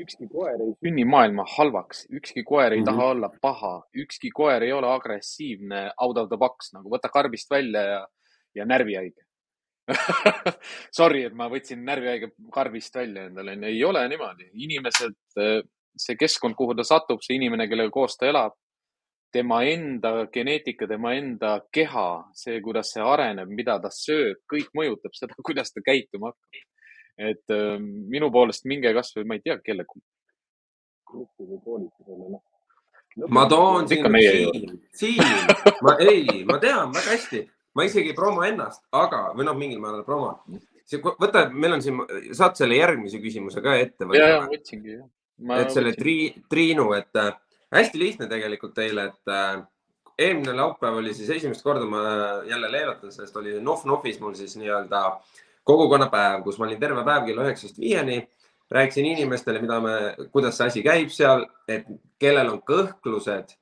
ükski 0.00 0.28
koer 0.32 0.60
ei 0.60 0.72
sünni 0.80 1.04
maailma 1.04 1.44
halvaks, 1.56 2.06
ükski 2.16 2.44
koer 2.44 2.72
ei 2.72 2.80
mm 2.80 2.82
-hmm. 2.82 2.90
taha 2.90 3.08
olla 3.10 3.30
paha, 3.42 3.82
ükski 3.96 4.30
koer 4.30 4.62
ei 4.62 4.72
ole 4.72 4.88
agressiivne 4.92 5.90
out 6.00 6.18
of 6.18 6.28
the 6.28 6.36
box, 6.36 6.72
nagu 6.72 6.90
võta 6.90 7.10
karbist 7.12 7.50
välja 7.50 7.82
ja, 7.82 8.06
ja 8.54 8.64
närvihaige. 8.64 9.26
Sorry, 10.98 11.24
et 11.24 11.34
ma 11.34 11.48
võtsin 11.50 11.84
närvihaige 11.84 12.32
karbist 12.52 12.94
välja 12.94 13.26
endale, 13.26 13.58
ei 13.66 13.84
ole 13.84 14.08
niimoodi. 14.08 14.50
inimesed, 14.54 15.16
see 15.96 16.16
keskkond, 16.16 16.54
kuhu 16.54 16.74
ta 16.74 16.84
satub, 16.84 17.20
see 17.20 17.36
inimene, 17.36 17.68
kellega 17.68 17.90
koos 17.90 18.16
ta 18.16 18.26
elab, 18.26 18.54
tema 19.32 19.62
enda 19.64 20.26
geneetika, 20.32 20.86
tema 20.90 21.14
enda 21.16 21.54
keha, 21.72 22.06
see, 22.36 22.60
kuidas 22.64 22.92
see 22.94 23.04
areneb, 23.04 23.48
mida 23.48 23.78
ta 23.82 23.90
sööb, 23.92 24.42
kõik 24.50 24.70
mõjutab 24.76 25.16
seda, 25.16 25.36
kuidas 25.48 25.72
ta 25.72 25.84
käituma 25.84 26.32
hakkab. 26.32 26.68
et 27.22 27.52
äh, 27.52 27.76
minu 27.80 28.30
poolest 28.32 28.64
minge 28.64 28.92
kasvõi, 28.96 29.26
ma 29.28 29.36
ei 29.38 29.44
tea, 29.44 29.58
kelle 29.64 29.84
gruppi 29.88 31.44
või 31.44 31.58
koolitusele, 31.64 32.28
noh. 32.32 32.44
ma 33.28 33.44
toon 33.48 33.88
sind 33.88 34.06
siin, 34.16 34.78
siin, 34.96 35.50
ma 35.84 35.98
ei, 36.00 36.44
ma 36.48 36.56
tean 36.62 36.94
väga 36.94 37.12
hästi 37.12 37.42
ma 37.72 37.84
isegi 37.84 38.12
ei 38.12 38.16
promo 38.16 38.44
ennast, 38.44 38.84
aga, 38.96 39.30
või 39.36 39.46
noh, 39.48 39.56
mingil 39.56 39.80
määral 39.82 40.04
promo. 40.04 40.34
võta, 41.20 41.46
meil 41.48 41.78
on 41.78 41.84
siin, 41.84 42.02
saad 42.36 42.58
selle 42.58 42.76
järgmise 42.76 43.20
küsimuse 43.22 43.62
ka 43.64 43.76
ette 43.80 44.08
võtta? 44.08 44.20
ja, 44.20 44.34
ja 44.34 44.42
võtsingi. 44.50 44.98
et 45.56 45.72
selle 45.72 45.94
tri, 45.96 46.16
Triinu, 46.50 46.90
et 46.98 47.20
äh, 47.20 47.32
hästi 47.72 47.98
lihtne 47.98 48.28
tegelikult 48.30 48.74
teile, 48.76 49.10
et 49.10 49.32
äh, 49.32 49.62
eelmine 50.18 50.52
laupäev 50.56 51.00
oli 51.00 51.14
siis 51.14 51.30
esimest 51.30 51.62
korda 51.62 51.86
ma 51.88 52.02
jälle 52.48 52.72
leevetan, 52.72 53.12
sest 53.12 53.36
oli 53.36 53.58
Nuf-Nufis 53.60 54.20
mul 54.20 54.34
siis 54.34 54.56
nii-öelda 54.60 55.02
kogukonnapäev, 55.64 56.42
kus 56.42 56.58
ma 56.58 56.66
olin 56.66 56.80
terve 56.80 57.04
päev 57.04 57.26
kella 57.26 57.48
üheksast 57.48 57.80
viieni. 57.80 58.22
Rääkisin 58.72 59.04
inimestele, 59.04 59.60
mida 59.60 59.80
me, 59.84 59.96
kuidas 60.32 60.56
see 60.56 60.66
asi 60.70 60.82
käib 60.82 61.10
seal, 61.12 61.44
et 61.68 61.84
kellel 62.22 62.48
on 62.54 62.62
kõhklused. 62.64 63.52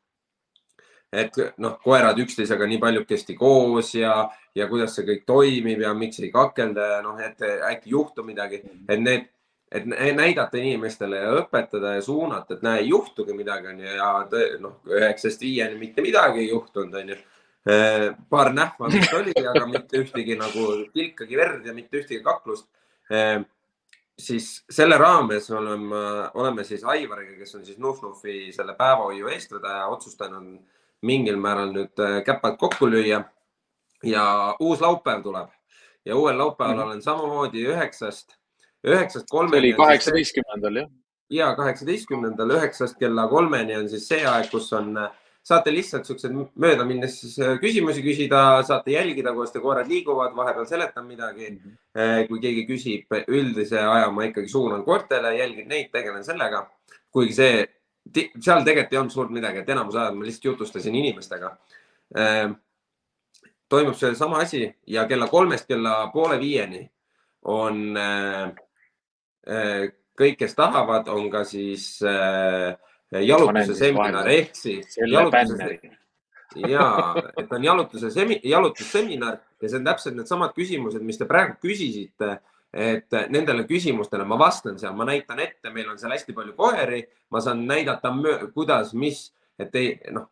Et 1.10 1.34
noh, 1.58 1.74
koerad 1.82 2.18
üksteisega 2.22 2.68
nii 2.70 2.78
paljukesti 2.78 3.34
koos 3.34 3.90
ja, 3.96 4.28
ja 4.54 4.68
kuidas 4.70 4.94
see 4.94 5.08
kõik 5.08 5.24
toimib 5.26 5.82
ja 5.82 5.90
miks 5.98 6.22
ei 6.22 6.30
kakelda 6.30 6.86
ja 6.92 7.00
noh, 7.02 7.18
et 7.18 7.42
äkki 7.42 7.90
juhtub 7.90 8.28
midagi, 8.30 8.62
et 8.86 9.02
need, 9.02 9.26
et 9.70 9.86
näidata 9.86 10.58
inimestele 10.58 11.16
ja 11.16 11.34
õpetada 11.42 11.94
ja 11.94 12.02
suunata, 12.02 12.54
et 12.54 12.62
näe, 12.66 12.80
ei 12.82 12.88
juhtugi 12.88 13.36
midagi 13.36 13.70
onju 13.70 13.92
ja 13.94 14.08
noh, 14.60 14.80
üheksast 14.90 15.40
viieni 15.40 15.78
mitte 15.78 16.02
midagi 16.02 16.42
ei 16.42 16.48
juhtunud 16.48 16.94
onju. 17.02 17.16
paar 18.30 18.52
nähvamist 18.56 19.12
oli, 19.14 19.32
aga 19.36 19.66
mitte 19.68 20.00
ühtegi 20.00 20.36
nagu 20.40 20.66
tilkagi 20.94 21.36
verd 21.36 21.66
ja 21.66 21.74
mitte 21.76 22.00
ühtegi 22.00 22.22
kaklust 22.24 22.66
siis 24.20 24.64
selle 24.70 24.98
raames 24.98 25.50
oleme, 25.50 25.96
oleme 26.34 26.64
siis 26.64 26.84
Aivariga, 26.84 27.36
kes 27.38 27.54
on 27.54 27.64
siis 27.64 27.78
Nuf-Nufi 27.78 28.52
selle 28.52 28.74
päevahoiu 28.78 29.28
eestvedaja, 29.32 29.86
otsustanud 29.92 30.58
mingil 31.06 31.38
määral 31.40 31.72
nüüd 31.74 32.02
äh, 32.04 32.20
käpad 32.24 32.58
kokku 32.60 32.88
lüüa. 32.90 33.22
ja 34.02 34.56
uus 34.60 34.80
laupäev 34.80 35.22
tuleb 35.22 35.48
ja 36.04 36.16
uuel 36.16 36.38
laupäeval 36.38 36.74
mm 36.74 36.80
-hmm. 36.80 36.84
olen 36.84 37.02
samamoodi 37.02 37.66
üheksast, 37.66 38.36
üheksast 38.86 39.28
kolmeni. 39.30 39.70
see 39.70 39.74
oli 39.74 39.76
kaheksateistkümnendal 39.76 40.82
jah? 40.82 40.90
ja 41.30 41.54
kaheksateistkümnendal 41.56 42.54
üheksast 42.56 42.98
kella 42.98 43.28
kolmeni 43.28 43.76
on 43.76 43.88
siis 43.88 44.06
see 44.08 44.22
aeg, 44.26 44.50
kus 44.50 44.72
on 44.76 44.96
äh, 44.98 45.10
saate 45.46 45.72
lihtsalt 45.74 46.08
siuksed 46.08 46.34
mööda 46.34 46.84
minnes 46.88 47.18
siis 47.20 47.38
äh, 47.40 47.58
küsimusi 47.62 48.02
küsida, 48.04 48.62
saate 48.66 48.94
jälgida, 48.94 49.34
kuidas 49.36 49.52
te 49.54 49.62
koerad 49.64 49.88
liiguvad, 49.88 50.36
vahepeal 50.36 50.68
seletan 50.68 51.06
midagi 51.06 51.50
mm. 51.50 51.58
-hmm. 51.58 52.28
kui 52.28 52.40
keegi 52.40 52.66
küsib, 52.68 53.20
üldise 53.28 53.80
aja 53.80 54.10
ma 54.10 54.24
ikkagi 54.28 54.48
suunan 54.48 54.84
koertele, 54.84 55.36
jälgin 55.38 55.68
neid, 55.68 55.90
tegelen 55.92 56.24
sellega. 56.24 56.68
kuigi 57.10 57.32
see, 57.32 57.66
seal 58.40 58.64
tegelikult 58.64 58.92
ei 58.92 58.98
olnud 58.98 59.12
suurt 59.12 59.30
midagi, 59.30 59.58
et 59.58 59.68
enamus 59.68 59.96
ajal 59.96 60.14
ma 60.14 60.24
lihtsalt 60.24 60.44
jutustasin 60.44 60.94
inimestega 60.94 61.56
äh, 62.18 62.50
toimub 63.68 63.94
seesama 63.94 64.38
asi 64.38 64.76
ja 64.86 65.06
kella 65.06 65.28
kolmest 65.28 65.66
kella 65.68 66.10
poole 66.14 66.40
viieni 66.40 66.90
on 67.42 67.96
äh, 67.96 68.42
äh, 68.42 68.52
kõik, 69.46 70.36
kes 70.42 70.54
tahavad, 70.58 71.08
on 71.08 71.30
ka 71.32 71.44
siis 71.48 71.96
äh, 72.06 72.76
jalutuse 73.24 73.74
seminar 73.78 74.28
ehk 74.30 74.54
siis. 74.56 74.94
ja, 76.68 76.86
et 77.40 77.52
on 77.52 77.64
jalutuse 77.64 78.10
semi-, 78.10 78.40
jalutusseminar 78.44 79.40
ja 79.60 79.68
see 79.68 79.80
on 79.80 79.88
täpselt 79.88 80.18
needsamad 80.18 80.54
küsimused, 80.56 81.02
mis 81.06 81.18
te 81.18 81.28
praegu 81.30 81.58
küsisite. 81.62 82.38
et 82.70 83.10
nendele 83.34 83.64
küsimustele 83.66 84.22
ma 84.22 84.36
vastan 84.38 84.76
seal, 84.78 84.92
ma 84.94 85.02
näitan 85.08 85.40
ette, 85.42 85.72
meil 85.74 85.88
on 85.90 85.96
seal 85.98 86.12
hästi 86.14 86.30
palju 86.36 86.52
koeri, 86.54 87.00
ma 87.34 87.40
saan 87.42 87.64
näidata, 87.66 88.12
kuidas, 88.54 88.92
mis, 88.94 89.24
et 89.58 89.74
ei 89.74 89.96
noh, 90.14 90.28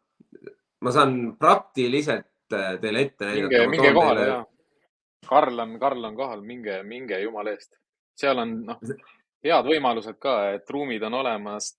ma 0.86 0.92
saan 0.94 1.16
praktiliselt 1.34 2.28
teile 2.48 3.02
ette 3.08 3.26
näidata. 3.26 3.50
minge, 3.50 3.66
minge 3.66 3.92
kohale 3.92 4.20
teile... 4.20 4.36
ja. 4.36 4.44
Karl 5.26 5.58
on, 5.58 5.74
Karl 5.82 6.04
on 6.04 6.14
kohal, 6.16 6.46
minge, 6.46 6.78
minge 6.86 7.18
jumala 7.20 7.50
eest. 7.56 7.74
Seal 8.18 8.42
on 8.44 8.54
noh, 8.68 8.80
head 9.44 9.68
võimalused 9.68 10.18
ka, 10.22 10.38
et 10.56 10.70
ruumid 10.74 11.04
on 11.06 11.18
olemas, 11.20 11.72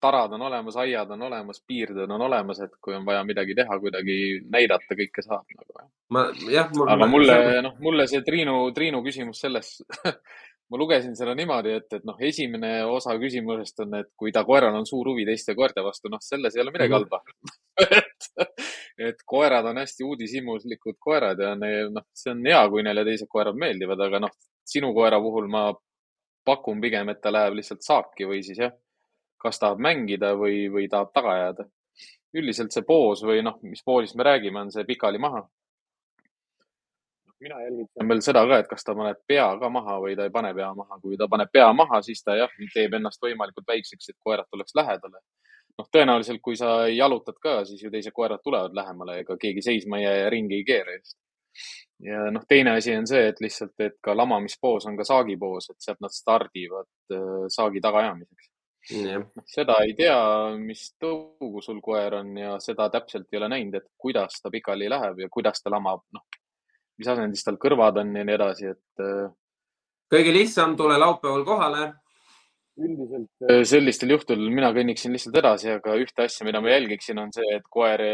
tarad 0.00 0.32
on 0.32 0.42
olemas, 0.48 0.76
aiad 0.80 1.10
on 1.12 1.22
olemas, 1.28 1.60
piirded 1.66 2.10
on 2.10 2.26
olemas, 2.28 2.60
et 2.64 2.76
kui 2.80 2.94
on 2.96 3.04
vaja 3.06 3.24
midagi 3.28 3.56
teha, 3.58 3.80
kuidagi 3.82 4.16
näidata, 4.48 4.96
kõike 4.96 5.24
saab 5.26 5.56
nagu. 5.56 5.88
ma 6.14 6.28
jah 6.50 6.70
aga 6.86 7.08
mulle, 7.10 7.36
noh, 7.66 7.76
mulle 7.84 8.06
see 8.10 8.22
Triinu, 8.26 8.62
Triinu 8.76 9.02
küsimus 9.04 9.42
selles 9.44 9.76
ma 10.70 10.78
lugesin 10.78 11.16
seda 11.18 11.34
niimoodi, 11.34 11.74
et, 11.80 11.88
et 11.98 12.04
noh, 12.06 12.18
esimene 12.22 12.70
osa 12.86 13.16
küsimusest 13.20 13.82
on, 13.84 13.96
et 14.00 14.10
kui 14.18 14.32
ta 14.32 14.44
koeral 14.46 14.76
on 14.78 14.86
suur 14.86 15.10
huvi 15.10 15.26
teiste 15.26 15.56
koerte 15.58 15.82
vastu, 15.82 16.10
noh, 16.12 16.22
selles 16.22 16.56
ei 16.56 16.62
ole 16.62 16.74
midagi 16.74 16.94
halba 16.94 17.20
et, 17.98 18.30
et 19.10 19.24
koerad 19.26 19.66
on 19.66 19.82
hästi 19.82 20.06
uudishimuslikud 20.06 21.00
koerad 21.02 21.42
ja 21.42 21.56
neil, 21.58 21.90
noh, 21.96 22.06
see 22.14 22.30
on 22.32 22.46
hea, 22.46 22.62
kui 22.70 22.86
neile 22.86 23.04
teised 23.08 23.30
koerad 23.30 23.58
meeldivad, 23.58 24.06
aga 24.06 24.22
noh, 24.28 24.36
sinu 24.70 24.94
koera 24.94 25.20
puhul 25.20 25.48
ma 25.50 25.68
pakun 26.44 26.80
pigem, 26.80 27.08
et 27.08 27.20
ta 27.20 27.32
läheb 27.32 27.58
lihtsalt 27.58 27.82
saaki 27.84 28.28
või 28.30 28.44
siis 28.46 28.58
jah 28.58 28.72
kas 29.40 29.60
tahab 29.60 29.80
mängida 29.80 30.34
või, 30.36 30.68
või 30.72 30.88
tahab 30.88 31.14
taga 31.16 31.36
jääda. 31.38 31.68
üldiselt 32.38 32.70
see 32.70 32.84
poos 32.86 33.24
või 33.26 33.40
noh, 33.42 33.56
mis 33.66 33.82
poosist 33.82 34.14
me 34.14 34.22
räägime, 34.22 34.60
on 34.60 34.72
see 34.72 34.84
pikali 34.84 35.18
maha. 35.18 35.48
mina 37.40 37.56
jälgitan 37.62 38.08
veel 38.08 38.20
seda 38.20 38.42
ka, 38.46 38.58
et 38.60 38.66
kas 38.68 38.84
ta 38.84 38.94
paneb 38.94 39.16
pea 39.26 39.46
ka 39.60 39.68
maha 39.72 39.94
või 40.04 40.16
ta 40.16 40.26
ei 40.28 40.30
pane 40.30 40.54
pea 40.54 40.74
maha. 40.74 40.98
kui 41.00 41.16
ta 41.16 41.28
paneb 41.28 41.48
pea 41.52 41.72
maha, 41.72 42.02
siis 42.02 42.22
ta 42.22 42.36
jah, 42.36 42.50
teeb 42.74 42.94
ennast 42.94 43.22
võimalikult 43.22 43.66
väikseks, 43.66 44.08
et 44.08 44.18
koerad 44.18 44.46
tuleks 44.50 44.74
lähedale. 44.74 45.24
noh, 45.78 45.88
tõenäoliselt, 45.96 46.40
kui 46.42 46.56
sa 46.56 46.86
jalutad 46.88 47.38
ka, 47.40 47.64
siis 47.64 47.82
ju 47.82 47.90
teised 47.90 48.12
koerad 48.12 48.42
tulevad 48.44 48.74
lähemale, 48.76 49.20
ega 49.20 49.36
keegi 49.36 49.62
seisma 49.62 49.98
ei 49.98 50.04
jää 50.04 50.16
ja 50.16 50.30
ringi 50.30 50.54
ei 50.54 50.64
keera 50.64 50.92
just 50.98 51.16
ja 52.04 52.30
noh, 52.32 52.44
teine 52.48 52.76
asi 52.78 52.94
on 52.96 53.06
see, 53.10 53.26
et 53.32 53.40
lihtsalt, 53.40 53.74
et 53.82 53.98
ka 54.02 54.14
lamamispoos 54.16 54.86
on 54.88 54.96
ka 54.96 55.04
saagipoos, 55.08 55.70
et 55.70 55.80
sealt 55.84 56.00
nad 56.04 56.14
stardivad 56.14 56.88
äh, 57.16 57.44
saagi 57.52 57.82
tagaajamiseks 57.84 58.50
Yeah. 58.88 59.20
Noh, 59.36 59.44
seda 59.46 59.76
ei 59.84 59.92
tea, 59.94 60.16
mis 60.58 60.86
tõugu 61.00 61.60
sul 61.62 61.82
koer 61.84 62.16
on 62.22 62.32
ja 62.38 62.54
seda 62.64 62.88
täpselt 62.92 63.28
ei 63.30 63.38
ole 63.38 63.50
näinud, 63.52 63.76
et 63.76 63.86
kuidas 64.00 64.40
ta 64.40 64.50
pikali 64.50 64.88
läheb 64.90 65.20
ja 65.20 65.28
kuidas 65.30 65.60
ta 65.60 65.72
lamab, 65.72 66.02
noh, 66.16 66.24
mis 66.98 67.10
asendis 67.12 67.44
tal 67.46 67.60
kõrvad 67.60 68.00
on 68.02 68.14
ja 68.16 68.24
nii 68.24 68.36
edasi, 68.38 68.72
et. 68.72 69.04
Äh, 69.04 69.28
kõige 70.10 70.32
lihtsam, 70.34 70.78
tule 70.80 70.96
laupäeval 70.98 71.44
kohale. 71.46 71.90
üldiselt 72.80 73.44
äh, 73.44 73.62
sellistel 73.68 74.16
juhtudel 74.16 74.48
mina 74.48 74.72
kõnniksin 74.72 75.12
lihtsalt 75.12 75.36
edasi, 75.36 75.70
aga 75.76 75.98
ühte 76.00 76.24
asja, 76.24 76.48
mida 76.48 76.64
ma 76.64 76.72
jälgiksin, 76.72 77.20
on 77.20 77.34
see, 77.36 77.46
et 77.58 77.68
koer, 77.68 78.06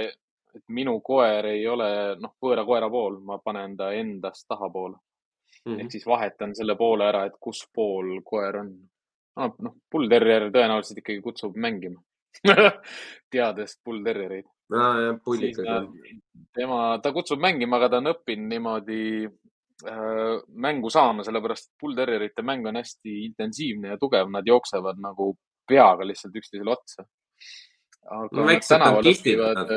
et 0.57 0.64
minu 0.68 0.98
koer 1.04 1.50
ei 1.52 1.66
ole 1.68 1.88
noh, 2.20 2.34
võõra 2.42 2.64
koera 2.64 2.90
pool, 2.90 3.20
ma 3.24 3.38
panen 3.44 3.76
ta 3.76 3.92
endast 3.92 4.46
tahapoole 4.48 4.96
mm. 4.96 5.72
-hmm. 5.72 5.80
ehk 5.80 5.92
siis 5.92 6.07
vahetan 6.07 6.54
selle 6.57 6.76
poole 6.76 7.09
ära, 7.09 7.24
et 7.26 7.38
kus 7.40 7.66
pool 7.74 8.20
koer 8.24 8.61
on 8.64 8.74
noh, 9.36 9.74
bullterrier 9.92 10.50
tõenäoliselt 10.50 11.02
ikkagi 11.02 11.22
kutsub 11.24 11.57
mängima 11.57 12.00
teades 13.32 13.78
bullterriereid 13.84 14.46
no,. 14.72 14.84
jah, 15.00 15.18
pull 15.24 15.48
ikkagi. 15.50 16.16
tema, 16.57 16.98
ta 17.02 17.12
kutsub 17.12 17.42
mängima, 17.42 17.78
aga 17.80 17.90
ta 17.92 18.00
on 18.02 18.12
õppinud 18.12 18.52
niimoodi 18.52 19.02
äh, 19.26 20.32
mängu 20.66 20.90
saama, 20.92 21.24
sellepärast 21.26 21.72
bullterrierite 21.80 22.44
mäng 22.46 22.66
on 22.68 22.80
hästi 22.80 23.18
intensiivne 23.26 23.94
ja 23.94 24.00
tugev, 24.00 24.30
nad 24.32 24.46
jooksevad 24.48 25.00
nagu 25.02 25.34
peaga 25.68 26.07
lihtsalt 26.07 26.36
üksteisele 26.38 26.72
otsa. 26.72 27.07
aga 28.07 28.42
no, 28.42 28.59
tänaval 28.68 29.11
õpivad, 29.12 29.72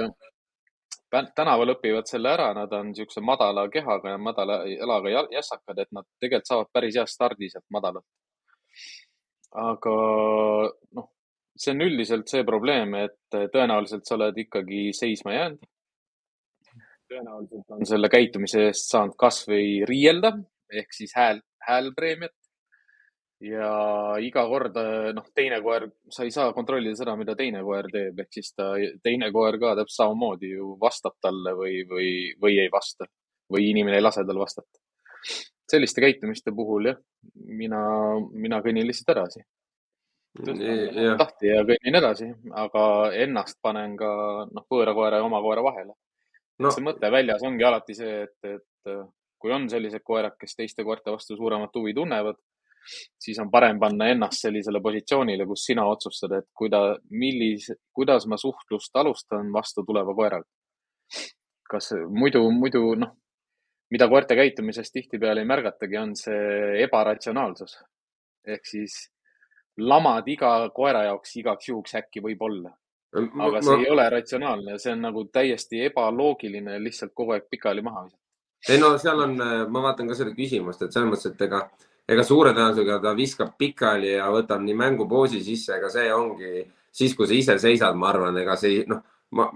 tänaval 1.09 1.73
õpivad 1.75 2.07
selle 2.09 2.31
ära, 2.31 2.51
nad 2.53 2.73
on 2.73 2.91
niisuguse 2.91 3.21
madala 3.25 3.67
kehaga 3.73 4.15
ja 4.15 4.17
madala 4.21 4.61
jalaga 4.69 5.27
jässakad, 5.33 5.79
et 5.79 5.91
nad 5.91 6.07
tegelikult 6.19 6.51
saavad 6.51 6.73
päris 6.73 6.97
hea 6.99 7.05
stardi 7.09 7.49
sealt 7.49 7.65
madalalt 7.73 8.05
aga 9.57 9.95
noh, 10.95 11.09
see 11.57 11.73
on 11.73 11.83
üldiselt 11.87 12.29
see 12.31 12.45
probleem, 12.47 12.95
et 12.99 13.37
tõenäoliselt 13.53 14.07
sa 14.07 14.15
oled 14.17 14.37
ikkagi 14.45 14.89
seisma 14.95 15.35
jäänud. 15.35 15.69
tõenäoliselt 17.09 17.73
on 17.73 17.85
selle 17.89 18.09
käitumise 18.09 18.67
eest 18.67 18.91
saanud 18.91 19.17
kasvõi 19.17 19.85
riielda 19.89 20.35
ehk 20.69 20.93
siis 20.93 21.15
hääl, 21.17 21.41
häälpreemiat. 21.65 22.35
Ja 23.39 23.71
iga 24.19 24.43
kord, 24.51 24.75
noh, 25.15 25.27
teine 25.35 25.61
koer, 25.63 25.85
sa 26.11 26.25
ei 26.27 26.31
saa 26.35 26.51
kontrollida 26.53 26.97
seda, 26.99 27.15
mida 27.19 27.37
teine 27.39 27.61
koer 27.63 27.87
teeb, 27.91 28.19
ehk 28.19 28.33
siis 28.35 28.51
ta, 28.51 28.73
teine 29.03 29.31
koer 29.31 29.55
ka 29.61 29.77
täpselt 29.79 29.95
samamoodi 29.95 30.51
ju 30.57 30.73
vastab 30.81 31.15
talle 31.23 31.55
või, 31.55 31.79
või, 31.87 32.09
või 32.41 32.59
ei 32.59 32.71
vasta 32.73 33.07
või 33.49 33.69
inimene 33.69 33.97
ei 33.97 34.03
lase 34.03 34.25
tal 34.25 34.39
vastata. 34.39 34.79
Selliste 35.69 36.01
käitumiste 36.01 36.51
puhul 36.55 36.89
jah, 36.89 36.99
mina, 37.45 37.79
mina 38.33 38.61
kõnnin 38.65 38.87
lihtsalt 38.87 39.13
edasi. 39.15 39.43
tahti 41.17 41.49
ja 41.49 41.63
kõnnin 41.65 41.99
edasi, 41.99 42.29
aga 42.53 42.83
ennast 43.17 43.59
panen 43.61 43.95
ka 43.97 44.11
noh, 44.51 44.65
võõra 44.71 44.93
koera 44.97 45.21
ja 45.21 45.25
oma 45.25 45.41
koera 45.41 45.65
vahele. 45.65 45.93
No.. 46.59 46.73
see 46.75 46.83
mõte 46.83 47.07
väljas 47.07 47.43
ongi 47.47 47.63
alati 47.63 47.95
see, 47.95 48.23
et, 48.25 48.37
et 48.43 48.95
kui 49.39 49.51
on 49.55 49.69
sellised 49.71 50.03
koerad, 50.03 50.35
kes 50.39 50.57
teiste 50.57 50.83
koerte 50.83 51.13
vastu 51.13 51.37
suuremat 51.37 51.75
huvi 51.79 51.93
tunnevad, 51.95 52.35
siis 53.19 53.39
on 53.39 53.51
parem 53.51 53.79
panna 53.79 54.09
ennast 54.13 54.45
sellisele 54.45 54.81
positsioonile, 54.81 55.45
kus 55.45 55.65
sina 55.69 55.85
otsustad, 55.89 56.33
et 56.37 56.47
kuida-, 56.57 56.97
millise, 57.09 57.75
kuidas 57.93 58.27
ma 58.27 58.37
suhtlust 58.37 58.95
alustan 58.95 59.53
vastu 59.53 59.83
tuleva 59.87 60.15
koeraga. 60.15 60.47
kas 61.69 61.91
muidu, 62.09 62.47
muidu 62.51 62.95
noh, 62.97 63.11
mida 63.93 64.07
koerte 64.09 64.35
käitumises 64.35 64.91
tihtipeale 64.91 65.43
ei 65.43 65.49
märgatagi, 65.49 65.97
on 65.97 66.15
see 66.17 66.83
ebaratsionaalsus. 66.83 67.77
ehk 68.47 68.65
siis 68.65 68.95
lamad 69.77 70.27
iga 70.27 70.51
koera 70.75 71.03
jaoks 71.09 71.35
igaks 71.41 71.69
juhuks 71.69 71.95
äkki 71.99 72.23
võib-olla. 72.23 72.71
aga 73.15 73.61
see 73.61 73.75
ma... 73.75 73.83
ei 73.83 73.91
ole 73.91 74.07
ratsionaalne, 74.13 74.79
see 74.79 74.93
on 74.93 75.05
nagu 75.07 75.25
täiesti 75.33 75.83
ebaloogiline 75.87 76.77
lihtsalt 76.83 77.13
kogu 77.17 77.33
aeg 77.35 77.47
pikali 77.49 77.81
maha 77.81 78.05
visata. 78.05 78.23
ei 78.69 78.81
no 78.81 78.91
seal 78.97 79.23
on, 79.25 79.37
ma 79.73 79.83
vaatan 79.87 80.09
ka 80.09 80.17
seda 80.19 80.35
küsimust, 80.37 80.83
et 80.83 80.93
selles 80.93 81.09
mõttes, 81.09 81.33
et 81.33 81.41
ega, 81.47 81.63
ega 82.09 82.25
suure 82.25 82.53
tõenäosusega 82.55 82.99
ta 83.03 83.13
viskab 83.17 83.55
pikali 83.59 84.15
ja 84.15 84.29
võtab 84.33 84.63
nii 84.65 84.77
mängupoosi 84.77 85.41
sisse, 85.45 85.77
ega 85.77 85.89
see 85.93 86.11
ongi 86.13 86.63
siis, 86.91 87.15
kui 87.15 87.27
sa 87.29 87.37
ise 87.37 87.57
seisad, 87.61 87.97
ma 87.97 88.11
arvan, 88.13 88.37
ega 88.41 88.55
see 88.59 88.83
noh, 88.89 89.01
ma, 89.37 89.49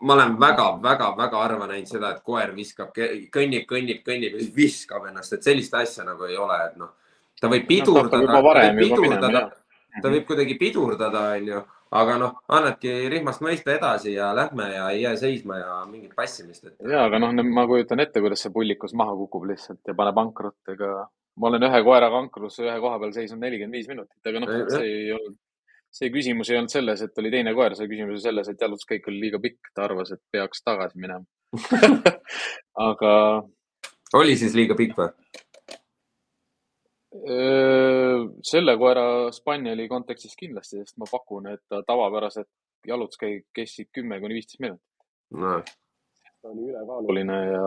ma 0.00 0.16
olen 0.16 0.36
väga-väga-väga 0.40 1.42
harva 1.44 1.68
näinud 1.70 1.90
seda, 1.90 2.14
et 2.14 2.22
koer 2.26 2.54
viskab, 2.56 2.94
kõnnib, 3.34 3.66
kõnnib, 3.70 4.04
kõnnib 4.06 4.36
ja 4.36 4.42
siis 4.42 4.54
viskab 4.56 5.10
ennast, 5.10 5.36
et 5.36 5.46
sellist 5.46 5.76
asja 5.76 6.06
nagu 6.08 6.28
ei 6.28 6.38
ole, 6.40 6.56
et 6.70 6.80
noh, 6.80 6.94
ta 7.40 7.52
võib 7.52 7.68
pidurdada 7.68 8.24
no,, 8.24 8.32
ta 8.32 8.64
võib 8.64 8.80
pidurdada, 8.84 9.44
ta 10.00 10.14
võib 10.14 10.26
kuidagi 10.28 10.56
pidurdada, 10.60 11.26
onju, 11.36 11.62
aga 12.00 12.18
noh, 12.22 12.34
annadki 12.56 12.96
rihmast 13.12 13.44
mõista 13.44 13.74
edasi 13.74 14.14
ja 14.14 14.32
lähme 14.36 14.68
ja 14.72 14.90
ei 14.94 15.04
jää 15.04 15.16
seisma 15.20 15.58
ja 15.58 15.78
mingit 15.90 16.14
passimist 16.16 16.68
et.... 16.68 16.76
ja, 16.86 17.06
aga 17.08 17.20
noh, 17.22 17.34
ma 17.44 17.66
kujutan 17.70 18.02
ette, 18.04 18.22
kuidas 18.22 18.44
see 18.46 18.54
pullikus 18.54 18.94
maha 18.96 19.16
kukub 19.24 19.48
lihtsalt 19.50 19.82
ja 19.88 19.96
paneb 19.98 20.20
ankrut, 20.22 20.60
ega 20.70 21.08
ma 21.36 21.50
olen 21.50 21.68
ühe 21.68 21.82
koeraga 21.86 22.18
ankrus 22.24 22.58
ühe 22.62 22.74
koha 22.82 22.98
peal 23.02 23.14
seisnud 23.14 23.42
nelikümmend 23.44 23.78
viis 23.78 23.88
minutit, 23.90 24.18
aga 24.26 24.42
noh, 24.42 24.56
see 24.74 24.88
ei 24.88 25.12
olnud 25.16 25.38
see 25.90 26.10
küsimus 26.14 26.50
ei 26.50 26.58
olnud 26.60 26.72
selles, 26.72 27.02
et 27.02 27.18
oli 27.18 27.32
teine 27.34 27.52
koer, 27.56 27.74
see 27.74 27.90
küsimus 27.90 28.14
oli 28.14 28.24
selles, 28.24 28.50
et 28.50 28.62
jalutuskäik 28.62 29.08
oli 29.10 29.24
liiga 29.26 29.40
pikk, 29.42 29.72
ta 29.74 29.86
arvas, 29.88 30.12
et 30.14 30.22
peaks 30.32 30.62
tagasi 30.62 31.00
minema 31.02 31.26
aga. 32.90 33.14
oli 34.20 34.36
siis 34.38 34.54
liiga 34.58 34.78
pikk 34.78 34.98
või? 35.00 35.10
selle 38.46 38.76
koera 38.78 39.04
Spanieli 39.34 39.88
kontekstis 39.90 40.36
kindlasti, 40.38 40.78
sest 40.78 40.94
ma 41.02 41.08
pakun, 41.10 41.48
et 41.50 41.62
ta 41.66 41.82
tavapäraselt 41.82 42.46
jalutuskäik 42.86 43.48
kestsid 43.54 43.90
kümme 43.92 44.20
kuni 44.22 44.38
viisteist 44.38 44.62
minutit 44.62 44.86
no,. 45.34 45.58
ta 46.40 46.52
oli 46.52 46.70
ülekaaluline 46.70 47.40
ja, 47.48 47.64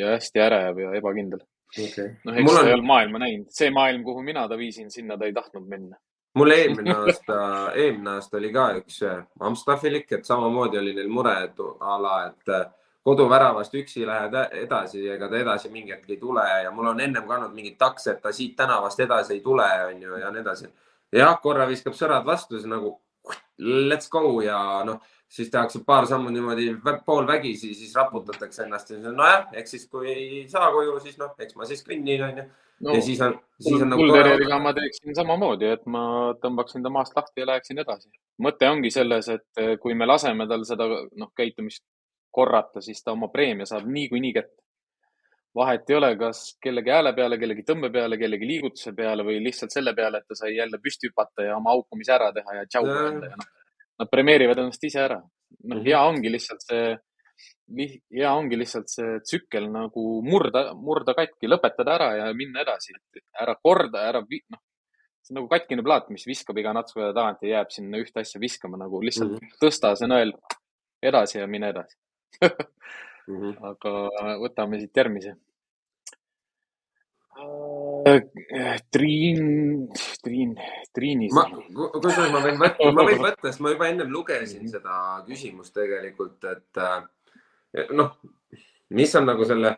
ja 0.00 0.10
hästi 0.16 0.42
ärev 0.42 0.82
ja 0.82 0.90
ebakindel 0.98 1.46
okay.. 1.78 2.08
noh, 2.24 2.36
eks 2.36 2.52
ta 2.52 2.60
on... 2.60 2.66
ei 2.66 2.74
olnud 2.74 2.88
maailma 2.88 3.22
näinud, 3.22 3.48
see 3.54 3.70
maailm, 3.74 4.04
kuhu 4.04 4.22
mina 4.22 4.46
ta 4.48 4.58
viisin, 4.58 4.90
sinna 4.90 5.18
ta 5.18 5.28
ei 5.28 5.32
tahtnud 5.36 5.68
minna. 5.68 5.96
mul 6.34 6.54
eelmine 6.58 6.94
aasta 6.94 7.40
eelmine 7.74 8.16
aasta 8.16 8.38
oli 8.40 8.52
ka 8.52 8.68
üks 8.82 9.02
äh, 9.08 9.24
Amstaffilik, 9.40 10.12
et 10.12 10.28
samamoodi 10.28 10.80
oli 10.80 10.94
neil 10.96 11.10
mure, 11.12 11.34
et 11.48 11.66
a 11.80 11.98
la, 12.02 12.16
et 12.30 12.54
äh, 12.54 12.66
koduväravast 13.02 13.74
üksi 13.74 14.06
lähed 14.06 14.36
edasi, 14.62 15.02
ega 15.10 15.28
ta 15.28 15.38
edasi 15.38 15.70
mingi 15.74 15.94
hetk 15.94 16.10
ei 16.10 16.20
tule 16.20 16.44
ja 16.62 16.70
mul 16.70 16.92
on 16.92 17.00
ennem 17.02 17.26
ka 17.26 17.38
olnud 17.38 17.54
mingid 17.54 17.78
taks, 17.78 18.06
et 18.12 18.20
ta 18.22 18.32
siit 18.32 18.54
tänavast 18.56 19.00
edasi 19.00 19.38
ei 19.38 19.40
tule, 19.42 19.66
onju, 19.88 20.20
ja 20.22 20.30
nii 20.30 20.44
edasi. 20.44 20.70
jah, 21.12 21.34
korra 21.42 21.66
viskab 21.68 21.98
sõrad 21.98 22.26
vastu, 22.26 22.58
siis 22.58 22.70
nagu 22.70 22.94
let's 23.58 24.08
go 24.10 24.40
ja 24.40 24.82
noh, 24.86 25.02
siis 25.32 25.50
tehakse 25.50 25.80
paar 25.86 26.06
sammu 26.06 26.30
niimoodi 26.32 26.66
poolvägisi, 27.06 27.72
siis 27.74 27.94
raputatakse 27.96 28.66
ennast 28.66 28.90
ja 28.92 29.12
nojah, 29.12 29.46
eks 29.56 29.76
siis, 29.76 29.86
kui 29.88 30.10
ei 30.12 30.42
saa 30.48 30.68
koju, 30.74 30.98
siis 31.04 31.16
noh, 31.20 31.32
eks 31.40 31.56
ma 31.56 31.68
siis 31.68 31.84
kõnnin, 31.86 32.24
onju. 32.28 32.44
No, 32.82 32.96
ja 32.96 33.02
siis 33.04 33.20
on, 33.22 33.36
siis 33.62 33.78
on 33.78 33.92
nagu. 33.92 34.02
Kuldereriga 34.02 34.58
ma 34.58 34.72
teeksin 34.74 35.14
samamoodi, 35.14 35.68
et 35.76 35.84
ma 35.86 36.02
tõmbaksin 36.42 36.82
ta 36.82 36.90
maast 36.90 37.14
lahti 37.16 37.44
ja 37.44 37.48
läheksin 37.52 37.78
edasi. 37.78 38.10
mõte 38.42 38.66
ongi 38.68 38.90
selles, 38.90 39.28
et 39.30 39.62
kui 39.80 39.94
me 39.94 40.08
laseme 40.08 40.48
tal 40.50 40.64
seda 40.66 40.88
noh, 40.90 41.30
käitumist 41.36 41.84
korrata, 42.34 42.82
siis 42.82 43.04
ta 43.04 43.14
oma 43.14 43.28
preemia 43.32 43.68
saab 43.68 43.86
niikuinii 43.86 44.34
kätte. 44.34 44.58
vahet 45.54 45.90
ei 45.90 45.96
ole, 45.96 46.08
kas 46.16 46.56
kellegi 46.64 46.90
hääle 46.90 47.12
peale, 47.12 47.36
kellegi 47.38 47.62
tõmbe 47.68 47.92
peale, 47.92 48.16
kellegi 48.18 48.46
liigutuse 48.48 48.94
peale 48.96 49.24
või 49.24 49.36
lihtsalt 49.44 49.70
selle 49.70 49.92
peale, 49.94 50.18
et 50.18 50.28
ta 50.28 50.34
sai 50.34 50.56
jälle 50.56 50.80
püsti 50.80 51.10
hüpata 51.10 51.44
ja 51.44 51.56
oma 51.56 51.74
haukumise 51.76 52.12
ära 52.12 52.32
teha 52.32 52.56
ja 52.56 52.64
tšau 52.66 52.86
öelda 52.88 53.28
ja 53.28 53.36
noh, 53.36 53.50
nad 54.00 54.10
premeerivad 54.10 54.58
ennast 54.58 54.84
ise 54.84 55.00
ära. 55.00 55.20
noh, 55.64 55.76
mhm. 55.76 55.84
hea 55.86 56.02
ongi 56.08 56.30
lihtsalt 56.32 56.64
see, 56.64 56.92
hea 58.16 58.32
ongi 58.32 58.56
lihtsalt 58.56 58.88
see 58.88 59.18
tsükkel 59.20 59.68
nagu 59.72 60.04
murda, 60.24 60.70
murda 60.74 61.14
katki, 61.18 61.50
lõpetada 61.50 61.96
ära 61.98 62.10
ja 62.20 62.28
minna 62.36 62.64
edasi. 62.64 62.96
ära 63.40 63.56
korda, 63.62 64.06
ära, 64.08 64.22
noh, 64.22 64.62
see 65.22 65.34
on 65.34 65.40
nagu 65.40 65.50
katkine 65.52 65.84
plaat, 65.86 66.10
mis 66.10 66.26
viskab 66.26 66.58
iga 66.58 66.72
natuke 66.74 67.12
tagant 67.14 67.44
ja 67.44 67.58
jääb 67.58 67.70
sinna 67.74 68.00
ühte 68.02 68.24
asja 68.24 68.40
viskama, 68.42 68.80
nagu 68.80 69.00
lihtsalt 69.02 69.36
mm 69.36 69.38
-hmm. 69.38 69.58
tõsta 69.62 69.94
see 69.98 70.10
nõel 70.10 70.34
edasi 71.02 71.38
ja 71.38 71.46
mine 71.46 71.70
edasi 71.74 71.96
mm. 73.28 73.36
-hmm. 73.36 73.54
aga 73.70 74.36
võtame 74.42 74.80
siit 74.80 74.96
järgmise. 74.96 75.36
Äh, 77.34 78.80
Triin, 78.90 79.88
Triin, 80.22 80.56
Triinis. 80.92 81.32
kusjuures 81.32 82.32
ma 82.32 82.42
võin 82.44 82.58
võtta, 82.60 82.90
ma 82.92 83.06
võin 83.08 83.22
võtta, 83.22 83.48
sest 83.48 83.62
ma 83.64 83.72
juba 83.72 83.88
ennem 83.88 84.10
lugesin 84.12 84.68
seda 84.68 85.22
küsimust 85.24 85.72
tegelikult, 85.76 86.44
et 86.50 86.82
äh, 86.82 87.86
noh, 87.96 88.12
mis 88.92 89.14
on 89.16 89.30
nagu 89.30 89.46
selle 89.48 89.76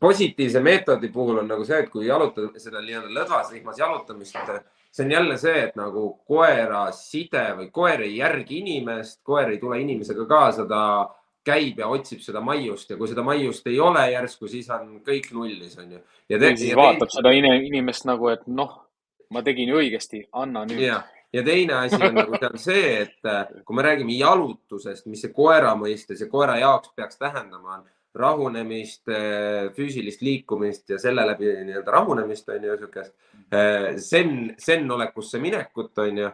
positiivse 0.00 0.62
meetodi 0.64 1.10
puhul 1.12 1.42
on 1.42 1.52
nagu 1.52 1.66
see, 1.68 1.82
et 1.84 1.90
kui 1.92 2.08
jalutada 2.08 2.62
seda 2.62 2.80
nii-öelda 2.80 3.12
lõdvasrihmas 3.18 3.78
jalutamist, 3.78 4.40
see 4.90 5.04
on 5.04 5.12
jälle 5.14 5.36
see, 5.40 5.66
et 5.68 5.76
nagu 5.78 6.06
koera 6.26 6.86
side 6.96 7.44
või 7.60 7.68
koer 7.74 8.06
ei 8.08 8.16
järgi 8.22 8.62
inimest, 8.62 9.20
koer 9.26 9.52
ei 9.52 9.60
tule 9.60 9.82
inimesega 9.84 10.26
kaasa, 10.30 10.64
ta 10.70 10.82
käib 11.44 11.78
ja 11.78 11.88
otsib 11.92 12.22
seda 12.24 12.40
maiust 12.44 12.90
ja 12.90 12.98
kui 12.98 13.10
seda 13.10 13.24
maiust 13.26 13.66
ei 13.70 13.80
ole 13.80 14.04
järsku, 14.12 14.48
siis 14.50 14.70
on 14.74 15.00
kõik 15.06 15.30
nullis, 15.36 15.76
onju. 15.80 16.00
ja 16.28 16.38
te, 16.38 16.54
siis 16.56 16.72
ja 16.72 16.80
vaatab 16.80 17.10
te... 17.10 17.18
seda 17.18 17.34
inimest 17.34 18.08
nagu, 18.08 18.30
et 18.32 18.46
noh, 18.46 18.76
ma 19.34 19.42
tegin 19.46 19.72
ju 19.72 19.80
õigesti, 19.82 20.24
anna 20.32 20.64
nüüd. 20.68 20.84
ja 21.34 21.42
teine 21.44 21.80
asi 21.82 22.00
on 22.00 22.14
nagu 22.16 22.38
seal 22.38 22.56
see, 22.62 22.86
et 23.04 23.32
kui 23.64 23.76
me 23.76 23.86
räägime 23.86 24.16
jalutusest, 24.16 25.06
mis 25.10 25.24
see 25.24 25.34
koera 25.34 25.74
mõistes 25.78 26.22
ja 26.22 26.30
koera 26.30 26.58
jaoks 26.62 26.94
peaks 26.96 27.20
tähendama, 27.20 27.80
on 27.80 27.90
rahunemist, 28.14 29.08
eh, 29.10 29.72
füüsilist 29.74 30.22
liikumist 30.22 30.90
ja 30.90 30.98
selle 31.02 31.26
läbi 31.26 31.50
nii-öelda 31.66 31.90
rahunemist 31.90 32.48
on 32.54 32.64
ju 32.68 32.76
siukest 32.78 33.12
eh, 33.50 33.96
zen, 33.98 34.54
zen-olekusse 34.58 35.38
minekut 35.42 35.98
on 35.98 36.18
ju. 36.18 36.30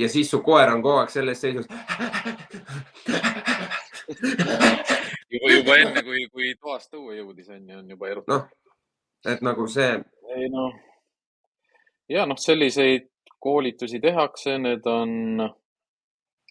ja 0.00 0.08
siis 0.08 0.30
su 0.30 0.40
koer 0.42 0.72
on 0.72 0.82
kogu 0.82 0.98
aeg 1.02 1.10
selles 1.12 1.40
seisus. 1.40 1.66
juba, 5.32 5.52
juba 5.54 5.78
enne, 5.78 6.02
kui, 6.06 6.26
kui 6.32 6.52
toast 6.60 6.94
õue 6.98 7.20
jõudis, 7.20 7.48
on 7.54 7.68
ju, 7.68 7.78
on 7.78 7.94
juba 7.94 8.10
erutatud. 8.10 8.34
noh, 8.34 9.32
et 9.32 9.42
nagu 9.46 9.66
see. 9.70 9.94
ei 10.36 10.50
noh, 10.52 10.76
ja 12.10 12.26
noh, 12.26 12.38
selliseid 12.40 13.08
koolitusi 13.40 14.00
tehakse, 14.00 14.58
need 14.58 14.86
on 14.90 15.46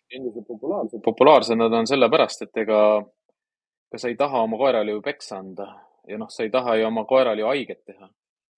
endiselt 0.10 0.48
populaarsed. 0.48 1.02
populaarsed 1.06 1.60
nad 1.60 1.74
on 1.74 1.88
sellepärast, 1.88 2.48
et 2.48 2.64
ega 2.66 2.82
aga 3.90 3.98
sa 3.98 4.10
ei 4.10 4.16
taha 4.16 4.44
oma 4.46 4.58
koerale 4.58 4.92
ju 4.92 5.02
peksa 5.02 5.40
anda 5.42 5.68
ja 6.08 6.18
noh, 6.18 6.30
sa 6.30 6.44
ei 6.44 6.52
taha 6.54 6.76
ju 6.78 6.88
oma 6.88 7.06
koerale 7.06 7.42
ju 7.42 7.48
haiget 7.48 7.86
teha. 7.86 8.10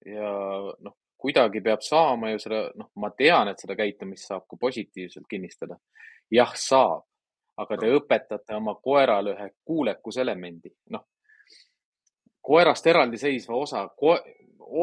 ja 0.06 0.32
noh, 0.80 0.96
kuidagi 1.22 1.62
peab 1.62 1.84
saama 1.86 2.32
ju 2.32 2.40
seda, 2.42 2.64
noh, 2.76 2.90
ma 2.96 3.12
tean, 3.18 3.52
et 3.52 3.60
seda 3.62 3.76
käitumist 3.78 4.28
saab 4.28 4.48
ka 4.50 4.58
positiivselt 4.60 5.28
kinnistada. 5.30 5.78
jah, 6.32 6.52
saab, 6.56 7.06
aga 7.62 7.78
te 7.78 7.90
õpetate 7.96 8.56
oma 8.58 8.76
koerale 8.84 9.36
ühe 9.36 9.50
kuulekuselemendi, 9.66 10.72
noh, 10.96 11.06
koerast 12.42 12.88
eraldiseisva 12.88 13.56
osa 13.56 13.86
ko, 13.98 14.16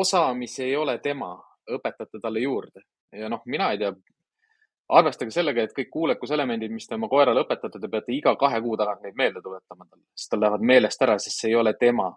osa, 0.00 0.28
mis 0.34 0.58
ei 0.62 0.76
ole 0.76 0.98
tema, 1.02 1.32
õpetate 1.68 2.20
talle 2.22 2.40
juurde 2.40 2.84
ja 3.12 3.28
noh, 3.28 3.42
mina 3.46 3.70
ei 3.72 3.80
tea, 3.80 3.92
arvestage 4.88 5.32
sellega, 5.32 5.64
et 5.64 5.74
kõik 5.76 5.90
kuulekuselemendid, 5.92 6.72
mis 6.72 6.86
te 6.88 6.96
oma 6.96 7.08
koerale 7.12 7.44
õpetate, 7.44 7.80
te 7.80 7.90
peate 7.92 8.14
iga 8.16 8.34
kahe 8.40 8.60
kuu 8.64 8.76
tagant 8.80 9.04
neid 9.04 9.16
meelde 9.18 9.42
tuletama 9.44 9.84
talle, 9.84 10.04
sest 10.16 10.32
tal 10.32 10.44
lähevad 10.44 10.64
meelest 10.70 11.04
ära, 11.04 11.18
sest 11.20 11.42
see 11.42 11.52
ei 11.52 11.58
ole 11.60 11.74
tema. 11.80 12.12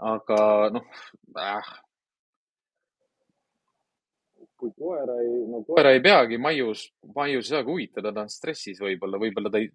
aga 0.00 0.36
noh 0.72 1.00
äh., 1.36 1.72
kui 4.60 4.70
koer 4.76 5.10
ei, 5.16 5.32
no 5.48 5.62
koer 5.66 5.90
ei 5.94 6.02
peagi 6.04 6.38
maius, 6.38 6.84
maius 7.16 7.48
ei 7.48 7.56
saagi 7.56 7.72
huvitada, 7.72 8.12
ta 8.12 8.26
on 8.26 8.32
stressis 8.32 8.80
võib-olla, 8.82 9.20
võib-olla 9.22 9.52
ta 9.52 9.60
ei, 9.62 9.70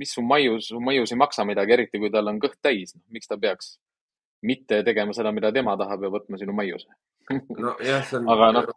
mis 0.00 0.14
su 0.14 0.24
maius, 0.24 0.70
su 0.70 0.80
maius 0.82 1.12
ei 1.12 1.20
maksa 1.20 1.46
midagi, 1.48 1.74
eriti 1.76 2.00
kui 2.00 2.10
tal 2.14 2.30
on 2.30 2.40
kõht 2.42 2.58
täis, 2.62 2.94
noh, 2.96 3.04
miks 3.14 3.30
ta 3.30 3.38
peaks 3.40 3.76
mitte 4.46 4.82
tegema 4.86 5.14
seda, 5.16 5.32
mida 5.34 5.50
tema 5.54 5.74
tahab 5.78 6.06
ja 6.06 6.12
võtma 6.14 6.38
sinu 6.38 6.54
maiuse 6.54 6.86
nojah, 7.64 8.04
see 8.06 8.20
on. 8.20 8.28
aga 8.32 8.50
noh, 8.54 8.68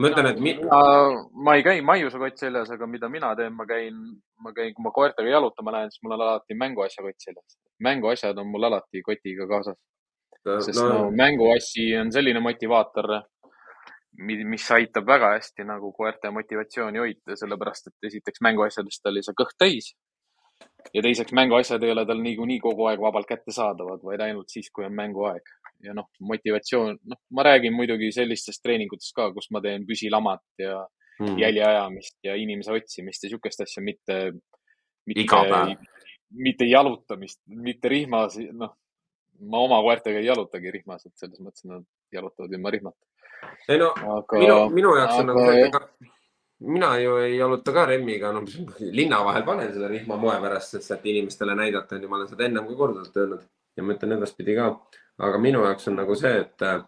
ma 0.00 0.10
ütlen, 0.10 0.30
et 0.32 0.40
mi.... 0.42 0.54
ma 0.64 1.56
ei 1.58 1.66
käi 1.66 1.82
maiuse 1.84 2.20
kott 2.20 2.40
seljas, 2.40 2.72
aga 2.74 2.88
mida 2.90 3.10
mina 3.12 3.34
teen, 3.38 3.54
ma 3.56 3.66
käin, 3.68 3.98
ma 4.42 4.54
käin, 4.56 4.72
kui 4.74 4.86
ma 4.86 4.94
koertega 4.94 5.30
jalutama 5.36 5.76
lähen, 5.76 5.92
siis 5.92 6.02
mul 6.04 6.16
on 6.16 6.24
alati 6.26 6.56
mänguasja 6.58 7.04
kott 7.04 7.28
seljas. 7.28 7.58
mänguasjad 7.84 8.40
on 8.40 8.50
mul 8.50 8.70
alati 8.70 9.02
kotiga 9.04 9.46
kaasas. 9.50 9.78
sest 10.44 10.80
no, 10.80 10.88
no 10.88 11.10
mänguasi 11.10 11.92
on 12.00 12.12
selline 12.12 12.40
motivaator, 12.40 13.20
mis 14.18 14.70
aitab 14.70 15.06
väga 15.06 15.32
hästi 15.34 15.66
nagu 15.66 15.92
koerte 15.92 16.30
motivatsiooni 16.30 17.02
hoida, 17.02 17.36
sellepärast 17.36 17.90
et 17.90 18.08
esiteks 18.10 18.42
mänguasjadest 18.46 19.10
oli 19.10 19.22
see 19.26 19.36
kõht 19.40 19.56
täis. 19.58 19.94
ja 20.94 21.02
teiseks 21.02 21.32
mänguasjad 21.32 21.82
ei 21.82 21.90
ole 21.90 22.04
tal 22.06 22.20
niikuinii 22.22 22.60
kogu 22.62 22.86
aeg 22.86 23.00
vabalt 23.00 23.26
kättesaadavad, 23.26 24.02
vaid 24.04 24.20
ainult 24.20 24.52
siis, 24.52 24.70
kui 24.70 24.84
on 24.86 24.94
mänguaeg 24.94 25.48
ja 25.82 25.94
noh, 25.96 26.08
motivatsioon, 26.20 26.98
noh, 27.10 27.20
ma 27.34 27.44
räägin 27.46 27.74
muidugi 27.74 28.10
sellistest 28.14 28.62
treeningutest 28.62 29.14
ka, 29.16 29.30
kus 29.34 29.50
ma 29.50 29.62
teen 29.64 29.86
püsilamat 29.88 30.44
ja 30.62 30.84
mm. 31.20 31.38
jäljeajamist 31.38 32.18
ja 32.24 32.36
inimese 32.38 32.72
otsimist 32.72 33.24
ja 33.24 33.32
sihukest 33.32 33.64
asja, 33.66 33.82
mitte, 33.82 34.20
mitte, 35.06 35.42
mitte 36.30 36.68
jalutamist, 36.68 37.40
mitte 37.46 37.90
rihmas, 37.92 38.38
noh, 38.52 38.76
ma 39.50 39.64
oma 39.66 39.80
koertega 39.82 40.22
ei 40.22 40.28
jalutagi 40.28 40.72
rihmas, 40.78 41.06
et 41.06 41.16
selles 41.18 41.42
mõttes 41.42 41.66
nad 41.68 41.84
jalutavad 42.14 42.52
ilma 42.54 42.72
rihmata. 42.74 43.00
Ei 43.68 43.80
no 43.80 43.90
aga, 43.94 44.38
minu, 44.38 44.58
minu 44.74 44.94
jaoks 44.98 45.20
on 45.20 45.30
nagu 45.32 45.44
see, 45.48 45.66
ega 45.68 45.80
mina 46.64 46.96
ju 46.98 47.16
ei 47.16 47.36
jaluta 47.36 47.72
ka 47.72 47.86
remmiga, 47.86 48.32
no 48.32 48.44
linna 48.80 49.20
vahel 49.24 49.44
panen 49.44 49.72
seda 49.72 49.88
rihma 49.90 50.16
moe 50.20 50.36
pärast, 50.40 50.76
sest 50.76 50.96
et 50.96 51.06
inimestele 51.12 51.54
näidata 51.58 51.96
on 51.96 52.02
ju, 52.02 52.08
ma 52.08 52.16
olen 52.20 52.30
seda 52.30 52.46
ennem 52.46 52.66
ka 52.68 52.76
korduvalt 52.78 53.16
öelnud 53.16 53.44
ja 53.76 53.84
ma 53.84 53.94
ütlen 53.94 54.16
edaspidi 54.18 54.56
ka. 54.58 54.72
Aga 55.24 55.38
minu 55.38 55.62
jaoks 55.62 55.88
on 55.90 55.98
nagu 56.00 56.16
see, 56.18 56.32
et 56.40 56.62
äh, 56.66 56.80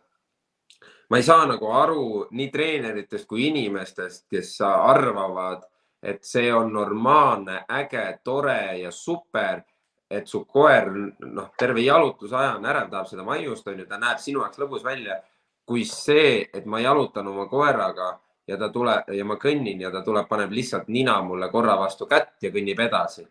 ma 1.11 1.21
ei 1.21 1.27
saa 1.27 1.47
nagu 1.47 1.71
aru 1.73 2.27
nii 2.35 2.49
treeneritest 2.51 3.29
kui 3.31 3.47
inimestest, 3.51 4.27
kes 4.31 4.57
arvavad, 4.67 5.63
et 6.03 6.25
see 6.27 6.51
on 6.55 6.73
normaalne, 6.73 7.63
äge, 7.79 8.07
tore 8.25 8.79
ja 8.81 8.91
super, 8.91 9.63
et 10.11 10.27
su 10.31 10.45
koer 10.47 10.91
noh, 10.95 11.49
terve 11.59 11.83
jalutusaja 11.83 12.57
on 12.59 12.67
ärev, 12.67 12.91
tahab 12.91 13.09
seda 13.11 13.25
maiust, 13.27 13.67
on 13.67 13.81
ju, 13.83 13.87
ta 13.91 13.99
näeb 13.99 14.21
sinu 14.23 14.43
jaoks 14.45 14.61
lõbus 14.63 14.85
välja, 14.87 15.21
kui 15.67 15.85
see, 15.85 16.47
et 16.55 16.67
ma 16.67 16.81
jalutan 16.81 17.27
oma 17.27 17.47
koeraga 17.51 18.13
ja 18.47 18.57
ta 18.57 18.69
tuleb 18.71 19.11
ja 19.13 19.25
ma 19.25 19.35
kõnnin 19.43 19.81
ja 19.83 19.91
ta 19.91 20.03
tuleb, 20.07 20.29
paneb 20.29 20.53
lihtsalt 20.55 20.89
nina 20.89 21.19
mulle 21.23 21.49
korra 21.51 21.75
vastu 21.79 22.07
kätt 22.07 22.43
ja 22.43 22.53
kõnnib 22.55 22.81
edasi 22.81 23.27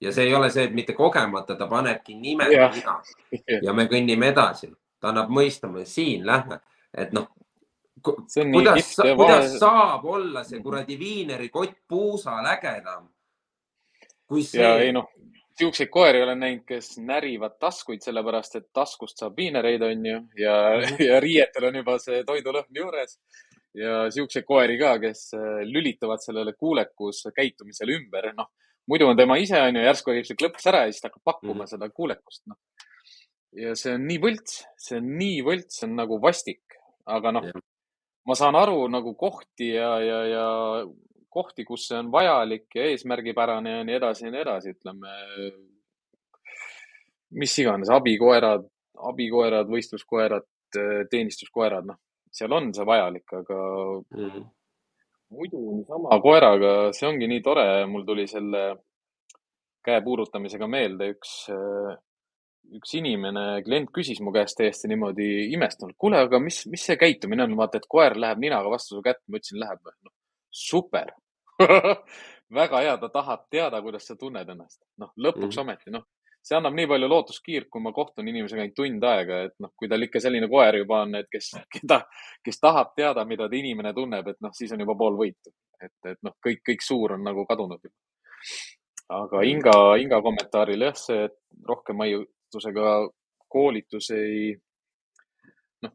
ja 0.00 0.12
see 0.12 0.28
ei 0.28 0.34
ole 0.34 0.50
see, 0.50 0.64
et 0.68 0.74
mitte 0.74 0.94
kogemata 0.96 1.56
ta 1.56 1.68
panebki 1.68 2.16
nime 2.18 2.48
yeah. 2.52 2.72
nina 2.74 2.98
ja 3.62 3.72
me 3.76 3.86
kõnnime 3.90 4.30
edasi, 4.32 4.70
ta 5.00 5.12
annab 5.12 5.32
mõistma, 5.32 5.84
siin 5.88 6.26
lähme, 6.26 6.60
et 6.92 7.12
noh, 7.16 7.28
kuidas, 8.04 8.94
kuidas 9.00 9.58
saab 9.60 10.04
olla 10.04 10.44
see 10.44 10.60
kuradi 10.62 10.98
viineri 11.00 11.48
kott 11.52 11.76
puusal 11.88 12.46
ägedam? 12.52 13.08
kui 14.26 14.42
see. 14.42 14.64
ja 14.64 14.92
noh, 14.92 15.10
siukseid 15.58 15.90
koeri 15.92 16.22
olen 16.22 16.40
näinud, 16.42 16.64
kes 16.66 16.96
närivad 16.98 17.58
taskuid 17.62 18.02
sellepärast, 18.02 18.56
et 18.58 18.68
taskust 18.74 19.20
saab 19.20 19.36
viinereid, 19.38 19.82
onju, 19.82 20.20
ja, 20.38 20.56
ja 21.08 21.20
riietel 21.22 21.70
on 21.70 21.80
juba 21.82 21.98
see 22.02 22.24
toidulõhn 22.26 22.80
juures. 22.82 23.18
ja 23.74 24.04
siukseid 24.14 24.44
koeri 24.46 24.78
ka, 24.78 24.98
kes 25.02 25.32
äh, 25.34 25.62
lülitavad 25.66 26.22
sellele 26.22 26.52
kuulekus 26.54 27.24
käitumisele 27.34 27.96
ümber, 27.98 28.30
noh 28.36 28.52
muidu 28.86 29.08
on 29.08 29.16
tema 29.16 29.36
ise, 29.40 29.58
onju, 29.60 29.82
järsku 29.84 30.12
hoiab 30.12 30.28
see 30.28 30.38
klõps 30.38 30.66
ära 30.70 30.84
ja 30.84 30.92
siis 30.92 31.02
ta 31.02 31.10
hakkab 31.10 31.30
pakkuma 31.30 31.62
mm. 31.62 31.70
seda 31.72 31.88
kuulekust, 31.90 32.42
noh. 32.50 32.58
ja 33.56 33.74
see 33.78 33.94
on 33.96 34.04
nii 34.08 34.20
võlts, 34.22 34.58
see 34.80 34.98
on 35.00 35.14
nii 35.20 35.38
võlts, 35.46 35.78
see 35.80 35.88
on 35.88 35.96
nagu 36.00 36.18
vastik, 36.22 36.78
aga 37.10 37.32
noh, 37.38 37.48
ma 38.28 38.36
saan 38.38 38.58
aru 38.58 38.86
nagu 38.92 39.14
kohti 39.20 39.72
ja, 39.74 39.90
ja, 40.04 40.20
ja 40.28 40.46
kohti, 41.34 41.66
kus 41.68 41.88
see 41.90 41.98
on 41.98 42.10
vajalik 42.12 42.78
ja 42.78 42.88
eesmärgipärane 42.92 43.78
ja 43.78 43.84
nii 43.84 43.98
edasi 44.00 44.28
ja 44.28 44.32
nii 44.34 44.42
edasi, 44.46 44.74
ütleme. 44.76 45.14
mis 47.34 47.58
iganes, 47.58 47.90
abikoerad, 47.90 48.66
abikoerad, 49.10 49.70
võistluskoerad, 49.70 50.46
teenistuskoerad, 51.10 51.86
noh, 51.88 51.98
seal 52.34 52.52
on 52.54 52.70
see 52.74 52.86
vajalik, 52.86 53.32
aga 53.42 53.62
mm 54.10 54.28
-hmm 54.28 54.52
muidu 55.34 55.60
niisama 55.78 56.18
koeraga, 56.22 56.72
see 56.96 57.08
ongi 57.08 57.28
nii 57.30 57.42
tore, 57.44 57.66
mul 57.90 58.04
tuli 58.06 58.26
selle 58.30 58.64
käe 59.84 60.00
puudutamisega 60.04 60.68
meelde 60.70 61.10
üks, 61.14 61.32
üks 62.78 62.94
inimene, 63.00 63.44
klient 63.66 63.92
küsis 63.94 64.22
mu 64.24 64.32
käest 64.34 64.58
täiesti 64.60 64.88
niimoodi 64.90 65.28
imestunult, 65.56 65.96
kuule, 66.00 66.22
aga 66.24 66.40
mis, 66.42 66.62
mis 66.72 66.86
see 66.88 66.96
käitumine 67.00 67.44
on, 67.46 67.56
vaata, 67.58 67.80
et 67.80 67.90
koer 67.90 68.16
läheb 68.20 68.40
ninaga 68.44 68.72
vastu 68.72 68.96
su 68.96 69.04
kätt, 69.04 69.22
ma 69.28 69.40
ütlesin, 69.40 69.60
läheb 69.64 69.92
no,. 69.92 70.14
super 70.54 71.12
väga 72.60 72.82
hea, 72.84 72.98
ta 73.00 73.08
tahab 73.08 73.46
teada, 73.50 73.80
kuidas 73.82 74.06
sa 74.06 74.16
tunned 74.20 74.48
ennast. 74.48 74.82
noh, 75.00 75.12
lõpuks 75.16 75.46
mm 75.46 75.50
-hmm. 75.50 75.60
ometi, 75.60 75.90
noh, 75.94 76.04
see 76.44 76.56
annab 76.58 76.76
nii 76.76 76.88
palju 76.90 77.08
lootuskiirt, 77.08 77.68
kui 77.72 77.82
ma 77.82 77.92
kohtun 77.96 78.28
inimesega 78.28 78.62
ainult 78.64 78.76
tund 78.76 79.04
aega, 79.08 79.40
et 79.48 79.54
noh, 79.64 79.72
kui 79.76 79.88
tal 79.88 80.04
ikka 80.06 80.20
selline 80.20 80.48
koer 80.52 80.80
juba 80.82 81.00
on, 81.06 81.14
et 81.20 81.28
kes, 81.32 81.50
keda, 81.76 82.00
kes 82.44 82.60
tahab 82.60 82.92
teada, 82.96 83.24
mida 83.24 83.48
ta 83.48 83.56
inimene 83.56 83.94
tunneb, 83.96 84.28
et 84.28 84.40
noh, 84.44 84.52
siis 84.56 84.72
on 84.76 84.84
juba 84.84 84.96
pool 84.98 85.16
võitu. 85.20 85.54
et, 85.82 85.96
et 86.08 86.18
noh, 86.22 86.32
kõik, 86.44 86.62
kõik 86.68 86.84
suur 86.84 87.12
on 87.16 87.24
nagu 87.24 87.46
kadunud. 87.46 87.80
aga 89.14 89.42
Inga, 89.44 89.74
Inga 90.00 90.20
kommentaarile 90.22 90.92
jah, 90.92 90.96
see 90.96 91.26
rohkem 91.68 91.96
maiutusega 92.00 92.94
koolitus 93.48 94.10
ei, 94.10 94.54
noh, 95.84 95.94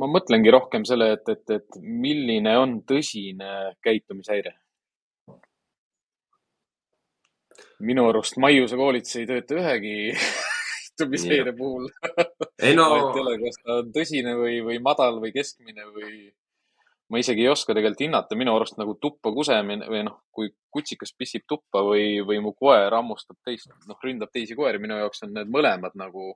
ma 0.00 0.08
mõtlengi 0.10 0.52
rohkem 0.54 0.84
selle, 0.88 1.12
et, 1.16 1.28
et, 1.32 1.56
et 1.58 1.80
milline 1.82 2.56
on 2.60 2.78
tõsine 2.88 3.50
käitumishäire 3.84 4.56
minu 7.84 8.08
arust 8.08 8.38
Maiuse 8.40 8.78
koolitus 8.78 9.16
ei 9.20 9.28
tööta 9.28 9.58
ühegi 9.58 9.96
istumisseire 10.84 11.52
puhul 11.56 11.88
ei 12.62 12.76
no. 12.78 12.88
vahet 12.90 13.18
ei 13.18 13.24
ole, 13.24 13.36
kas 13.42 13.60
ta 13.60 13.78
on 13.80 13.92
tõsine 13.94 14.34
või, 14.38 14.58
või 14.66 14.80
madal 14.82 15.20
või 15.22 15.34
keskmine 15.34 15.86
või 15.90 16.30
ma 17.12 17.20
isegi 17.20 17.44
ei 17.44 17.50
oska 17.52 17.74
tegelikult 17.74 18.06
hinnata, 18.06 18.36
minu 18.38 18.54
arust 18.56 18.78
nagu 18.80 18.96
tuppa 19.02 19.32
kusemine 19.34 19.88
või 19.90 20.04
noh, 20.06 20.22
kui 20.34 20.48
kutsikas 20.72 21.12
pissib 21.18 21.44
tuppa 21.48 21.82
või, 21.84 22.22
või 22.26 22.40
mu 22.42 22.54
koer 22.56 22.94
hammustab 22.96 23.36
teist, 23.44 23.68
noh, 23.86 23.98
ründab 24.02 24.32
teisi 24.32 24.56
koeri, 24.56 24.80
minu 24.82 24.96
jaoks 25.02 25.26
on 25.26 25.34
need 25.36 25.52
mõlemad 25.52 25.94
nagu 26.00 26.32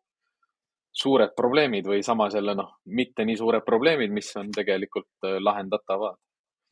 suured 0.92 1.34
probleemid 1.36 1.86
või 1.86 2.02
samas 2.02 2.34
jälle 2.34 2.54
noh, 2.58 2.78
mitte 2.84 3.24
nii 3.24 3.36
suured 3.36 3.64
probleemid, 3.66 4.12
mis 4.12 4.30
on 4.36 4.50
tegelikult 4.54 5.28
äh, 5.28 5.38
lahendatavad 5.42 6.18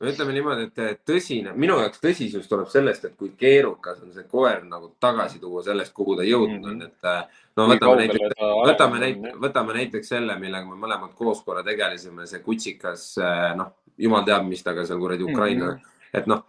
ütleme 0.05 0.33
niimoodi, 0.35 0.67
et 0.69 0.99
tõsine, 1.07 1.53
minu 1.57 1.79
jaoks 1.81 2.01
tõsisus 2.01 2.45
tuleb 2.49 2.69
sellest, 2.69 3.07
et 3.07 3.15
kui 3.17 3.31
keerukas 3.37 4.03
on 4.05 4.11
see 4.13 4.27
koer 4.29 4.61
nagu 4.67 4.91
tagasi 5.01 5.39
tuua 5.41 5.63
sellest, 5.65 5.93
kuhu 5.97 6.17
ta 6.19 6.25
jõudnud 6.27 6.67
on, 6.69 6.75
mhm. 6.75 6.91
et 6.91 7.09
äh, 7.09 7.39
no 7.57 7.65
võtame 7.71 8.03
näiteks, 8.03 8.43
võtame 8.67 9.01
näiteks, 9.01 9.39
võtame 9.45 9.77
näiteks 9.79 10.13
selle, 10.13 10.35
millega 10.41 10.69
me 10.69 10.77
mõlemad 10.83 11.15
koos 11.17 11.41
korra 11.45 11.65
tegelesime, 11.65 12.27
see 12.29 12.43
kutsikas, 12.45 13.09
äh, 13.23 13.49
noh, 13.57 13.73
jumal 13.97 14.27
teab, 14.27 14.45
mis 14.45 14.61
temaga 14.61 14.85
seal 14.85 15.01
kuradi 15.01 15.25
Ukraina 15.25 15.71
mm, 15.71 15.81
-hmm. 15.81 16.13
et 16.21 16.29
noh, 16.29 16.45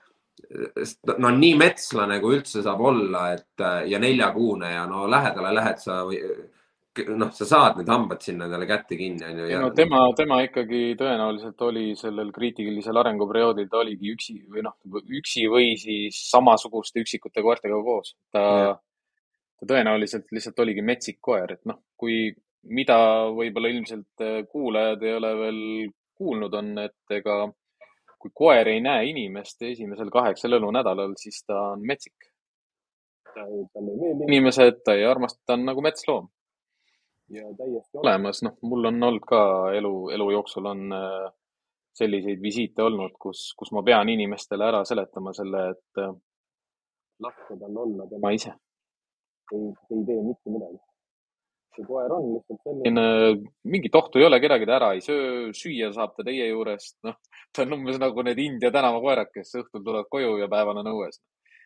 no 1.16 1.32
nii 1.32 1.54
metslane, 1.58 2.20
kui 2.20 2.36
üldse 2.36 2.60
saab 2.62 2.84
olla, 2.84 3.30
et 3.32 3.64
ja 3.88 3.98
neljakuune 3.98 4.74
ja 4.74 4.84
no 4.86 5.08
lähedale 5.10 5.54
lähed 5.56 5.80
sa 5.80 6.02
või 6.04 6.20
noh, 7.06 7.30
sa 7.34 7.46
saad 7.48 7.78
need 7.78 7.90
hambad 7.92 8.22
sinna 8.24 8.48
talle 8.50 8.66
kätte 8.68 8.96
kinni, 8.98 9.24
on 9.26 9.40
ju. 9.42 9.60
no 9.62 9.70
tema, 9.76 10.00
tema 10.16 10.40
ikkagi 10.44 10.94
tõenäoliselt 10.98 11.62
oli 11.66 11.92
sellel 11.98 12.32
kriitilisel 12.34 13.00
arenguperioodil, 13.02 13.68
ta 13.70 13.80
oligi 13.82 14.12
üksi 14.14 14.36
või 14.48 14.64
noh, 14.66 14.76
üksi 15.20 15.46
või 15.50 15.72
siis 15.80 16.20
samasuguste 16.30 17.02
üksikute 17.04 17.44
koertega 17.44 17.80
koos. 17.84 18.14
ta, 18.34 18.42
ta 19.58 19.70
tõenäoliselt 19.72 20.30
lihtsalt 20.34 20.64
oligi 20.64 20.84
metsik 20.84 21.20
koer, 21.24 21.58
et 21.58 21.64
noh, 21.68 21.80
kui, 21.98 22.28
mida 22.74 22.98
võib-olla 23.34 23.72
ilmselt 23.72 24.24
äh, 24.24 24.40
kuulajad 24.50 25.04
ei 25.06 25.14
ole 25.18 25.34
veel 25.42 25.60
kuulnud, 26.18 26.54
on, 26.58 26.72
et 26.82 27.18
ega 27.18 27.44
kui 28.18 28.32
koer 28.34 28.66
ei 28.72 28.80
näe 28.82 29.04
inimest 29.12 29.62
esimesel 29.62 30.10
kaheksal 30.10 30.58
elunädalal, 30.58 31.14
siis 31.20 31.44
ta 31.46 31.60
on 31.74 31.84
metsik. 31.86 32.32
talle 33.34 33.92
ei 33.92 34.00
meeldi 34.00 34.26
inimesed, 34.26 34.82
ta 34.84 34.96
ei 34.98 35.04
armasta, 35.06 35.38
ta 35.46 35.54
on 35.54 35.68
nagu 35.68 35.84
metsloom 35.84 36.26
ja 37.30 37.44
täiesti 37.56 38.00
olemas, 38.00 38.42
noh, 38.46 38.56
mul 38.62 38.90
on 38.90 39.02
olnud 39.10 39.26
ka 39.28 39.40
elu, 39.76 39.92
elu 40.16 40.30
jooksul 40.36 40.68
on 40.70 40.96
äh, 40.96 41.28
selliseid 41.98 42.42
visiite 42.42 42.84
olnud, 42.84 43.16
kus, 43.20 43.52
kus 43.58 43.72
ma 43.76 43.82
pean 43.86 44.08
inimestele 44.08 44.68
ära 44.68 44.82
seletama 44.88 45.34
selle, 45.36 45.64
et 45.74 46.02
äh, 46.02 46.12
laske 47.24 47.56
tal 47.60 47.80
olla 47.84 48.06
tema 48.10 48.32
ise. 48.36 48.54
ei, 49.52 49.72
ei 49.94 50.04
tee 50.10 50.20
mitte 50.24 50.52
midagi. 50.52 50.78
see 51.76 51.86
koer 51.86 52.12
on 52.12 52.28
lihtsalt 52.34 52.64
selline, 52.66 53.02
mingit 53.72 53.94
ohtu 54.00 54.20
ei 54.20 54.26
ole, 54.26 54.40
kedagi 54.42 54.66
ta 54.66 54.76
ära 54.76 54.92
ei 54.96 55.02
söö, 55.04 55.50
süüa 55.56 55.92
saab 55.94 56.16
ta 56.16 56.24
teie 56.26 56.48
juurest, 56.48 56.96
noh, 57.06 57.18
ta 57.54 57.64
on 57.64 57.76
umbes 57.78 58.00
nagu 58.02 58.24
need 58.26 58.40
India 58.42 58.72
tänavakoerad, 58.74 59.30
kes 59.34 59.54
õhtul 59.62 59.84
tulevad 59.84 60.08
koju 60.10 60.38
ja 60.42 60.48
päeval 60.50 60.80
on 60.82 60.90
õues 60.94 61.20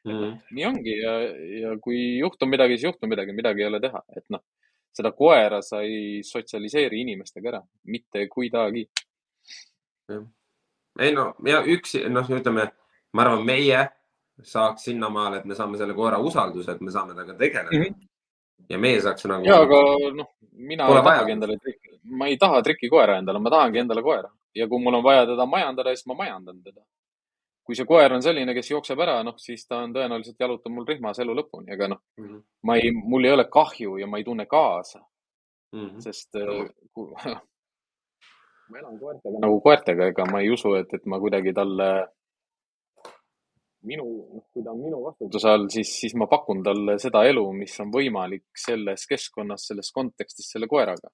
mm. 0.05 0.11
-hmm. 0.11 0.35
nii 0.59 0.67
ongi 0.69 0.99
ja, 0.99 1.15
ja 1.63 1.77
kui 1.87 2.03
juhtub 2.19 2.51
midagi, 2.51 2.77
siis 2.77 2.91
juhtub 2.91 3.15
midagi, 3.15 3.37
midagi 3.37 3.65
ei 3.65 3.71
ole 3.71 3.81
teha, 3.81 4.05
et 4.17 4.27
noh 4.35 4.45
seda 4.93 5.13
koera 5.17 5.63
sa 5.63 5.81
ei 5.83 6.21
sotsialiseeri 6.27 7.01
inimestega 7.01 7.49
ära, 7.55 7.63
mitte 7.89 8.27
kuidagi. 8.29 8.87
ei 11.01 11.13
no 11.17 11.33
ja 11.47 11.63
üks, 11.65 11.97
noh, 12.13 12.29
ütleme, 12.29 12.69
ma 13.13 13.25
arvan, 13.25 13.45
meie 13.49 13.87
saaks 14.43 14.89
sinnamaale, 14.89 15.41
et 15.41 15.49
me 15.49 15.55
saame 15.55 15.79
selle 15.81 15.95
koera 15.95 16.19
usalduse, 16.19 16.73
et 16.73 16.81
me 16.81 16.91
saame 16.91 17.15
temaga 17.15 17.39
tegeleda 17.39 17.79
mm. 17.79 17.83
-hmm. 17.83 18.09
ja 18.69 18.79
meie 18.79 19.01
saaks 19.01 19.25
nagu. 19.25 19.47
ja, 19.47 19.61
aga 19.61 19.81
noh, 20.17 20.33
mina 20.53 20.89
ei 20.89 21.03
tahagi 21.03 21.33
endale 21.33 21.59
trikki, 21.59 21.99
ma 22.05 22.27
ei 22.27 22.37
taha 22.37 22.63
trikikoera 22.63 23.19
endale, 23.19 23.39
ma 23.39 23.51
tahangi 23.51 23.79
endale 23.79 24.03
koera 24.03 24.31
ja 24.55 24.69
kui 24.69 24.83
mul 24.83 24.95
on 24.95 25.05
vaja 25.05 25.27
teda 25.27 25.47
majandada, 25.47 25.95
siis 25.97 26.07
ma 26.07 26.15
majandan 26.15 26.63
teda 26.63 26.83
kui 27.63 27.79
see 27.79 27.87
koer 27.87 28.13
on 28.17 28.23
selline, 28.25 28.55
kes 28.57 28.73
jookseb 28.73 29.01
ära, 29.05 29.21
noh, 29.27 29.37
siis 29.39 29.65
ta 29.69 29.83
on 29.85 29.95
tõenäoliselt 29.95 30.41
jalutab 30.43 30.75
mul 30.75 30.87
rihmas 30.89 31.21
elu 31.23 31.37
lõpuni, 31.39 31.73
aga 31.77 31.93
noh 31.95 32.01
mm 32.19 32.25
-hmm., 32.27 32.43
ma 32.69 32.77
ei, 32.81 32.91
mul 32.93 33.29
ei 33.29 33.35
ole 33.37 33.47
kahju 33.51 33.99
ja 34.01 34.07
ma 34.07 34.19
ei 34.19 34.25
tunne 34.25 34.47
kaasa 34.47 34.99
mm. 34.99 35.87
-hmm. 35.87 36.01
sest 36.01 36.37
äh, 36.37 36.67
kui, 36.93 37.13
ma 38.71 38.83
elan 38.83 38.99
koertega 38.99 39.45
nagu 39.47 39.61
koertega, 39.61 40.11
ega 40.11 40.27
ma 40.33 40.41
ei 40.41 40.51
usu, 40.51 40.75
et, 40.81 40.95
et 40.95 41.07
ma 41.07 41.21
kuidagi 41.23 41.55
talle, 41.55 41.89
minu, 43.91 44.07
noh, 44.35 44.45
kui 44.53 44.65
ta 44.65 44.75
on 44.75 44.83
minu 44.83 45.03
vastutuse 45.05 45.49
all, 45.49 45.69
siis, 45.69 45.95
siis 46.01 46.15
ma 46.15 46.27
pakun 46.27 46.63
talle 46.63 46.99
seda 46.99 47.25
elu, 47.31 47.45
mis 47.53 47.81
on 47.81 47.95
võimalik 47.95 48.47
selles 48.67 49.07
keskkonnas, 49.07 49.67
selles 49.71 49.91
kontekstis 49.95 50.51
selle 50.55 50.71
koeraga 50.71 51.11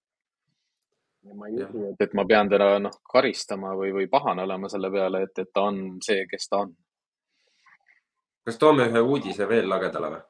ma 1.34 1.48
ei 1.48 1.62
usu, 1.62 1.84
et, 1.90 2.00
et 2.06 2.14
ma 2.14 2.24
pean 2.28 2.50
teda 2.50 2.70
noh, 2.82 2.94
karistama 3.12 3.74
või, 3.78 3.92
või 3.94 4.08
pahane 4.10 4.44
olema 4.46 4.70
selle 4.70 4.90
peale, 4.92 5.22
et, 5.26 5.42
et 5.42 5.50
ta 5.52 5.66
on 5.70 5.98
see, 6.04 6.26
kes 6.30 6.48
ta 6.50 6.62
on. 6.64 6.74
kas 8.48 8.58
toome 8.60 8.88
ühe 8.88 9.02
uudise 9.02 9.48
veel 9.50 9.68
lagedale 9.70 10.12
või? 10.14 10.20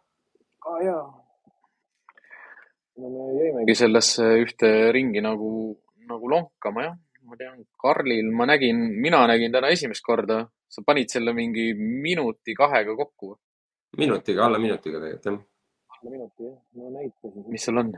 aa 0.68 0.74
ah, 0.74 0.84
jaa. 0.84 1.02
no 3.02 3.12
me 3.14 3.26
jäimegi 3.40 3.76
sellesse 3.82 4.30
ühte 4.44 4.70
ringi 4.96 5.22
nagu, 5.24 5.50
nagu 6.08 6.32
lonkama 6.34 6.88
jah. 6.88 6.96
ma 7.28 7.36
tean, 7.36 7.60
Karlil 7.82 8.32
ma 8.32 8.48
nägin, 8.48 8.80
mina 9.04 9.26
nägin 9.30 9.52
täna 9.52 9.72
esimest 9.74 10.04
korda. 10.04 10.46
sa 10.68 10.82
panid 10.84 11.12
selle 11.12 11.32
mingi 11.32 11.72
minuti 11.76 12.56
kahega 12.56 12.96
kokku? 12.96 13.36
minutiga, 13.96 14.46
alla 14.46 14.58
minutiga 14.58 15.00
tegelikult 15.00 15.32
jah. 15.32 15.42
alla 15.98 16.16
minuti 16.16 16.48
jah, 16.48 16.60
no 16.80 16.94
näita 16.96 17.34
siis, 17.34 17.46
mis 17.52 17.68
seal 17.68 17.84
on 17.84 17.92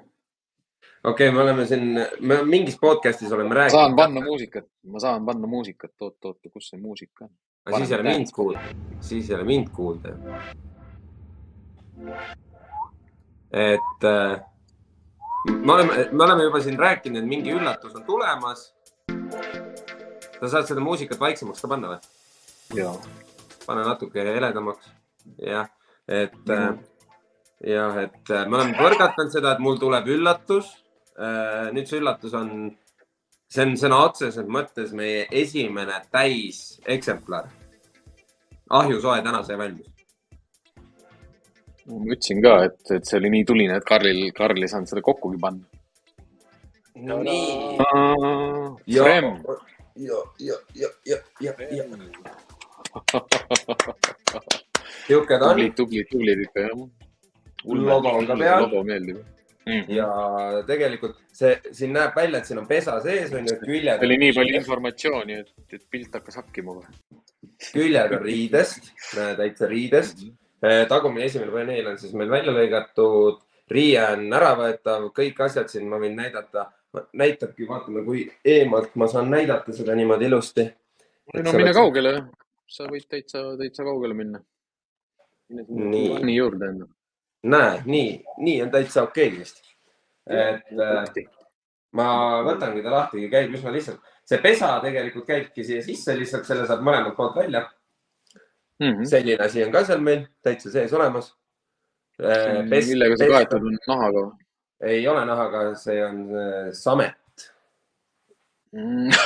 okei 1.05 1.29
okay,, 1.29 1.37
me 1.37 1.43
oleme 1.43 1.67
siin, 1.67 2.01
me 2.21 2.43
mingis 2.43 2.79
podcast'is 2.81 3.33
oleme 3.33 3.55
rääkinud. 3.55 3.81
saan 3.81 3.97
panna 3.97 4.21
muusikat, 4.21 4.67
ma 4.85 5.01
saan 5.01 5.27
panna 5.27 5.47
muusikat, 5.47 5.93
oot, 6.01 6.25
oot, 6.25 6.39
kus 6.53 6.69
see 6.71 6.81
muusika 6.81 7.25
on? 7.25 7.31
siis 7.77 7.91
ei 7.91 7.99
ole 7.99 8.09
mind 8.13 8.33
kuulda, 8.35 8.61
siis 9.01 9.31
ei 9.31 9.37
ole 9.37 9.45
mind 9.45 9.69
kuulda. 9.77 10.15
et 13.53 14.05
äh, 14.05 14.41
me 15.49 15.73
oleme, 15.73 16.09
me 16.13 16.25
oleme 16.25 16.43
juba 16.43 16.61
siin 16.61 16.79
rääkinud, 16.79 17.23
et 17.23 17.29
mingi 17.29 17.53
üllatus 17.53 17.97
on 17.97 18.05
tulemas. 18.05 18.75
sa 20.41 20.49
saad 20.49 20.69
seda 20.69 20.81
muusikat 20.81 21.21
vaiksemaks 21.21 21.61
ka 21.61 21.69
panna 21.69 21.95
või? 21.95 21.99
ja, 22.77 22.93
pane 23.67 23.85
natuke 23.85 24.25
heledamaks. 24.25 24.93
jah, 25.47 25.69
et 26.09 26.37
Mhm. 26.47 26.79
jah, 27.65 27.97
et 28.05 28.31
äh, 28.31 28.47
me 28.49 28.57
oleme 28.57 28.77
põrgatanud 28.79 29.33
seda, 29.33 29.53
et 29.53 29.59
mul 29.59 29.79
tuleb 29.79 30.07
üllatus. 30.09 30.71
Nüüd 31.75 31.89
see 31.89 32.01
üllatus 32.01 32.35
on, 32.39 32.51
see 33.51 33.65
on 33.67 33.77
sõna 33.81 34.03
otseses 34.07 34.47
mõttes 34.47 34.93
meie 34.97 35.27
esimene 35.31 36.01
täiseksemplar. 36.13 37.49
ahjusoe 38.71 39.23
täna 39.23 39.43
sai 39.43 39.59
valmis. 39.59 39.87
ma 41.87 42.05
ütlesin 42.15 42.43
ka, 42.43 42.55
et, 42.65 42.81
et 42.97 43.05
see 43.05 43.19
oli 43.19 43.31
nii 43.31 43.45
tuline, 43.45 43.77
et 43.77 43.85
Karlil, 43.85 44.31
Karl 44.33 44.63
ei 44.63 44.69
saanud 44.69 44.89
seda 44.89 45.03
kokkugi 45.03 45.39
panna. 45.41 45.65
nii. 46.95 47.43
ja, 48.87 49.09
ja, 49.09 49.33
ja, 49.97 50.23
ja, 50.39 50.89
ja, 51.05 51.15
ja, 51.41 51.53
ja. 51.71 51.85
sihuke 55.07 55.39
ta 55.39 55.45
on 55.45 55.51
tublid, 55.51 55.75
tublid, 55.77 56.07
tublid 56.11 56.47
ikka 56.47 56.69
jah. 56.69 56.89
Logo 57.65 58.09
on 58.09 58.27
ka 58.27 58.37
peal. 58.41 58.63
logo 58.63 58.83
meeldib 58.85 59.40
mm.. 59.71 59.93
ja 59.95 60.09
tegelikult 60.69 61.19
see 61.35 61.55
siin 61.77 61.95
näeb 61.97 62.17
välja, 62.17 62.41
et 62.41 62.51
siin 62.51 62.61
on 62.63 62.69
pesa 62.69 62.97
sees 63.05 63.33
on 63.37 63.47
ju, 63.49 63.57
küljed. 63.63 64.03
oli 64.07 64.19
nii 64.25 64.35
palju 64.37 64.59
informatsiooni, 64.61 65.39
et, 65.45 65.55
et 65.73 65.87
pilt 65.91 66.19
hakkas 66.19 66.41
hakkima 66.43 66.77
kohe. 66.79 67.21
küljed 67.71 68.17
on 68.17 68.25
riidest, 68.25 68.91
täitsa 69.15 69.71
riidest. 69.71 70.27
tagumine 70.89 71.29
esimene 71.31 71.55
paneel 71.55 71.95
on 71.95 71.99
siis 72.01 72.13
meil 72.17 72.33
välja 72.33 72.53
lõigatud, 72.57 73.41
riie 73.71 74.03
on 74.05 74.29
äravõetav, 74.41 75.09
kõik 75.17 75.41
asjad 75.47 75.73
siin 75.73 75.89
ma 75.89 76.01
võin 76.03 76.19
näidata. 76.19 76.71
näitabki, 77.15 77.69
vaatame, 77.69 78.03
kui 78.05 78.25
eemalt 78.45 78.97
ma 78.99 79.07
saan 79.07 79.31
näidata 79.31 79.73
seda 79.73 79.95
niimoodi 79.95 80.27
ilusti. 80.27 80.67
no 81.35 81.53
mine 81.55 81.75
kaugele, 81.75 82.15
sa 82.67 82.89
võid 82.91 83.07
täitsa, 83.09 83.45
täitsa 83.59 83.87
kaugele 83.87 84.15
minna. 84.15 84.41
Nii. 85.51 86.19
nii 86.23 86.37
juurde 86.37 86.67
enda. 86.71 86.87
näe, 87.43 87.83
nii, 87.87 88.23
nii 88.39 88.63
on 88.63 88.71
täitsa 88.71 89.03
okei 89.03 89.31
vist. 89.39 89.63
et 90.31 90.73
äh, 90.77 91.27
ma 91.97 92.07
võtangi 92.47 92.83
ta 92.85 92.93
lahti, 92.93 93.29
käib 93.33 93.55
üsna 93.57 93.73
lihtsalt. 93.75 94.01
see 94.25 94.39
pesa 94.43 94.77
tegelikult 94.83 95.27
käibki 95.27 95.65
siia 95.67 95.83
sisse 95.83 96.15
lihtsalt, 96.19 96.47
selle 96.47 96.67
saab 96.69 96.85
mõlemalt 96.87 97.17
poolt 97.17 97.37
välja. 97.37 97.67
Mhm. 98.81 99.05
selline 99.05 99.45
asi 99.45 99.65
on 99.65 99.73
ka 99.73 99.85
seal 99.85 100.01
meil 100.01 100.27
täitsa 100.43 100.71
sees 100.71 100.93
olemas. 100.93 101.35
millega 102.19 103.17
see 103.17 103.29
kaetud 103.33 103.67
on, 103.67 103.79
nahaga 103.89 104.21
või? 104.21 104.33
ei 104.81 105.09
ole 105.09 105.25
nahaga, 105.29 105.75
see 105.77 106.05
on 106.05 106.23
äh, 106.37 106.73
samet. 106.73 107.17
Mm. 108.73 109.11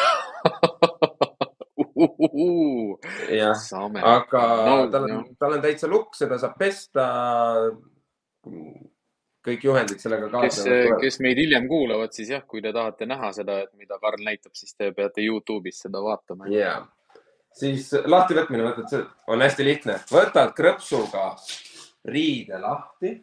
jah, 3.39 3.61
aga 4.03 4.43
No, 4.67 4.89
tal 4.91 5.05
on, 5.05 5.25
tal 5.39 5.53
on 5.59 5.63
täitsa 5.63 5.91
lukk, 5.91 6.15
seda 6.19 6.39
saab 6.41 6.57
pesta. 6.59 7.05
Kõik 9.45 9.67
juhendid 9.67 10.01
sellega 10.01 10.29
kes, 10.29 10.61
kaasnevad. 10.61 11.01
kes 11.03 11.21
meid 11.25 11.41
hiljem 11.43 11.69
kuulavad, 11.69 12.15
siis 12.17 12.33
jah, 12.33 12.45
kui 12.49 12.63
te 12.65 12.73
tahate 12.73 13.09
näha 13.09 13.33
seda, 13.37 13.59
et 13.67 13.73
mida 13.81 13.99
Karl 14.03 14.25
näitab, 14.25 14.55
siis 14.57 14.77
te 14.77 14.91
peate 14.97 15.25
Youtube'is 15.25 15.83
seda 15.87 16.03
vaatama. 16.05 16.49
ja, 16.53 16.79
siis 17.53 17.91
lahtivõtmine, 18.05 18.71
võtad, 18.71 19.11
on 19.29 19.45
hästi 19.45 19.69
lihtne, 19.69 19.99
võtad 20.13 20.55
krõpsuga 20.57 21.29
riide 22.09 22.61
lahti 22.61 23.19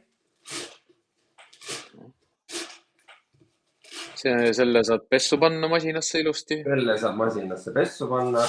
see, 4.22 4.54
selle 4.58 4.84
saad 4.86 5.06
pessu 5.10 5.38
panna 5.42 5.70
masinasse 5.72 6.22
ilusti. 6.22 6.62
selle 6.66 6.98
saab 7.02 7.18
masinasse 7.20 7.74
pessu 7.76 8.08
panna 8.10 8.44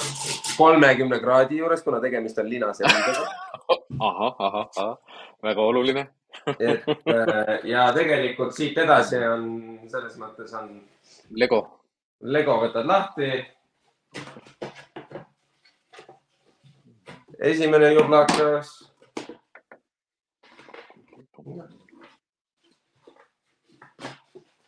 kolmekümne 0.57 1.20
kraadi 1.23 1.61
juures, 1.62 1.85
kuna 1.87 2.01
tegemist 2.05 2.39
on 2.43 2.51
linase 2.51 2.89
riidega. 2.89 3.29
ahah, 4.09 4.35
ahah, 4.49 4.66
ahah, 4.77 5.23
väga 5.49 5.70
oluline. 5.73 6.07
Et 6.59 6.89
äh, 6.89 7.59
ja 7.68 7.89
tegelikult 7.97 8.55
siit 8.57 8.78
edasi 8.78 9.20
on 9.26 9.45
selles 9.91 10.16
mõttes 10.20 10.55
on 10.59 10.72
Lego. 11.30 11.62
Lego 12.22 12.61
võtad 12.62 12.87
lahti. 12.87 13.33
esimene 17.43 17.93
jublakas. 17.93 18.70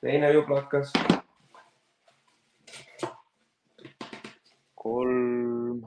teine 0.05 0.29
jublakas, 0.35 0.91
kolm. 4.77 5.81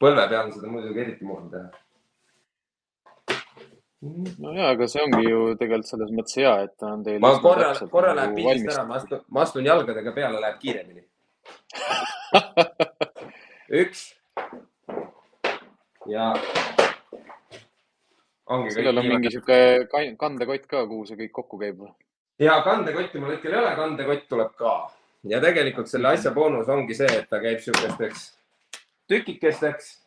põlve 0.00 0.24
peal 0.30 0.46
on 0.46 0.54
seda 0.54 0.70
muidugi 0.72 1.02
eriti 1.02 1.28
mugav 1.28 1.50
teha. 1.52 1.83
No 4.42 4.52
ja, 4.56 4.70
aga 4.74 4.88
see 4.90 5.02
ongi 5.04 5.24
ju 5.26 5.40
tegelikult 5.60 5.88
selles 5.88 6.12
mõttes 6.16 6.38
hea, 6.40 6.52
et 6.66 6.74
ta 6.80 6.92
on 6.92 7.04
teil. 7.06 7.20
ma 7.22 7.32
korra, 7.42 7.70
korra 7.92 8.12
läheb 8.18 8.36
pildist 8.38 8.72
ära, 8.74 8.84
ma 8.88 8.98
astun, 9.00 9.24
ma 9.28 9.44
astun 9.46 9.68
jalgadega 9.68 10.14
peale, 10.16 10.42
läheb 10.44 10.60
kiiremini. 10.62 11.04
üks. 13.82 14.04
ja. 16.10 16.30
sellel 18.76 19.02
on 19.02 19.10
mingi 19.10 19.32
sihuke 19.34 19.58
kandekott 20.20 20.68
ka, 20.68 20.84
kuhu 20.90 21.08
see 21.08 21.20
kõik 21.24 21.34
kokku 21.40 21.60
käib 21.64 21.80
või? 21.82 21.92
ja 22.42 22.60
kandekotti 22.66 23.20
mul 23.22 23.36
hetkel 23.36 23.54
ei 23.54 23.60
ole, 23.62 23.74
kandekott 23.78 24.24
tuleb 24.30 24.54
ka 24.60 24.78
ja 25.30 25.40
tegelikult 25.44 25.88
selle 25.90 26.14
asja 26.16 26.32
boonus 26.36 26.68
ongi 26.68 26.96
see, 26.96 27.10
et 27.20 27.28
ta 27.30 27.40
käib 27.42 27.62
siukesteks 27.64 28.32
tükikesteks. 29.08 30.03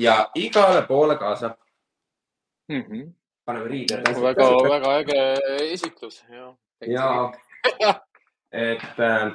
Ja 0.00 0.30
igale 0.34 0.82
poole 0.88 1.16
kaasa 1.16 1.54
mm. 2.68 2.82
-hmm. 2.82 3.12
paneme 3.44 3.68
riided. 3.68 4.22
väga, 4.22 4.48
väga 4.68 4.96
äge 4.98 5.20
esitlus, 5.72 6.24
jah. 6.30 6.54
ja 6.86 7.32
et 8.52 8.98
äh, 8.98 9.32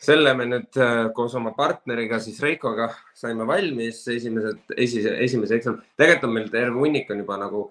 selle 0.00 0.34
me 0.34 0.46
nüüd 0.48 0.76
äh, 0.80 1.12
koos 1.14 1.34
oma 1.34 1.52
partneriga 1.56 2.18
siis 2.20 2.40
Reikoga 2.42 2.88
saime 3.14 3.46
valmis 3.46 4.08
esimesed, 4.08 4.62
esimese, 4.76 5.16
esimese 5.24 5.60
eksami. 5.60 5.84
tegelikult 5.96 6.28
on 6.28 6.34
meil 6.34 6.50
terve 6.50 6.78
hunnik 6.78 7.10
on 7.10 7.22
juba 7.24 7.36
nagu 7.36 7.62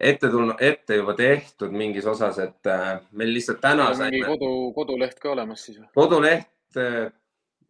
ette 0.00 0.28
tulnud, 0.28 0.58
ette 0.60 0.98
juba 0.98 1.14
tehtud 1.14 1.70
mingis 1.70 2.06
osas, 2.06 2.38
et 2.42 2.66
äh, 2.66 3.00
meil 3.12 3.34
lihtsalt 3.34 3.60
täna 3.62 3.90
mingi 3.98 4.24
kodu, 4.26 4.72
koduleht 4.74 5.20
ka 5.22 5.30
olemas 5.32 5.64
siis 5.64 5.78
või? 5.78 5.90
koduleht. 5.94 6.48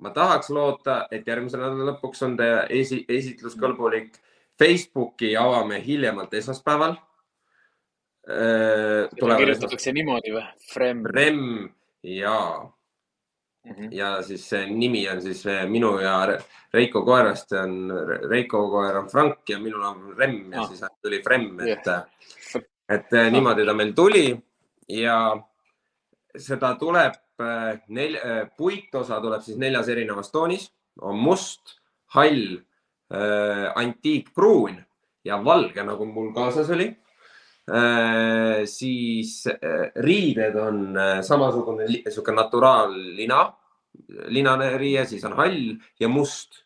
Ma 0.02 0.10
tahaks 0.14 0.50
loota, 0.50 1.06
et 1.14 1.26
järgmise 1.28 1.56
nädala 1.60 1.92
lõpuks 1.92 2.22
on 2.26 2.36
ta 2.36 2.50
esi, 2.68 3.04
esitluskõlbulik. 3.08 4.12
Facebooki 4.58 5.32
avame 5.38 5.78
hiljemalt 5.84 6.34
esmaspäeval. 6.34 6.96
seda 8.26 9.36
kirjutatakse 9.40 9.92
niimoodi 9.96 10.30
või? 10.36 10.44
Frem. 10.72 11.04
Rem 11.06 11.40
ja 12.02 12.36
Mhm. 13.64 13.92
ja 13.94 14.16
siis 14.26 14.42
see 14.50 14.66
nimi 14.66 15.04
on 15.08 15.20
siis 15.22 15.44
minu 15.70 15.92
ja 16.02 16.16
Re- 16.26 16.40
Reiko 16.74 17.04
koerast, 17.06 17.52
on, 17.52 17.92
Reiko 18.30 18.64
koer 18.70 18.96
on 18.98 19.06
Frank 19.08 19.48
ja 19.48 19.58
minul 19.62 19.82
on 19.86 20.16
Rem 20.18 20.52
ja 20.52 20.62
Ah. 20.62 20.66
siis 20.66 20.80
tuli 21.02 21.20
Frem, 21.22 21.60
et 21.60 21.86
Jah., 21.86 22.04
et 22.88 23.12
eh, 23.12 23.30
niimoodi 23.30 23.64
ta 23.64 23.72
meil 23.74 23.92
tuli 23.94 24.36
ja 24.88 25.36
seda 26.36 26.74
tuleb 26.74 27.12
nel-, 27.40 28.18
puitosa 28.56 29.20
tuleb 29.20 29.44
siis 29.44 29.58
neljas 29.60 29.88
erinevas 29.92 30.32
toonis, 30.34 30.68
on 31.00 31.16
must, 31.18 31.78
hall, 32.16 32.58
antiikpruun 33.76 34.76
ja 35.24 35.38
valge, 35.44 35.84
nagu 35.84 36.06
mul 36.08 36.32
kaasas 36.34 36.70
oli. 36.72 36.88
siis 38.66 39.44
riided 40.02 40.56
on 40.58 40.96
samasugune 41.22 41.86
sihuke 42.08 42.34
naturaallina, 42.34 43.38
linane 44.32 44.72
riie, 44.80 45.04
siis 45.06 45.24
on 45.28 45.36
hall 45.38 45.76
ja 46.00 46.08
must 46.08 46.62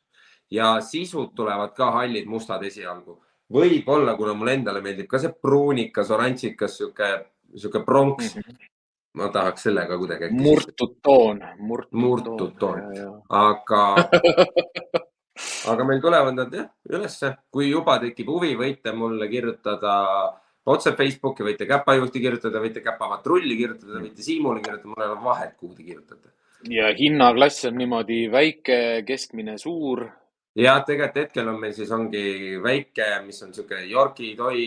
ja 0.51 0.81
sisud 0.81 1.35
tulevad 1.35 1.75
ka 1.77 1.91
hallid, 1.91 2.27
mustad 2.27 2.62
esialgu. 2.64 3.23
võib-olla, 3.53 4.17
kuna 4.19 4.33
mulle 4.35 4.57
endale 4.59 4.81
meeldib 4.83 5.07
ka 5.07 5.21
see 5.23 5.31
pruunikas, 5.31 6.09
oranžikas, 6.11 6.81
sihuke, 6.81 7.11
sihuke 7.55 7.85
pronks, 7.87 8.33
ma 9.17 9.29
tahaks 9.33 9.67
sellega 9.69 9.99
kuidagi. 9.99 10.31
murtud 10.37 10.97
toon, 11.03 11.43
murtud, 11.59 11.99
Murtud 12.01 12.57
toon.. 12.61 12.83
aga, 13.29 13.85
aga 15.73 15.87
meil 15.89 16.03
tulevad 16.05 16.37
nad 16.37 16.53
jah 16.53 16.69
ülesse, 16.93 17.33
kui 17.51 17.71
juba 17.71 17.99
tekib 18.03 18.29
huvi, 18.33 18.53
võite 18.59 18.93
mulle 18.97 19.29
kirjutada 19.33 19.95
otse 20.67 20.93
Facebooki, 20.99 21.47
võite 21.47 21.69
käpajuhti 21.69 22.21
kirjutada, 22.21 22.61
võite 22.62 22.83
käpapatrulli 22.85 23.57
kirjutada, 23.59 24.03
võite 24.03 24.25
Siimule 24.27 24.61
kirjutada, 24.61 24.93
mul 24.93 25.05
ei 25.05 25.12
ole 25.14 25.25
vahet, 25.25 25.57
kuhu 25.57 25.75
te 25.75 25.87
kirjutate. 25.87 26.35
ja 26.69 26.93
hinnaklass 26.99 27.69
on 27.71 27.77
niimoodi 27.81 28.21
väike, 28.33 28.79
keskmine, 29.09 29.57
suur. 29.62 30.05
ja 30.57 30.79
tegelikult 30.85 31.25
hetkel 31.25 31.49
on 31.49 31.61
meil 31.64 31.73
siis 31.77 31.91
ongi 31.95 32.61
väike, 32.62 33.11
mis 33.25 33.43
on 33.43 33.55
sihuke 33.57 33.81
Yorki 33.89 34.35
toi 34.37 34.64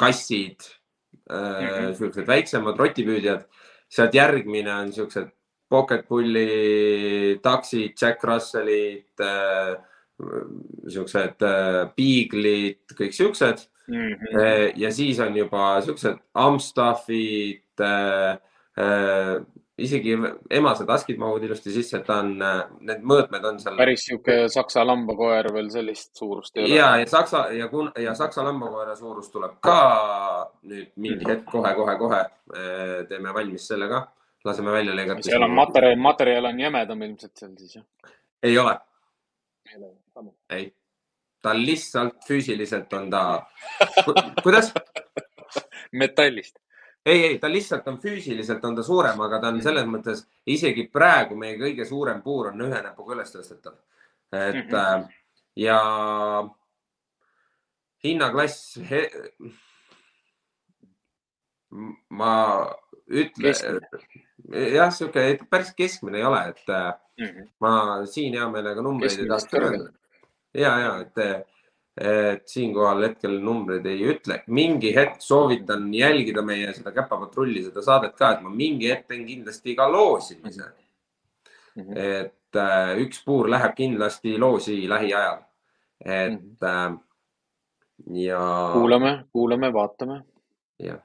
kassid, 0.00 0.64
mm 1.30 1.66
-hmm. 1.66 1.94
siuksed 1.94 2.26
väiksemad 2.26 2.78
rotipüüdjad. 2.78 3.44
sealt 3.88 4.14
järgmine 4.14 4.74
on 4.74 4.92
siuksed 4.92 5.28
Pocket 5.68 6.08
Bulli, 6.08 7.38
taksid, 7.42 7.92
Jack 8.02 8.24
Russellid 8.24 9.20
äh,, 9.20 9.76
siuksed 10.88 11.42
äh, 11.42 11.90
kõik 12.98 13.12
siuksed 13.12 13.58
mm. 13.88 13.94
-hmm. 13.94 14.72
ja 14.76 14.92
siis 14.92 15.20
on 15.20 15.36
juba 15.36 15.80
siuksed 15.80 16.18
Amstaffid 16.34 17.80
isegi 19.86 20.14
emased 20.58 20.90
askid 20.90 21.18
mahuvad 21.20 21.44
ilusti 21.46 21.72
sisse, 21.74 22.00
et 22.00 22.06
ta 22.06 22.20
on, 22.22 22.32
need 22.86 23.04
mõõtmed 23.12 23.44
on 23.48 23.60
seal. 23.62 23.76
päris 23.80 24.04
sihuke 24.06 24.36
saksa 24.52 24.84
lambakoer 24.86 25.50
veel 25.54 25.70
sellist 25.72 26.12
suurust 26.20 26.56
ei 26.56 26.66
ole. 26.66 26.78
ja, 26.78 26.90
ja 27.00 27.08
saksa 27.10 27.44
ja, 27.56 27.68
ja 28.04 28.14
saksa 28.18 28.44
lambakoera 28.46 28.96
suurus 28.98 29.30
tuleb 29.32 29.58
ka 29.64 29.78
nüüd 30.70 30.92
mingi 30.96 31.28
hetk 31.28 31.46
kohe-kohe-kohe. 31.50 32.22
Teeme 33.08 33.34
valmis 33.34 33.66
selle 33.70 33.88
ka, 33.90 34.02
laseme 34.44 34.74
välja 34.74 34.96
lõigata. 34.96 35.26
seal 35.28 35.46
on 35.46 35.56
materjal, 35.56 35.98
materjal 36.02 36.50
on 36.50 36.60
jämedam 36.66 37.08
ilmselt 37.08 37.36
seal 37.42 37.56
siis 37.58 37.80
jah? 37.80 37.86
ei 38.42 38.58
ole. 38.58 38.78
ei, 40.50 40.70
ta 41.42 41.54
lihtsalt 41.54 42.24
füüsiliselt 42.26 42.92
on 42.98 43.10
ta 43.10 43.22
kuidas 44.42 44.72
metallist 46.02 46.58
ei, 47.04 47.24
ei, 47.24 47.38
ta 47.38 47.48
lihtsalt 47.48 47.88
on 47.88 47.98
füüsiliselt 48.00 48.64
on 48.64 48.76
ta 48.76 48.82
suurem, 48.82 49.20
aga 49.24 49.40
ta 49.40 49.52
on 49.52 49.60
selles 49.62 49.86
mõttes 49.88 50.24
isegi 50.46 50.86
praegu 50.92 51.36
meie 51.36 51.56
kõige 51.60 51.86
suurem 51.88 52.22
puur 52.22 52.50
on 52.52 52.66
ühe 52.66 52.82
näpuga 52.84 53.16
üles 53.16 53.32
tõstetav. 53.34 53.78
et 54.32 54.54
mm 54.54 54.70
-hmm. 54.70 55.08
ja 55.56 55.78
hinnaklass 58.04 58.78
he... 58.90 59.08
ma 62.08 62.34
ütlen, 63.10 63.80
jah, 64.74 64.90
sihuke 64.92 65.38
päris 65.50 65.72
keskmine 65.74 66.18
ei 66.18 66.24
ole, 66.24 66.40
et 66.48 66.66
mm 66.68 67.26
-hmm. 67.26 67.48
ma 67.60 68.06
siin 68.06 68.34
hea 68.34 68.48
meelega 68.48 68.82
numbreid 68.82 69.18
ei 69.18 69.28
tahaks 69.28 69.46
kõrvaldada. 69.52 69.92
ja, 70.54 70.78
ja 70.78 70.96
et 71.00 71.46
et 72.00 72.48
siinkohal 72.48 73.02
hetkel 73.04 73.34
numbreid 73.44 73.84
ei 73.86 74.06
ütle. 74.08 74.40
mingi 74.46 74.94
hetk 74.96 75.20
soovitan 75.20 75.88
jälgida 75.94 76.42
meie 76.42 76.72
seda 76.72 76.94
Käpapatrulli, 76.96 77.64
seda 77.66 77.82
saadet 77.84 78.16
ka, 78.16 78.32
et 78.32 78.44
ma 78.44 78.50
mingi 78.50 78.88
hetk 78.88 79.08
teen 79.08 79.26
kindlasti 79.26 79.74
ka 79.76 79.88
loosimise 79.92 80.64
mm. 80.64 81.82
-hmm. 81.82 81.98
et 81.98 82.56
äh, 82.56 82.94
üks 83.04 83.20
puur 83.24 83.50
läheb 83.50 83.76
kindlasti 83.76 84.38
loosi 84.38 84.88
lähiajal. 84.88 85.44
et 86.04 86.40
-hmm. 86.40 86.64
äh, 86.64 86.98
ja. 88.24 88.70
kuulame, 88.72 89.24
kuulame, 89.32 89.72
vaatame. 89.72 90.22
jah. 90.78 91.00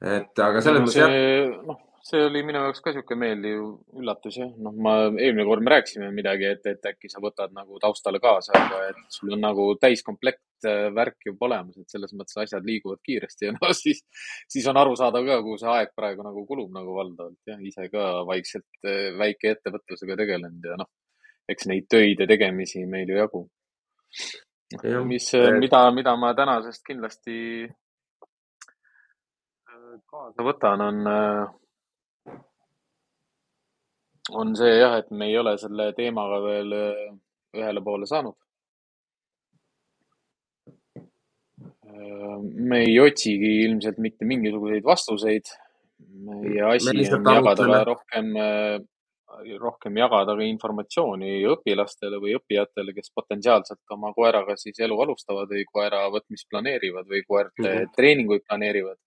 et 0.00 0.38
aga 0.38 0.60
selles 0.60 0.82
mõttes 0.82 0.96
jah. 0.96 1.66
noh 1.66 1.89
see 2.04 2.20
oli 2.24 2.42
minu 2.46 2.62
jaoks 2.64 2.80
ka 2.84 2.92
sihuke 2.94 3.16
meeldiv 3.18 3.60
üllatus 4.00 4.38
jah, 4.40 4.50
noh, 4.64 4.76
ma 4.84 4.92
eelmine 5.10 5.44
kord 5.48 5.64
me 5.64 5.72
rääkisime 5.74 6.08
midagi, 6.16 6.46
et, 6.48 6.64
et 6.70 6.88
äkki 6.92 7.10
sa 7.12 7.20
võtad 7.22 7.52
nagu 7.56 7.80
taustale 7.82 8.20
kaasa, 8.22 8.54
aga 8.56 8.78
et 8.88 9.00
sul 9.12 9.34
on 9.36 9.42
nagu 9.44 9.66
täiskomplekt 9.80 10.68
äh, 10.68 10.88
värk 10.96 11.28
juba 11.28 11.48
olemas, 11.50 11.76
et 11.76 11.92
selles 11.92 12.14
mõttes 12.16 12.38
asjad 12.40 12.64
liiguvad 12.66 13.02
kiiresti 13.04 13.50
ja 13.50 13.54
no 13.56 13.72
siis, 13.82 14.00
siis 14.48 14.68
on 14.72 14.80
arusaadav 14.80 15.28
ka, 15.28 15.40
kuhu 15.44 15.60
see 15.60 15.72
aeg 15.74 15.92
praegu 15.96 16.24
nagu 16.26 16.46
kulub 16.48 16.72
nagu 16.76 16.96
valdavalt 16.96 17.52
jah, 17.52 17.60
ise 17.68 17.90
ka 17.92 18.06
vaikselt 18.28 18.88
äh, 18.88 19.10
väikeettevõtlusega 19.20 20.18
tegelenud 20.24 20.72
ja 20.72 20.80
noh, 20.80 20.90
eks 21.52 21.68
neid 21.68 21.90
töid 21.92 22.24
ja 22.24 22.30
tegemisi 22.30 22.86
meil 22.88 23.12
ju 23.12 23.20
jagu. 23.20 23.44
mis, 25.04 25.32
mida, 25.60 25.84
mida 25.92 26.16
ma 26.16 26.32
tänasest 26.38 26.82
kindlasti 26.86 27.38
äh, 27.68 29.96
kaasa 30.08 30.48
võtan, 30.48 30.88
on 30.88 30.96
on 34.32 34.54
see 34.56 34.76
jah, 34.78 34.98
et 35.00 35.10
me 35.10 35.28
ei 35.30 35.38
ole 35.38 35.56
selle 35.60 35.90
teemaga 35.96 36.38
veel 36.44 36.76
äh, 36.76 37.08
ühele 37.56 37.82
poole 37.84 38.08
saanud. 38.10 38.36
Äh, 41.90 42.38
me 42.70 42.84
ei 42.86 42.94
otsigi 43.02 43.56
ilmselt 43.64 43.98
mitte 43.98 44.28
mingisuguseid 44.28 44.86
vastuseid. 44.86 45.52
meie 46.20 46.62
asi 46.64 46.90
on 47.12 47.26
jagada 47.28 47.66
ka 47.68 47.82
rohkem, 47.84 48.30
äh, 48.36 48.78
rohkem 49.60 49.96
jagada 50.00 50.34
ka 50.36 50.46
informatsiooni 50.46 51.42
õpilastele 51.52 52.20
või 52.22 52.34
õppijatele, 52.38 52.94
kes 52.96 53.12
potentsiaalselt 53.14 53.94
oma 53.96 54.12
koeraga 54.16 54.56
siis 54.56 54.80
elu 54.80 54.96
alustavad 55.04 55.52
või 55.52 55.64
koera 55.68 56.06
võtmist 56.12 56.48
planeerivad 56.50 57.06
või 57.08 57.22
koerte 57.26 57.62
mm 57.62 57.76
-hmm. 57.76 57.94
treeninguid 57.96 58.46
planeerivad 58.48 58.98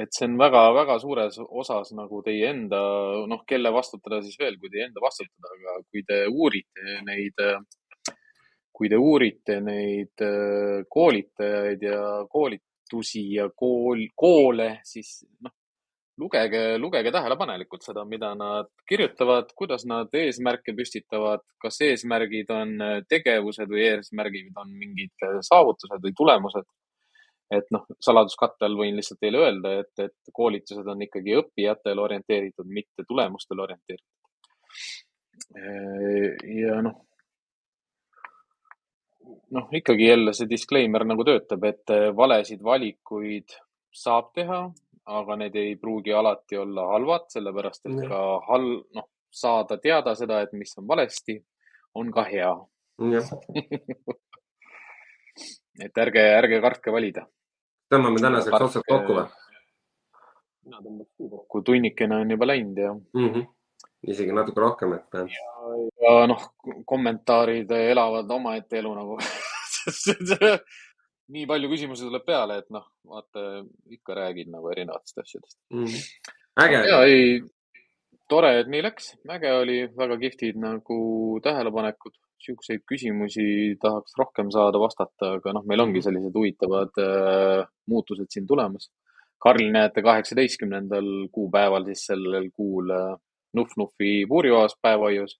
et 0.00 0.12
see 0.14 0.26
on 0.28 0.38
väga-väga 0.40 0.98
suures 1.02 1.38
osas 1.42 1.92
nagu 1.96 2.22
teie 2.24 2.50
enda, 2.52 2.80
noh, 3.28 3.44
kelle 3.48 3.72
vastutada 3.74 4.22
siis 4.24 4.38
veel, 4.40 4.58
kui 4.60 4.70
teie 4.72 4.88
enda 4.88 5.02
vastutada, 5.02 5.52
aga 5.56 5.78
kui 5.90 6.04
te 6.08 6.22
uurite 6.30 6.98
neid, 7.06 7.42
kui 8.72 8.90
te 8.92 9.00
uurite 9.00 9.58
neid 9.64 10.24
äh, 10.26 10.84
koolitajaid 10.88 11.82
ja 11.88 11.98
koolitusi 12.30 13.26
ja 13.36 13.48
kool, 13.56 14.06
koole, 14.16 14.70
siis 14.88 15.18
noh, 15.44 15.54
lugege, 16.22 16.62
lugege 16.78 17.12
tähelepanelikult 17.12 17.84
seda, 17.84 18.04
mida 18.08 18.32
nad 18.38 18.68
kirjutavad, 18.88 19.50
kuidas 19.56 19.86
nad 19.88 20.12
eesmärke 20.16 20.74
püstitavad, 20.76 21.44
kas 21.62 21.80
eesmärgid 21.88 22.52
on 22.52 22.76
tegevused 23.08 23.70
või 23.70 23.86
eesmärgid 23.88 24.60
on 24.60 24.72
mingid 24.76 25.28
saavutused 25.48 26.04
või 26.04 26.14
tulemused 26.16 26.68
et 27.52 27.68
noh, 27.74 27.84
saladuskatte 28.00 28.66
all 28.66 28.76
võin 28.78 28.96
lihtsalt 28.96 29.20
teile 29.20 29.40
öelda, 29.44 29.74
et, 29.82 29.92
et 30.06 30.32
koolitused 30.34 30.86
on 30.88 31.04
ikkagi 31.06 31.36
õppijatele 31.40 32.00
orienteeritud, 32.00 32.68
mitte 32.68 33.04
tulemustele 33.08 33.64
orienteeritud. 33.66 34.12
ja 36.62 36.78
noh, 36.86 36.96
noh, 39.58 39.68
ikkagi 39.80 40.08
jälle 40.08 40.32
see 40.36 40.48
disclaimer 40.50 41.04
nagu 41.08 41.24
töötab, 41.28 41.64
et 41.68 41.94
valesid 42.16 42.62
valikuid 42.64 43.56
saab 43.92 44.32
teha, 44.36 44.62
aga 45.12 45.36
need 45.36 45.56
ei 45.58 45.76
pruugi 45.76 46.12
alati 46.14 46.56
olla 46.62 46.86
halvad, 46.94 47.28
sellepärast 47.34 47.86
et 47.90 47.98
ka 48.08 48.20
hal-, 48.48 48.82
noh, 48.96 49.08
saada 49.32 49.78
teada 49.82 50.14
seda, 50.16 50.40
et 50.44 50.52
mis 50.56 50.72
on 50.78 50.86
valesti, 50.88 51.34
on 51.98 52.12
ka 52.12 52.24
hea. 52.28 52.52
et 55.84 55.98
ärge, 55.98 56.22
ärge 56.38 56.60
kartke 56.60 56.92
valida 56.92 57.26
tõmbame 57.92 58.24
tänaseks 58.24 58.68
otsad 58.68 58.88
kokku 58.88 59.20
või? 59.20 59.28
mina 60.66 60.82
tõmbaks 60.82 61.12
küll 61.18 61.30
kokku, 61.32 61.62
tunnikene 61.66 62.14
on 62.22 62.28
juba 62.34 62.46
läinud 62.48 62.78
ja 62.78 62.90
mm. 62.94 63.28
-hmm. 63.28 63.44
isegi 64.14 64.32
natuke 64.36 64.60
rohkem, 64.62 64.90
et. 64.98 65.06
ja, 65.14 65.24
ja 66.04 66.12
noh, 66.30 66.42
kommentaarid 66.86 67.70
elavad 67.78 68.28
omaette 68.30 68.74
elu 68.82 68.92
nagu 68.98 69.12
nii 71.32 71.46
palju 71.48 71.68
küsimusi 71.72 72.06
tuleb 72.06 72.24
peale, 72.26 72.54
et 72.62 72.70
noh, 72.74 72.86
vaata 73.08 73.40
ikka 73.90 74.10
räägid 74.18 74.48
nagu 74.52 74.66
erinevatest 74.70 75.16
asjadest 75.24 75.58
mm. 75.70 75.84
-hmm. 75.84 76.00
äge. 76.66 76.78
ja 76.88 76.98
ei, 77.04 77.22
tore, 78.28 78.50
et 78.60 78.68
nii 78.70 78.82
läks, 78.88 79.04
äge 79.36 79.50
oli, 79.58 79.78
väga 79.96 80.14
kihvtid 80.26 80.56
nagu 80.60 80.98
tähelepanekud 81.42 82.14
siukseid 82.42 82.82
küsimusi 82.88 83.76
tahaks 83.82 84.16
rohkem 84.18 84.50
saada 84.54 84.80
vastata, 84.82 85.36
aga 85.38 85.54
noh, 85.56 85.64
meil 85.68 85.84
ongi 85.84 86.00
mhm. 86.00 86.06
sellised 86.06 86.38
huvitavad 86.38 87.02
äh, 87.02 87.62
muutused 87.90 88.30
siin 88.32 88.46
tulemas. 88.48 88.90
Karl 89.42 89.70
näete 89.74 90.04
kaheksateistkümnendal 90.06 91.08
kuupäeval 91.34 91.86
siis 91.90 92.04
sellel 92.10 92.50
kuul 92.54 92.92
äh, 92.94 93.14
Nuf-Nufi 93.56 94.12
puurjoas 94.28 94.76
päevahoius. 94.82 95.38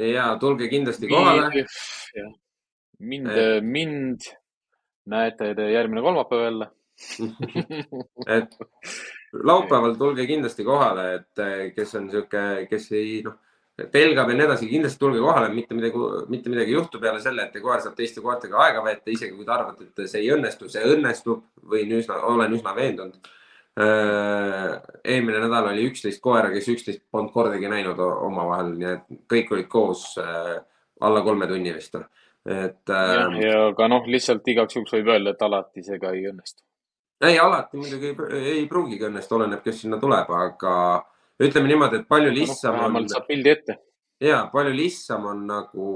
ja 0.00 0.36
tulge 0.40 0.68
kindlasti 0.68 1.08
kohale. 1.08 1.64
mind, 2.98 3.26
mind 3.60 4.28
näete 5.06 5.54
te 5.54 5.70
järgmine 5.72 6.02
kolmapäev 6.02 6.44
jälle 6.44 6.70
et 8.36 8.56
laupäeval 9.50 9.94
tulge 9.98 10.26
kindlasti 10.26 10.64
kohale, 10.64 11.14
et 11.14 11.74
kes 11.74 11.94
on 11.94 12.10
sihuke, 12.10 12.66
kes 12.70 12.92
ei 12.92 13.20
noh 13.24 13.38
pelgab 13.92 14.30
ja 14.30 14.36
nii 14.36 14.46
edasi, 14.46 14.68
kindlasti 14.68 15.00
tulge 15.00 15.20
kohale, 15.22 15.48
mitte 15.54 15.74
midagi, 15.74 16.06
mitte 16.28 16.52
midagi 16.52 16.72
ei 16.72 16.76
juhtu 16.76 17.00
peale 17.00 17.20
selle, 17.22 17.46
et 17.46 17.60
koer 17.62 17.82
saab 17.82 17.96
teiste 17.98 18.22
koertega 18.24 18.58
aega 18.66 18.84
veeta, 18.84 19.10
isegi 19.12 19.36
kui 19.36 19.46
te 19.46 19.54
arvate, 19.54 19.88
et 19.88 20.08
see 20.10 20.22
ei 20.22 20.32
õnnestu, 20.34 20.68
see 20.72 20.86
õnnestub, 20.94 21.44
võin 21.72 21.94
üsna, 22.00 22.20
olen 22.28 22.56
üsna 22.56 22.74
veendunud. 22.76 23.30
Äh, 23.80 24.80
eelmine 25.14 25.40
nädal 25.44 25.70
oli 25.70 25.86
üksteist 25.88 26.20
koera, 26.20 26.50
kes 26.52 26.66
üksteist 26.72 27.04
polnud 27.10 27.30
kordagi 27.32 27.68
näinud 27.70 28.00
omavahel, 28.02 28.72
nii 28.76 28.88
et 28.90 29.04
kõik 29.30 29.52
olid 29.54 29.68
koos 29.70 30.08
äh, 30.20 30.56
alla 31.06 31.22
kolme 31.24 31.46
tunni 31.48 31.72
vist. 31.72 31.94
et. 31.94 32.82
ja, 32.88 33.28
äh, 33.28 33.38
ja 33.40 33.60
aga 33.68 33.88
noh, 33.88 34.08
lihtsalt 34.10 34.48
igaks 34.48 34.76
juhuks 34.76 34.96
võib 34.98 35.12
öelda, 35.14 35.36
et 35.36 35.46
alati 35.46 35.86
see 35.86 36.00
ka 36.02 36.10
ei 36.16 36.26
õnnestu. 36.32 36.64
ei, 37.22 37.38
alati 37.38 37.78
muidugi 37.78 38.10
ei, 38.10 38.44
ei 38.58 38.66
pruugigi 38.68 39.06
õnnestu, 39.06 39.38
oleneb, 39.38 39.62
kes 39.64 39.84
sinna 39.84 40.00
tuleb, 40.02 40.34
aga 40.34 40.74
ütleme 41.40 41.70
niimoodi, 41.70 42.02
et 42.02 42.08
palju 42.08 42.32
lihtsam 42.34 42.74
no,. 42.76 42.82
vähemalt 42.82 43.14
saab 43.14 43.26
pildi 43.28 43.54
ette. 43.54 43.78
ja 44.20 44.42
palju 44.52 44.74
lihtsam 44.76 45.26
on 45.30 45.46
nagu 45.48 45.86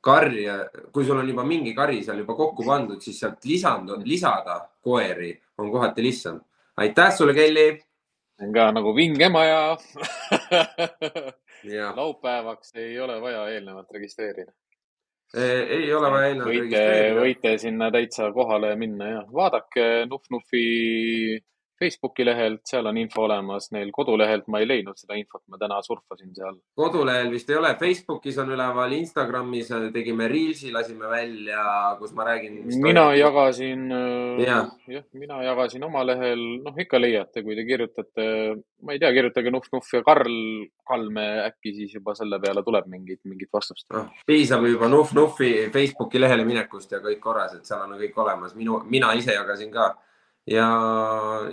karja, 0.00 0.56
kui 0.92 1.04
sul 1.04 1.18
on 1.20 1.28
juba 1.28 1.44
mingi 1.44 1.74
kari 1.76 2.00
seal 2.04 2.22
juba 2.22 2.34
kokku 2.38 2.64
pandud, 2.64 3.00
siis 3.04 3.20
sealt 3.20 3.44
lisand, 3.44 3.90
lisada 4.04 4.60
koeri 4.82 5.34
on 5.58 5.70
kohati 5.72 6.02
lihtsam. 6.02 6.40
aitäh 6.76 7.12
sulle, 7.16 7.34
Kelly! 7.34 7.80
ka 8.54 8.70
nagu 8.72 8.94
Vingemaja 8.96 9.76
ja 11.76 11.92
laupäevaks 11.96 12.72
ei 12.76 13.00
ole 13.00 13.20
vaja 13.20 13.48
eelnevalt 13.48 13.90
registreerida. 13.92 14.52
ei 15.34 15.92
ole 15.94 16.10
vaja 16.10 16.28
eelnevalt 16.28 16.48
võite, 16.48 16.62
registreerida. 16.62 17.20
võite 17.20 17.58
sinna 17.58 17.90
täitsa 17.92 18.32
kohale 18.32 18.72
minna 18.80 19.10
ja 19.10 19.20
vaadake 19.32 20.06
Nuf-Nufi 20.08 20.64
Facebooki 21.80 22.24
lehelt, 22.26 22.60
seal 22.68 22.86
on 22.90 22.98
info 23.00 23.24
olemas, 23.24 23.70
neil 23.72 23.90
kodulehelt 23.94 24.48
ma 24.52 24.60
ei 24.60 24.68
leidnud 24.68 24.98
seda 25.00 25.16
infot, 25.18 25.42
ma 25.48 25.58
täna 25.60 25.80
surfasin 25.82 26.34
seal. 26.36 26.58
kodulehel 26.76 27.30
vist 27.32 27.50
ei 27.50 27.56
ole, 27.56 27.72
Facebookis 27.80 28.38
on 28.42 28.52
üleval, 28.54 28.92
Instagramis 28.98 29.70
tegime 29.94 30.28
Reelsi, 30.28 30.72
lasime 30.72 31.08
välja, 31.10 31.64
kus 31.98 32.12
ma 32.16 32.24
räägin. 32.28 32.60
mina. 32.82 33.06
jagasin, 33.16 33.86
Jah. 34.44 34.68
jah, 34.88 35.04
mina 35.12 35.42
jagasin 35.44 35.84
oma 35.84 36.04
lehel, 36.06 36.44
noh 36.64 36.76
ikka 36.84 37.00
leiate, 37.00 37.42
kui 37.42 37.56
te 37.56 37.64
kirjutate, 37.64 38.26
ma 38.84 38.92
ei 38.92 39.00
tea, 39.02 39.12
kirjutage 39.16 39.50
Nuf-Nuf 39.54 39.88
ja 39.94 40.02
Karl 40.04 40.66
Kalme, 40.90 41.26
äkki 41.46 41.72
siis 41.74 41.94
juba 41.94 42.14
selle 42.18 42.40
peale 42.42 42.62
tuleb 42.66 42.86
mingit, 42.90 43.20
mingit 43.30 43.50
vastust. 43.52 43.86
noh, 43.94 44.08
piisab 44.26 44.64
juba 44.66 44.88
Nuf-Nufi 44.90 45.70
Facebooki 45.72 46.20
lehele 46.20 46.44
minekust 46.44 46.92
ja 46.92 47.00
kõik 47.04 47.20
korras, 47.22 47.54
et 47.54 47.64
seal 47.68 47.82
on 47.86 47.98
kõik 48.00 48.16
olemas, 48.20 48.54
minu, 48.58 48.82
mina 48.90 49.12
ise 49.18 49.32
jagasin 49.36 49.70
ka. 49.72 49.92
Ja 50.46 50.68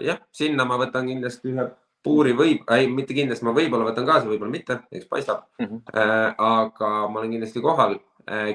jah, 0.01 0.21
sinna 0.31 0.65
ma 0.65 0.77
võtan 0.79 1.07
kindlasti 1.09 1.51
ühe 1.53 1.67
puuri 2.07 2.33
või, 2.37 2.57
ei, 2.75 2.87
mitte 2.91 3.15
kindlasti, 3.15 3.45
ma 3.45 3.53
võib-olla 3.55 3.89
võtan 3.89 4.05
kaasa, 4.07 4.29
võib-olla 4.29 4.53
mitte, 4.53 4.79
eks 4.91 5.09
paistab. 5.11 5.47
Mhm. 5.59 5.81
aga 5.93 6.91
ma 7.07 7.19
olen 7.19 7.33
kindlasti 7.35 7.63
kohal. 7.63 7.99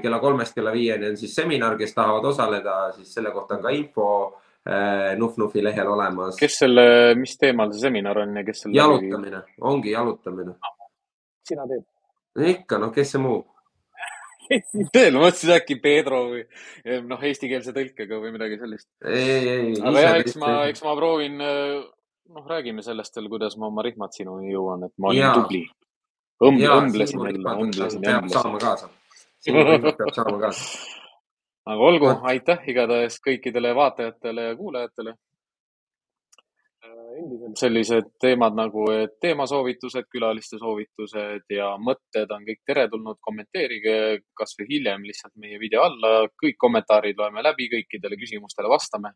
kella 0.02 0.18
kolmest 0.20 0.54
kella 0.54 0.72
viieni 0.72 1.06
on 1.08 1.16
siis 1.16 1.34
seminar, 1.34 1.78
kes 1.78 1.94
tahavad 1.94 2.24
osaleda, 2.28 2.92
siis 2.92 3.14
selle 3.14 3.30
kohta 3.32 3.56
on 3.56 3.62
ka 3.62 3.70
info 3.72 4.08
eh, 4.66 5.14
Nuf-Nufi 5.16 5.62
lehel 5.64 5.88
olemas. 5.88 6.36
kes 6.36 6.58
selle, 6.58 7.14
mis 7.16 7.38
teemal 7.38 7.72
see 7.72 7.80
seminar 7.80 8.18
on 8.18 8.36
ja 8.36 8.44
kes 8.44 8.60
selle? 8.66 8.76
jalutamine, 8.76 9.40
ongi 9.60 9.94
jalutamine. 9.94 10.58
sina 11.48 11.64
teed? 11.66 11.86
ikka, 12.52 12.78
noh, 12.78 12.92
kes 12.92 13.14
see 13.14 13.22
muu. 13.22 13.40
veel, 14.94 15.14
ma 15.16 15.26
mõtlesin 15.26 15.54
äkki 15.56 15.76
Pedro 15.82 16.22
või 16.32 16.42
noh, 17.08 17.22
eestikeelse 17.28 17.74
tõlkega 17.76 18.20
või 18.22 18.32
midagi 18.34 18.58
sellist. 18.60 18.88
ei, 19.06 19.36
ei, 19.40 19.74
aga 19.80 20.06
jah, 20.06 20.16
eks 20.22 20.38
ma, 20.40 20.54
eks 20.70 20.84
ma 20.86 20.94
proovin, 20.98 21.38
noh, 21.40 22.48
räägime 22.48 22.84
sellest 22.84 23.16
veel, 23.18 23.28
kuidas 23.32 23.58
ma 23.60 23.68
oma 23.70 23.84
rihmad 23.86 24.14
sinuni 24.16 24.52
jõuan, 24.52 24.88
et 24.88 24.94
ma 24.98 25.12
olin 25.12 25.24
Jaa. 25.24 25.36
tubli. 25.40 25.62
õmblesin 26.42 27.22
jälle, 27.28 27.54
õmblesin 27.66 28.02
ja 28.02 28.18
peab 28.18 28.32
saama 28.32 28.56
õmblesin. 28.56 28.66
kaasa. 28.66 28.90
sinu 29.46 29.66
rihmad 29.68 30.00
peab 30.00 30.14
saama 30.16 30.40
kaasa. 30.46 30.66
aga 31.72 31.90
olgu 31.90 32.14
aitäh 32.32 32.64
igatahes 32.72 33.20
kõikidele 33.26 33.74
vaatajatele 33.78 34.48
ja 34.50 34.56
kuulajatele. 34.58 35.14
Endiselt 37.18 37.58
sellised 37.60 38.08
teemad 38.22 38.56
nagu 38.56 38.84
teemasoovitused, 39.22 40.06
külaliste 40.12 40.58
soovitused 40.60 41.52
ja 41.52 41.72
mõtted 41.80 42.30
on 42.34 42.46
kõik 42.46 42.62
teretulnud, 42.68 43.18
kommenteerige 43.24 43.96
kasvõi 44.38 44.68
hiljem 44.70 45.04
lihtsalt 45.08 45.34
meie 45.42 45.60
video 45.62 45.84
alla, 45.86 46.26
kõik 46.42 46.58
kommentaarid 46.60 47.20
loeme 47.20 47.44
läbi, 47.44 47.68
kõikidele 47.72 48.18
küsimustele 48.20 48.70
vastame. 48.72 49.14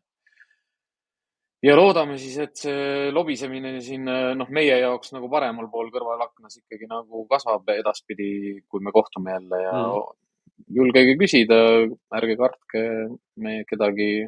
ja 1.63 1.73
loodame 1.75 2.19
siis, 2.21 2.37
et 2.37 2.55
see 2.55 3.09
lobisemine 3.11 3.79
siin 3.81 4.05
noh, 4.05 4.49
meie 4.53 4.77
jaoks 4.79 5.11
nagu 5.15 5.29
paremal 5.29 5.67
pool 5.73 5.89
kõrvalaknas 5.91 6.59
ikkagi 6.61 6.87
nagu 6.89 7.25
kasvab 7.31 7.69
edaspidi, 7.73 8.61
kui 8.69 8.83
me 8.83 8.93
kohtume 8.93 9.33
jälle 9.33 9.61
ja 9.63 9.73
mm. 9.73 10.17
julgege 10.79 11.17
küsida, 11.17 11.57
ärge 12.19 12.37
kartke 12.37 12.83
me 13.41 13.63
kedagi 13.69 14.27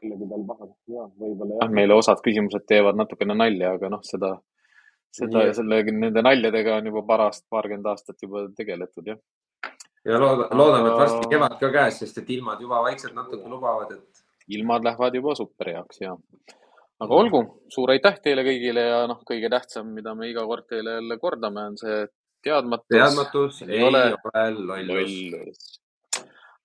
kellegi 0.00 0.28
peal 0.30 0.44
pahasti 0.48 0.96
ja 0.96 1.08
võib-olla 1.22 1.58
jah, 1.62 1.72
meile 1.80 1.96
osad 1.98 2.22
küsimused 2.24 2.66
teevad 2.70 2.98
natukene 2.98 3.36
nalja, 3.38 3.74
aga 3.78 3.90
noh, 3.94 4.04
seda, 4.06 4.34
seda 5.14 5.48
ja 5.48 5.56
selle, 5.56 5.82
nende 5.90 6.24
naljadega 6.24 6.78
on 6.78 6.92
juba 6.92 7.04
parast 7.08 7.46
paarkümmend 7.50 7.90
aastat 7.92 8.22
juba 8.22 8.46
tegeletud 8.56 9.12
jah. 9.12 9.18
ja 10.08 10.20
looda-, 10.22 10.48
loodame, 10.56 10.92
et 10.92 11.02
varsti 11.02 11.32
kevad 11.34 11.58
ka 11.60 11.72
käes, 11.74 12.00
sest 12.04 12.22
et 12.22 12.30
ilmad 12.38 12.62
juba 12.64 12.82
vaikselt 12.86 13.16
natuke 13.18 13.50
lubavad, 13.50 13.96
et 13.98 14.24
ilmad 14.48 14.84
lähevad 14.84 15.14
juba 15.14 15.34
super 15.38 15.72
heaks 15.72 16.00
ja. 16.02 16.14
aga 17.04 17.18
olgu, 17.22 17.42
suur 17.72 17.92
aitäh 17.94 18.20
teile 18.24 18.44
kõigile 18.46 18.86
ja 18.86 19.02
noh, 19.10 19.20
kõige 19.28 19.50
tähtsam, 19.52 19.92
mida 19.96 20.14
me 20.18 20.30
iga 20.30 20.44
kord 20.48 20.68
teile 20.70 20.98
jälle 20.98 21.18
kordame, 21.20 21.66
on 21.72 21.76
see 21.80 22.06
teadmatus. 22.44 22.88
teadmatus 22.94 23.62
ei 23.66 23.76
ei 23.76 23.84
ole 23.84 24.02
ole 24.14 24.48
lollus. 24.54 25.14
lollus. 25.34 25.68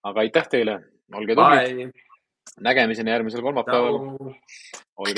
aga 0.03 0.26
aitäh 0.26 0.49
teile, 0.55 0.80
olge 1.14 1.38
tublid. 1.39 2.01
Nägemiseni 2.60 3.11
järgmisel 3.11 3.41
kolmapäeval, 3.41 3.99
olge 4.98 5.14